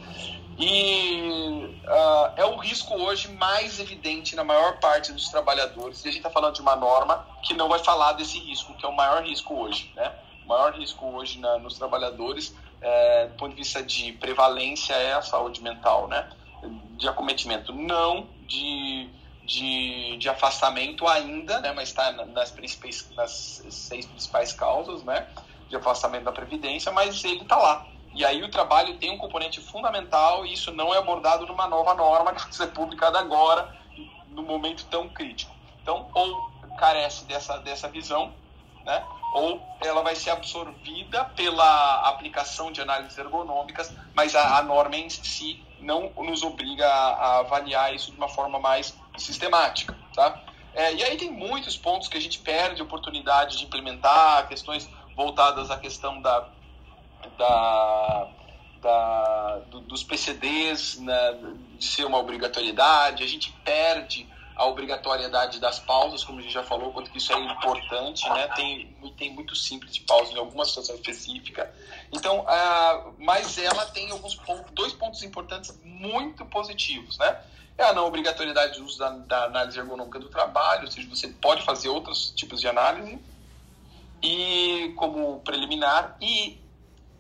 [0.58, 6.02] E uh, é o risco hoje mais evidente na maior parte dos trabalhadores.
[6.02, 8.86] E a gente está falando de uma norma que não vai falar desse risco, que
[8.86, 9.92] é o maior risco hoje.
[9.94, 10.10] Né?
[10.46, 15.22] Maior risco hoje na, nos trabalhadores, é, do ponto de vista de prevalência, é a
[15.22, 16.28] saúde mental, né?
[16.96, 17.72] de acometimento.
[17.72, 19.08] Não de,
[19.44, 21.72] de, de afastamento ainda, né?
[21.72, 25.26] mas está nas, principais, nas seis principais causas né?
[25.68, 27.86] de afastamento da Previdência, mas ele está lá
[28.16, 31.92] e aí o trabalho tem um componente fundamental e isso não é abordado numa nova
[31.92, 33.76] norma que vai ser publicada agora,
[34.30, 35.54] no momento tão crítico.
[35.82, 38.32] Então, ou carece dessa, dessa visão,
[38.86, 39.04] né?
[39.32, 45.10] Ou ela vai ser absorvida pela aplicação de análises ergonômicas, mas a, a norma em
[45.10, 49.96] si não nos obriga a, a, avaliar isso de uma forma mais sistemática.
[50.14, 50.42] Tá?
[50.74, 55.70] É, e aí tem muitos pontos que a gente perde oportunidade de implementar, questões voltadas
[55.70, 56.48] à questão da
[57.38, 58.28] da,
[58.80, 61.38] da do, dos PCDs, né,
[61.78, 66.62] de ser uma obrigatoriedade, a gente perde a obrigatoriedade das pausas, como a gente já
[66.62, 68.48] falou, quanto que isso é importante, né?
[68.48, 71.70] Tem, tem muito simples de pausa em alguma situação específica.
[72.10, 77.38] Então, uh, mas ela tem alguns pontos, dois pontos importantes muito positivos, né?
[77.76, 81.28] É a não obrigatoriedade do uso da, da análise ergonômica do trabalho, ou seja, você
[81.28, 83.18] pode fazer outros tipos de análise,
[84.22, 86.58] e como preliminar, e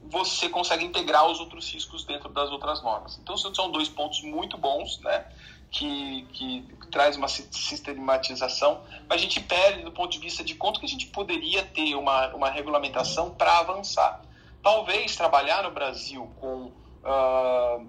[0.04, 3.18] você consegue integrar os outros riscos dentro das outras normas.
[3.22, 5.26] Então, são dois pontos muito bons, né?
[5.70, 10.80] que, que traz uma sistematização, mas a gente perde do ponto de vista de quanto
[10.80, 14.22] que a gente poderia ter uma, uma regulamentação para avançar.
[14.62, 16.72] Talvez trabalhar no Brasil com,
[17.04, 17.86] uh,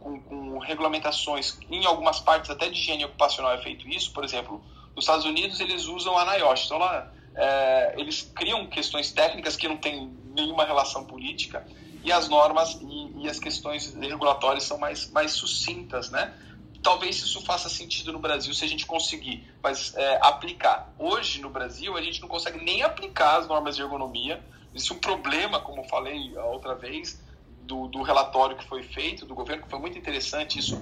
[0.00, 4.62] com, com, regulamentações, em algumas partes até de higiene ocupacional é feito isso, por exemplo,
[4.94, 9.66] nos Estados Unidos eles usam a NIOSH, então lá é, eles criam questões técnicas que
[9.68, 11.66] não têm nenhuma relação política
[12.04, 16.34] e as normas e, e as questões regulatórias são mais, mais sucintas, né?
[16.82, 20.92] Talvez isso faça sentido no Brasil se a gente conseguir, mas é, aplicar.
[20.98, 24.42] Hoje no Brasil a gente não consegue nem aplicar as normas de ergonomia.
[24.74, 27.22] Isso é um problema, como falei a outra vez,
[27.62, 30.76] do, do, relatório que foi feito do governo, que foi muito interessante isso,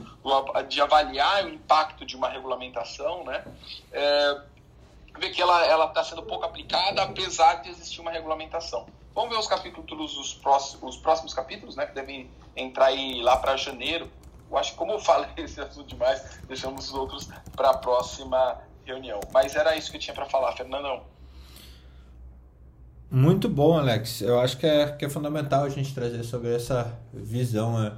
[0.68, 3.44] de avaliar o impacto de uma regulamentação, né?
[3.92, 4.42] É,
[5.18, 8.86] ver que ela está sendo pouco aplicada, apesar de existir uma regulamentação.
[9.14, 11.84] Vamos ver os capítulos, os próximos, os próximos capítulos, né?
[11.84, 14.10] Que devem entrar aí lá para janeiro
[14.50, 18.58] eu acho que como eu falei esse assunto demais, deixamos os outros para a próxima
[18.84, 19.20] reunião.
[19.32, 21.02] Mas era isso que eu tinha para falar, Fernandão.
[23.10, 24.20] Muito bom, Alex.
[24.20, 27.80] Eu acho que é, que é fundamental a gente trazer sobre essa visão.
[27.80, 27.92] Né?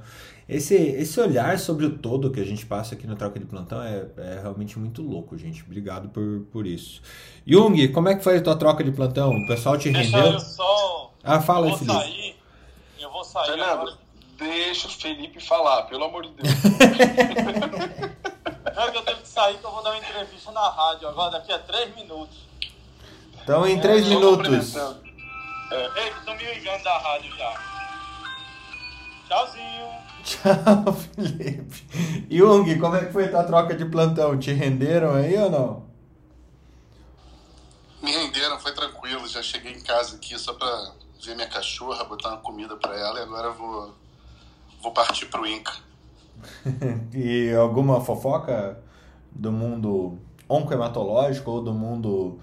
[0.49, 3.81] Esse, esse olhar sobre o todo que a gente passa aqui no Troca de Plantão
[3.81, 5.63] é, é realmente muito louco, gente.
[5.63, 6.99] Obrigado por, por isso.
[7.45, 9.31] Jung, como é que foi a tua troca de plantão?
[9.31, 10.33] O pessoal te Deixa rendeu?
[10.33, 11.13] Eu só...
[11.23, 11.93] Ah, fala aí, Felipe.
[11.93, 12.35] Sair,
[12.99, 14.02] eu vou sair Fernando, agora.
[14.43, 16.53] Deixa o Felipe falar, pelo amor de Deus.
[18.75, 21.31] Não, que eu tenho que sair que eu vou dar uma entrevista na rádio agora,
[21.31, 22.37] daqui a três minutos.
[23.41, 24.75] Então, em três Só minutos.
[24.75, 27.53] Ei, estão me ligando da rádio já.
[29.27, 30.03] Tchauzinho.
[30.23, 32.27] Tchau, Felipe.
[32.29, 34.39] Jung, como é que foi a tua troca de plantão?
[34.39, 35.83] Te renderam aí ou não?
[38.01, 39.27] Me renderam, foi tranquilo.
[39.27, 40.91] Já cheguei em casa aqui só pra
[41.23, 43.93] ver minha cachorra, botar uma comida pra ela e agora eu vou,
[44.83, 45.73] vou partir pro Inca.
[47.15, 48.83] e alguma fofoca
[49.31, 52.39] do mundo oncohematológico ou do mundo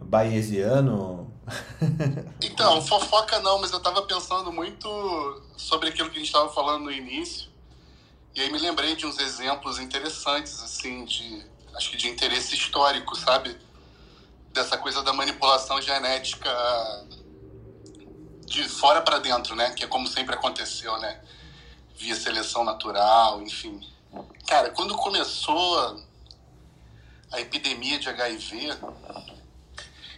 [0.00, 1.30] bayesiano?
[2.42, 6.84] Então, fofoca não, mas eu tava pensando muito sobre aquilo que a gente tava falando
[6.84, 7.50] no início.
[8.34, 11.44] E aí me lembrei de uns exemplos interessantes, assim, de.
[11.74, 13.56] Acho que de interesse histórico, sabe?
[14.52, 16.50] Dessa coisa da manipulação genética
[18.46, 19.70] de fora para dentro, né?
[19.70, 21.20] Que é como sempre aconteceu, né?
[21.98, 23.80] Via seleção natural, enfim.
[24.46, 26.04] Cara, quando começou
[27.32, 28.76] a epidemia de HIV,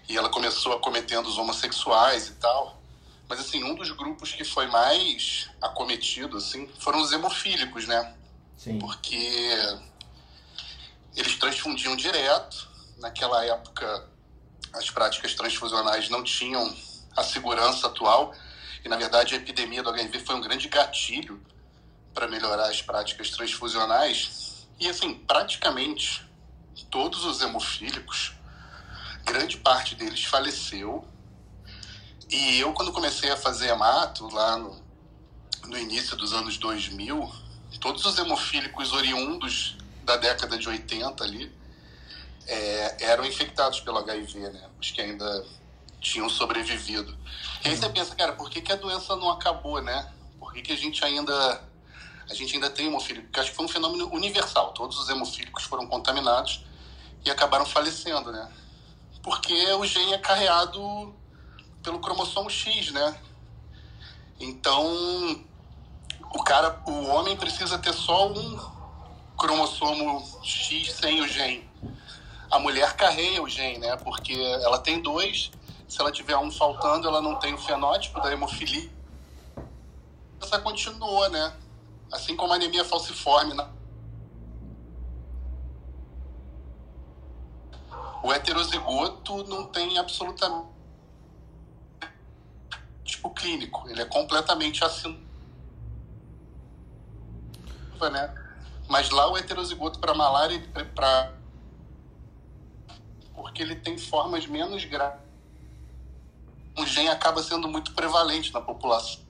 [0.09, 2.81] e ela começou acometendo os homossexuais e tal,
[3.29, 8.15] mas assim, um dos grupos que foi mais acometido, assim, foram os hemofílicos, né?
[8.57, 8.79] Sim.
[8.79, 9.53] Porque
[11.15, 12.69] eles transfundiam direto.
[12.97, 14.09] Naquela época,
[14.73, 16.75] as práticas transfusionais não tinham
[17.17, 18.35] a segurança atual.
[18.85, 21.41] E, na verdade, a epidemia do HIV foi um grande gatilho
[22.19, 24.67] para melhorar as práticas transfusionais.
[24.81, 26.27] E, assim, praticamente
[26.91, 28.33] todos os hemofílicos,
[29.25, 31.07] grande parte deles faleceu.
[32.29, 34.83] E eu, quando comecei a fazer hemato, lá no,
[35.67, 37.33] no início dos anos 2000,
[37.81, 41.55] todos os hemofílicos oriundos da década de 80 ali
[42.49, 44.69] é, eram infectados pelo HIV, né?
[44.81, 45.47] Os que ainda
[46.01, 47.17] tinham sobrevivido.
[47.65, 50.13] E aí você pensa, cara, por que, que a doença não acabou, né?
[50.41, 51.68] Por que, que a gente ainda
[52.31, 53.27] a gente ainda tem hemofílico?
[53.27, 54.73] Porque acho que foi um fenômeno universal.
[54.73, 56.65] Todos os hemofílicos foram contaminados
[57.25, 58.51] e acabaram falecendo, né?
[59.23, 61.15] Porque o gene é carreado
[61.83, 63.21] pelo cromossomo X, né?
[64.39, 65.45] Então,
[66.35, 68.59] o cara, o homem precisa ter só um
[69.37, 71.69] cromossomo X sem o gene.
[72.51, 73.97] A mulher carrega o gene, né?
[73.97, 75.51] Porque ela tem dois
[75.89, 78.91] se ela tiver um faltando, ela não tem o fenótipo da hemofilia.
[80.41, 81.57] Essa continua, né?
[82.13, 83.55] Assim como a anemia falciforme.
[83.55, 83.69] Né?
[88.23, 90.69] O heterozigoto não tem absolutamente
[93.05, 95.27] tipo clínico, ele é completamente assim.
[98.01, 98.35] Né?
[98.89, 100.61] Mas lá o heterozigoto para malária,
[100.95, 101.33] para
[103.35, 105.29] porque ele tem formas menos graves
[106.87, 109.28] gen acaba sendo muito prevalente na população.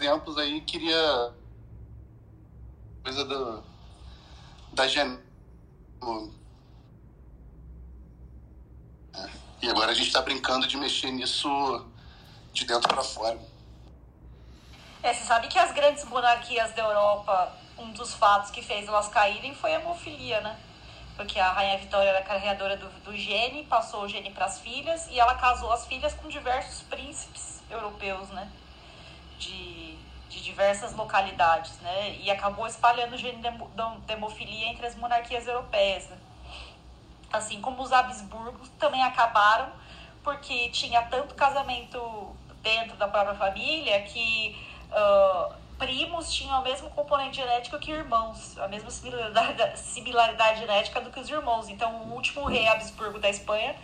[0.00, 1.32] Exemplos aí queria
[3.02, 3.64] coisa do,
[4.72, 5.18] da gen
[9.12, 9.30] é.
[9.60, 11.48] E agora a gente está brincando de mexer nisso
[12.52, 13.40] de dentro para fora.
[15.02, 19.08] É, você sabe que as grandes monarquias da Europa, um dos fatos que fez elas
[19.08, 20.56] caírem foi a hemofilia, né?
[21.16, 25.08] Porque a Rainha Vitória era carregadora do, do gene, passou o gene para as filhas
[25.08, 28.48] e ela casou as filhas com diversos príncipes europeus, né?
[29.38, 29.96] De,
[30.28, 32.16] de diversas localidades, né?
[32.20, 36.18] E acabou espalhando o gene de entre as monarquias europeias, né?
[37.32, 39.70] Assim como os Habsburgos também acabaram
[40.24, 44.56] porque tinha tanto casamento dentro da própria família que
[44.90, 51.10] uh, primos tinham o mesmo componente genético que irmãos, a mesma similaridade, similaridade genética do
[51.10, 51.68] que os irmãos.
[51.68, 53.76] Então, o último rei Habsburgo da Espanha,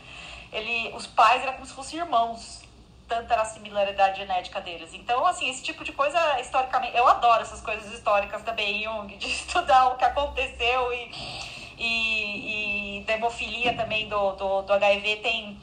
[0.53, 2.64] ele, os pais eram como se fossem irmãos.
[3.09, 4.95] Tanta era a similaridade genética deles.
[4.95, 6.97] Então, assim, esse tipo de coisa, historicamente.
[6.97, 11.11] Eu adoro essas coisas históricas também, Jung, de estudar o que aconteceu e,
[11.79, 15.17] e, e da hemofilia também do, do, do HIV.
[15.17, 15.61] Tem,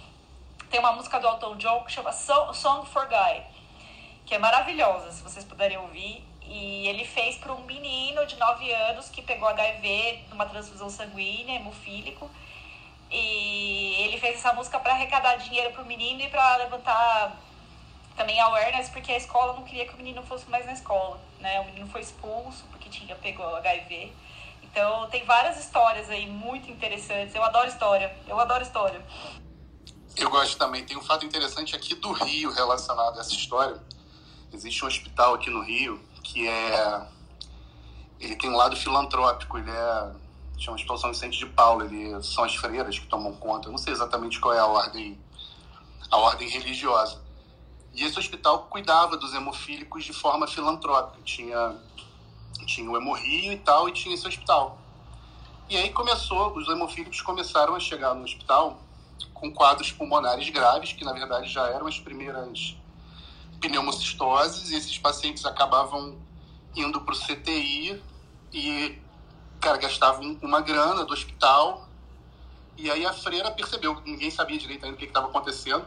[0.69, 3.51] tem uma música do Elton John que chama Song for Guy
[4.31, 6.23] que é maravilhosa, se vocês puderem ouvir.
[6.41, 11.57] E ele fez para um menino de 9 anos que pegou HIV numa transfusão sanguínea,
[11.57, 12.31] hemofílico.
[13.11, 17.37] E ele fez essa música para arrecadar dinheiro para o menino e para levantar
[18.15, 21.59] também awareness, porque a escola não queria que o menino fosse mais na escola, né?
[21.61, 24.13] O menino foi expulso porque tinha pegou HIV.
[24.63, 27.35] Então tem várias histórias aí muito interessantes.
[27.35, 28.15] Eu adoro história.
[28.27, 29.01] Eu adoro história.
[30.15, 30.85] Eu gosto também.
[30.85, 33.81] Tem um fato interessante aqui do Rio relacionado a essa história
[34.53, 37.07] Existe um hospital aqui no Rio que é.
[38.19, 40.11] Ele tem um lado filantrópico, ele é.
[40.61, 43.67] Chama Hospital São Vicente de Paulo, ele são as freiras que tomam conta.
[43.67, 45.19] Eu não sei exatamente qual é a ordem,
[46.11, 47.19] a ordem religiosa.
[47.95, 51.19] E esse hospital cuidava dos hemofílicos de forma filantrópica.
[51.23, 51.75] Tinha,
[52.67, 54.77] tinha o Hemorrio e tal, e tinha esse hospital.
[55.67, 58.79] E aí começou, os hemofílicos começaram a chegar no hospital
[59.33, 62.77] com quadros pulmonares graves, que na verdade já eram as primeiras
[63.59, 66.19] pneumocistoses e esses pacientes acabavam
[66.75, 67.99] indo para o CTI
[68.53, 68.99] e,
[69.61, 71.87] cara, gastavam uma grana do hospital.
[72.75, 75.85] E aí a freira percebeu, ninguém sabia direito ainda o que estava acontecendo,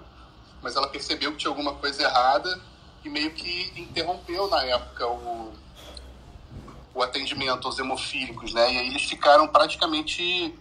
[0.62, 2.62] mas ela percebeu que tinha alguma coisa errada
[3.04, 5.52] e meio que interrompeu na época o,
[6.94, 8.72] o atendimento aos hemofílicos, né?
[8.72, 10.54] E aí eles ficaram praticamente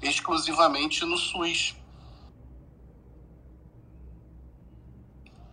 [0.00, 1.74] exclusivamente no SUS.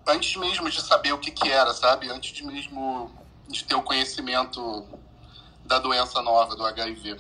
[0.08, 2.10] antes mesmo de saber o que, que era, sabe?
[2.10, 3.12] Antes de mesmo
[3.48, 4.86] de ter o conhecimento
[5.68, 7.18] da doença nova, do HIV.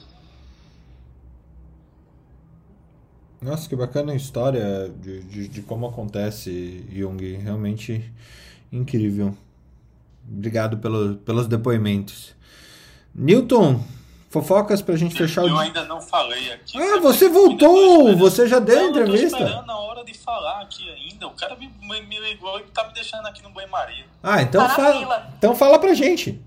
[3.41, 7.35] Nossa, que bacana a história de, de, de como acontece Jung.
[7.35, 8.11] Realmente
[8.71, 9.37] incrível.
[10.27, 12.35] Obrigado pelo, pelos depoimentos.
[13.13, 13.83] Newton,
[14.29, 15.49] Fofocas pra gente fechar eu o.
[15.51, 16.77] Eu ainda não falei aqui.
[16.77, 18.15] Ah, você voltou!
[18.17, 19.25] Você já deu a entrevista?
[19.25, 21.27] Eu tô esperando a hora de falar aqui ainda.
[21.27, 21.71] O cara me,
[22.01, 24.05] me ligou e tá me deixando aqui no banho-maria.
[24.21, 25.33] Ah, então tá fala.
[25.37, 26.41] Então fala pra gente.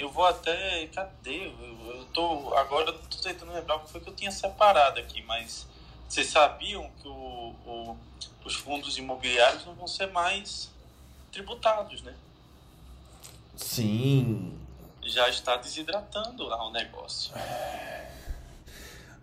[0.00, 0.86] Eu vou até.
[0.88, 1.46] Cadê?
[1.46, 2.54] Eu, eu tô.
[2.54, 5.66] Agora eu tô tentando lembrar o que foi que eu tinha separado aqui, mas
[6.08, 7.96] vocês sabiam que o, o,
[8.44, 10.70] os fundos imobiliários não vão ser mais
[11.30, 12.14] tributados, né?
[13.54, 14.58] Sim
[15.02, 17.32] já está desidratando lá o negócio.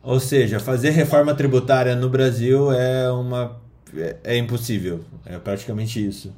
[0.04, 3.60] Ou seja, fazer reforma tributária no Brasil é uma
[3.96, 5.04] é, é impossível.
[5.26, 6.34] É praticamente isso.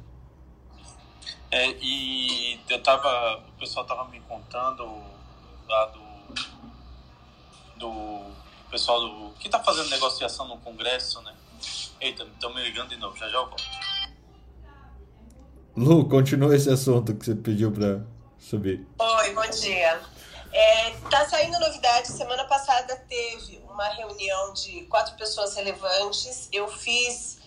[1.50, 2.39] É, e
[2.72, 4.84] eu tava, o pessoal tava me contando
[5.68, 6.10] lá do
[7.76, 8.20] do
[8.70, 11.34] pessoal do que tá fazendo negociação no Congresso, né?
[12.00, 13.64] Eita, estão me ligando de novo, já já eu volto.
[15.76, 18.02] Lu, continua esse assunto que você pediu para
[18.38, 18.86] subir.
[18.98, 20.00] Oi, bom dia.
[20.52, 22.08] É, tá saindo novidade.
[22.08, 26.48] Semana passada teve uma reunião de quatro pessoas relevantes.
[26.52, 27.39] Eu fiz,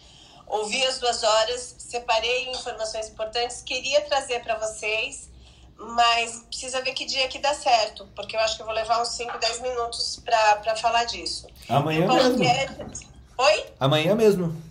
[0.48, 5.30] ouvi as duas horas, separei informações importantes, queria trazer para vocês,
[5.78, 9.02] mas precisa ver que dia que dá certo, porque eu acho que eu vou levar
[9.02, 11.48] uns 5, 10 minutos para falar disso.
[11.68, 12.38] Amanhã mesmo.
[12.38, 13.02] Guedes...
[13.38, 13.66] Oi?
[13.80, 14.62] Amanhã mesmo.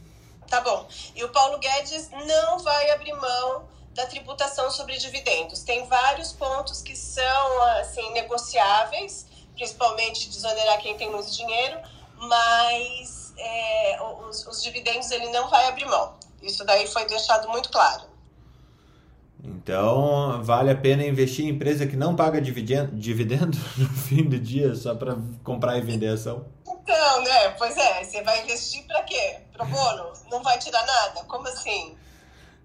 [0.49, 0.87] Tá bom.
[1.15, 5.61] E o Paulo Guedes não vai abrir mão da tributação sobre dividendos.
[5.61, 11.79] Tem vários pontos que são assim negociáveis, principalmente desonerar quem tem muito dinheiro,
[12.17, 13.99] mas é,
[14.29, 16.15] os, os, dividendos ele não vai abrir mão.
[16.43, 18.05] Isso daí foi deixado muito claro.
[19.45, 24.75] Então, vale a pena investir em empresa que não paga dividendo no fim do dia
[24.75, 26.47] só para comprar e vender ação?
[26.67, 27.49] Então, né?
[27.59, 29.41] Pois é, você vai investir para quê?
[29.53, 30.13] pro bolo?
[30.31, 31.25] Não vai tirar nada?
[31.27, 31.97] Como assim?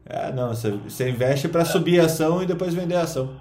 [0.10, 3.40] Ah, não, você, você investe para subir a ação e depois vender a ação.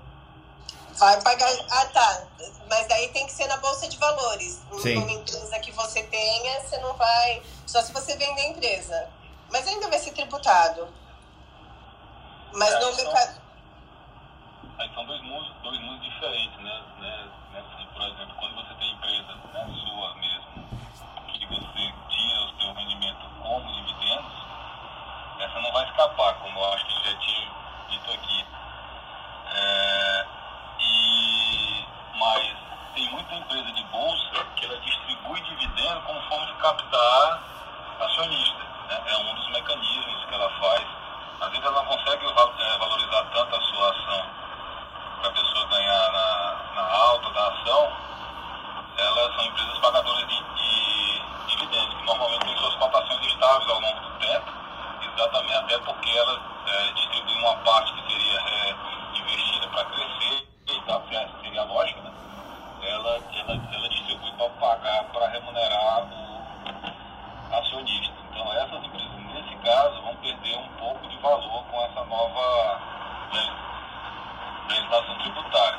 [0.98, 1.51] Vai pagar.
[1.70, 2.27] Ah, tá.
[2.68, 4.62] Mas daí tem que ser na bolsa de valores.
[4.81, 4.94] Sim.
[4.97, 7.43] Numa empresa que você tenha, você não vai.
[7.66, 9.10] Só se você vender a empresa.
[9.51, 10.89] Mas ainda vai ser tributado.
[12.55, 13.40] Mas É, no então- mercado.
[14.78, 16.82] Aí são dois mundos, dois mundos diferentes, né?
[16.98, 17.31] né?
[17.52, 17.60] né?
[17.60, 20.68] Assim, Por exemplo, quando você tem empresa né, sua mesmo,
[21.32, 24.32] que você tira o seu rendimento como dividendos,
[25.40, 27.51] essa não vai escapar, como eu acho que já tinha
[27.89, 28.47] dito aqui.
[29.55, 30.27] É,
[30.87, 31.87] e,
[32.19, 32.57] mas
[32.95, 37.43] tem muita empresa de bolsa que ela distribui dividendo como forma de captar
[38.01, 38.65] acionista.
[38.89, 39.03] Né?
[39.07, 40.87] É um dos mecanismos que ela faz.
[41.41, 44.27] Às vezes ela não consegue eh, valorizar tanto a sua ação
[45.21, 47.93] para a pessoa ganhar na, na alta da ação.
[48.97, 54.01] Elas são empresas pagadoras de, de dividendos, que normalmente têm suas cotações estáveis ao longo
[54.01, 54.53] do tempo,
[55.03, 58.75] exatamente até porque elas eh, distribuem uma parte que seria eh,
[59.15, 60.49] investida para crescer,
[60.87, 62.13] tal, que é- seria a lógica, né?
[62.83, 68.15] ela, ela, ela distribui para pagar, para remunerar o acionista.
[68.31, 72.81] Então essas empresas, nesse caso, vão perder um pouco de valor com essa nova
[73.33, 75.79] le- legislação tributária.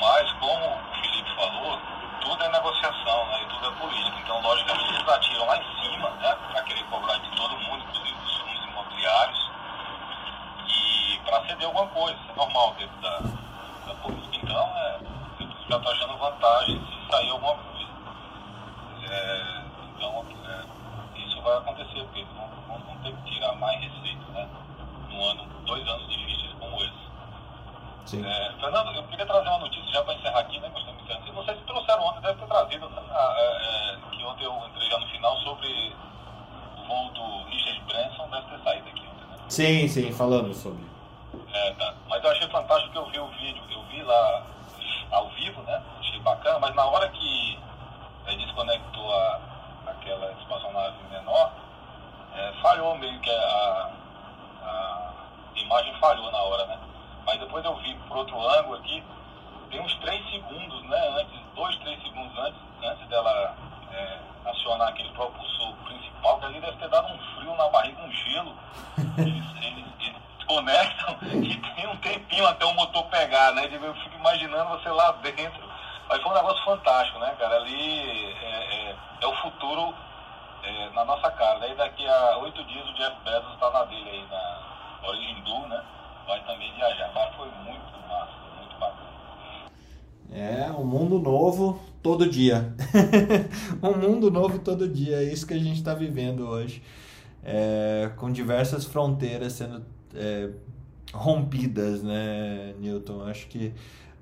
[0.00, 1.78] Mas, como o Felipe falou,
[2.22, 4.18] tudo é negociação né, e tudo é política.
[4.20, 8.18] Então, logicamente, eles atiram lá em cima né, para querer cobrar de todo mundo, inclusive
[8.18, 9.50] dos fundos imobiliários,
[10.68, 12.18] e para ceder alguma coisa.
[12.18, 14.19] Isso é normal dentro da, da.
[14.50, 14.98] Então, é,
[15.68, 17.88] já está achando vantagem se sair alguma coisa.
[19.08, 19.62] É,
[19.94, 24.48] então, é, isso vai acontecer, porque vão, vão, ter que tirar mais receita, né?
[25.08, 27.10] Num ano, dois anos difíceis como esse.
[28.06, 28.26] Sim.
[28.26, 30.68] É, Fernando, eu queria trazer uma notícia já para encerrar aqui, né?
[30.68, 31.32] Nós estamos encerrando.
[31.32, 34.66] Não sei se trouxeram ontem, deve ter trazido, né, ah, é, é, que ontem eu
[34.66, 35.94] entrei já no final sobre
[36.76, 39.38] o voo do Richard Branson, deve ter saído aqui ontem, né?
[39.48, 40.99] Sim, sim, falando sobre.
[41.52, 41.94] É, tá.
[42.08, 44.46] Mas eu achei fantástico que eu vi o vídeo, eu vi lá
[45.10, 45.82] ao vivo, né?
[45.98, 47.58] Achei bacana, mas na hora que
[48.26, 49.40] é, desconectou a,
[49.86, 51.52] aquela espaçonave menor,
[52.34, 53.90] é, falhou meio que a,
[54.62, 55.12] a
[55.56, 56.78] imagem falhou na hora, né?
[57.26, 59.02] Mas depois eu vi por outro ângulo aqui,
[59.70, 61.08] tem uns 3 segundos, né?
[61.20, 63.56] Antes, 2, 3 segundos antes, antes dela
[63.92, 68.12] é, acionar aquele propulsor principal, que ali deve ter dado um frio na barriga, um
[68.12, 68.54] gelo.
[69.18, 70.19] Eles, eles, eles
[70.50, 73.68] conectam e tem um tempinho até o motor pegar, né?
[73.72, 75.70] Eu fico imaginando você lá dentro.
[76.08, 77.54] Mas foi um negócio fantástico, né, cara?
[77.56, 78.00] Ali
[78.42, 79.94] é, é, é o futuro
[80.64, 81.60] é, na nossa cara.
[81.60, 85.68] Daí daqui a oito dias o Jeff Bezos está na dele aí, na Origin Du,
[85.68, 85.84] né?
[86.26, 87.12] Vai também viajar.
[87.14, 89.10] Mas foi muito massa, muito bacana.
[90.32, 92.74] É um mundo novo todo dia.
[93.80, 95.18] um mundo novo todo dia.
[95.18, 96.82] É isso que a gente está vivendo hoje.
[97.44, 100.50] É, com diversas fronteiras sendo é,
[101.12, 103.22] rompidas, né, Newton?
[103.24, 103.72] Acho que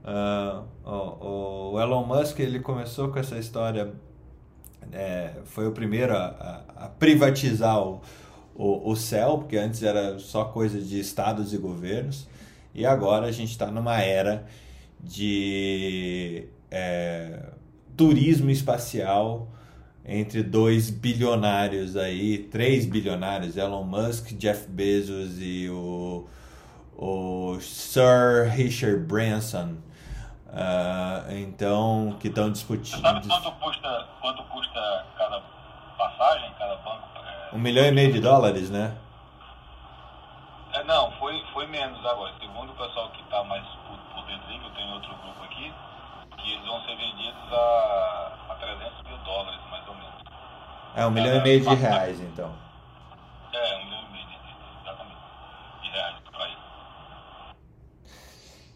[0.04, 3.92] ah, o, o Elon Musk ele começou com essa história,
[4.92, 6.26] é, foi o primeiro a,
[6.76, 8.00] a- a privatizar o,
[8.54, 12.28] o, o céu, porque antes era só coisa de estados e governos,
[12.74, 14.46] e agora a gente está numa era
[15.02, 17.50] de é,
[17.96, 19.48] turismo espacial
[20.08, 26.26] entre dois bilionários aí, três bilionários, Elon Musk, Jeff Bezos e o,
[26.96, 29.76] o Sir Richard Branson.
[30.50, 33.02] Ah, então, que estão discutindo.
[33.02, 35.40] Sabe quanto custa, quanto custa cada
[35.98, 37.06] passagem, cada banco?
[37.18, 38.96] É, Um milhão e meio de dólares, né?
[40.72, 42.32] É, não, foi, foi menos agora.
[42.40, 45.44] Segundo o pessoal que está mais por, por dentro aí, que eu tenho outro grupo
[45.44, 45.70] aqui,
[46.38, 50.14] que eles vão ser vendidos a, a 300 mil dólares, mais ou menos.
[50.96, 52.50] É um milhão e meio de reais, então.
[53.52, 54.34] É, um milhão e meio de,
[54.82, 55.20] exatamente,
[55.82, 56.58] de reais isso.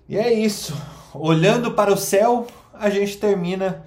[0.09, 0.77] E é isso.
[1.15, 3.85] Olhando para o céu, a gente termina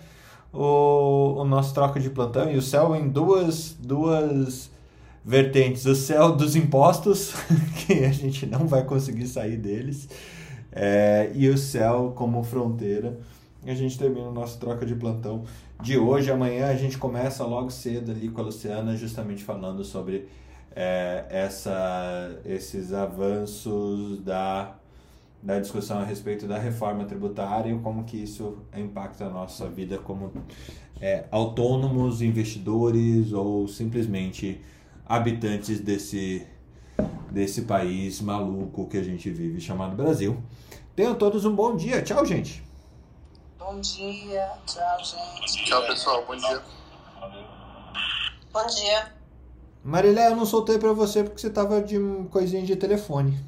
[0.52, 2.52] o, o nosso troca de plantão.
[2.52, 4.72] E o céu em duas, duas
[5.24, 5.86] vertentes.
[5.86, 7.34] O céu dos impostos,
[7.86, 10.10] que a gente não vai conseguir sair deles.
[10.72, 13.20] é, e o céu como fronteira.
[13.66, 15.44] A gente termina o nosso troca de plantão
[15.82, 16.32] de hoje.
[16.32, 20.28] Amanhã a gente começa logo cedo ali com a Luciana, justamente falando sobre
[20.76, 24.76] é, essa, esses avanços da
[25.46, 30.00] da discussão a respeito da reforma tributária e como que isso impacta a nossa vida
[30.00, 30.32] como
[31.00, 34.60] é, autônomos, investidores ou simplesmente
[35.06, 36.48] habitantes desse,
[37.32, 40.36] desse país maluco que a gente vive chamado Brasil.
[40.96, 42.02] Tenham todos um bom dia.
[42.02, 42.65] Tchau, gente.
[43.66, 44.52] Bom dia.
[44.68, 45.66] Tchau, gente.
[45.66, 46.24] Tchau, pessoal.
[46.24, 46.64] Bom dia.
[47.20, 47.44] Valeu.
[48.54, 49.12] Bom dia.
[49.84, 51.98] Marilé, eu não soltei para você porque você tava de
[52.32, 53.44] coisinha de telefone.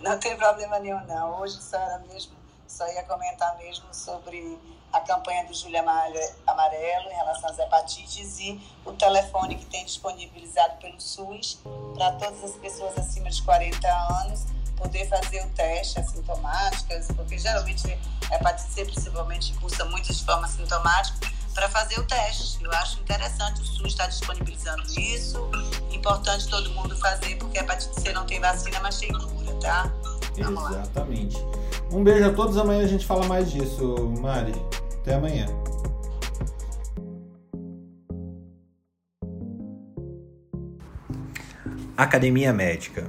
[0.00, 1.42] Não tem problema nenhum, não.
[1.42, 2.32] Hoje só era mesmo,
[2.66, 4.58] só ia comentar mesmo sobre
[4.92, 10.76] a campanha do Júlia Amarelo em relação às hepatites e o telefone que tem disponibilizado
[10.76, 11.60] pelo SUS
[11.94, 13.88] para todas as pessoas acima de 40
[14.22, 17.86] anos poder fazer o teste assintomáticas, porque geralmente
[18.30, 22.62] a hepatite C principalmente cursa muito de forma sintomática, para fazer o teste.
[22.62, 25.48] Eu acho interessante o SUS estar tá disponibilizando isso.
[25.92, 29.92] Importante todo mundo fazer, porque a hepatite C não tem vacina, mas tem cura, tá?
[30.36, 31.36] Vamos Exatamente.
[31.38, 31.64] Lá.
[31.92, 32.56] Um beijo a todos.
[32.56, 34.54] Amanhã a gente fala mais disso, Mari.
[35.00, 35.46] Até amanhã.
[41.96, 43.08] Academia Médica.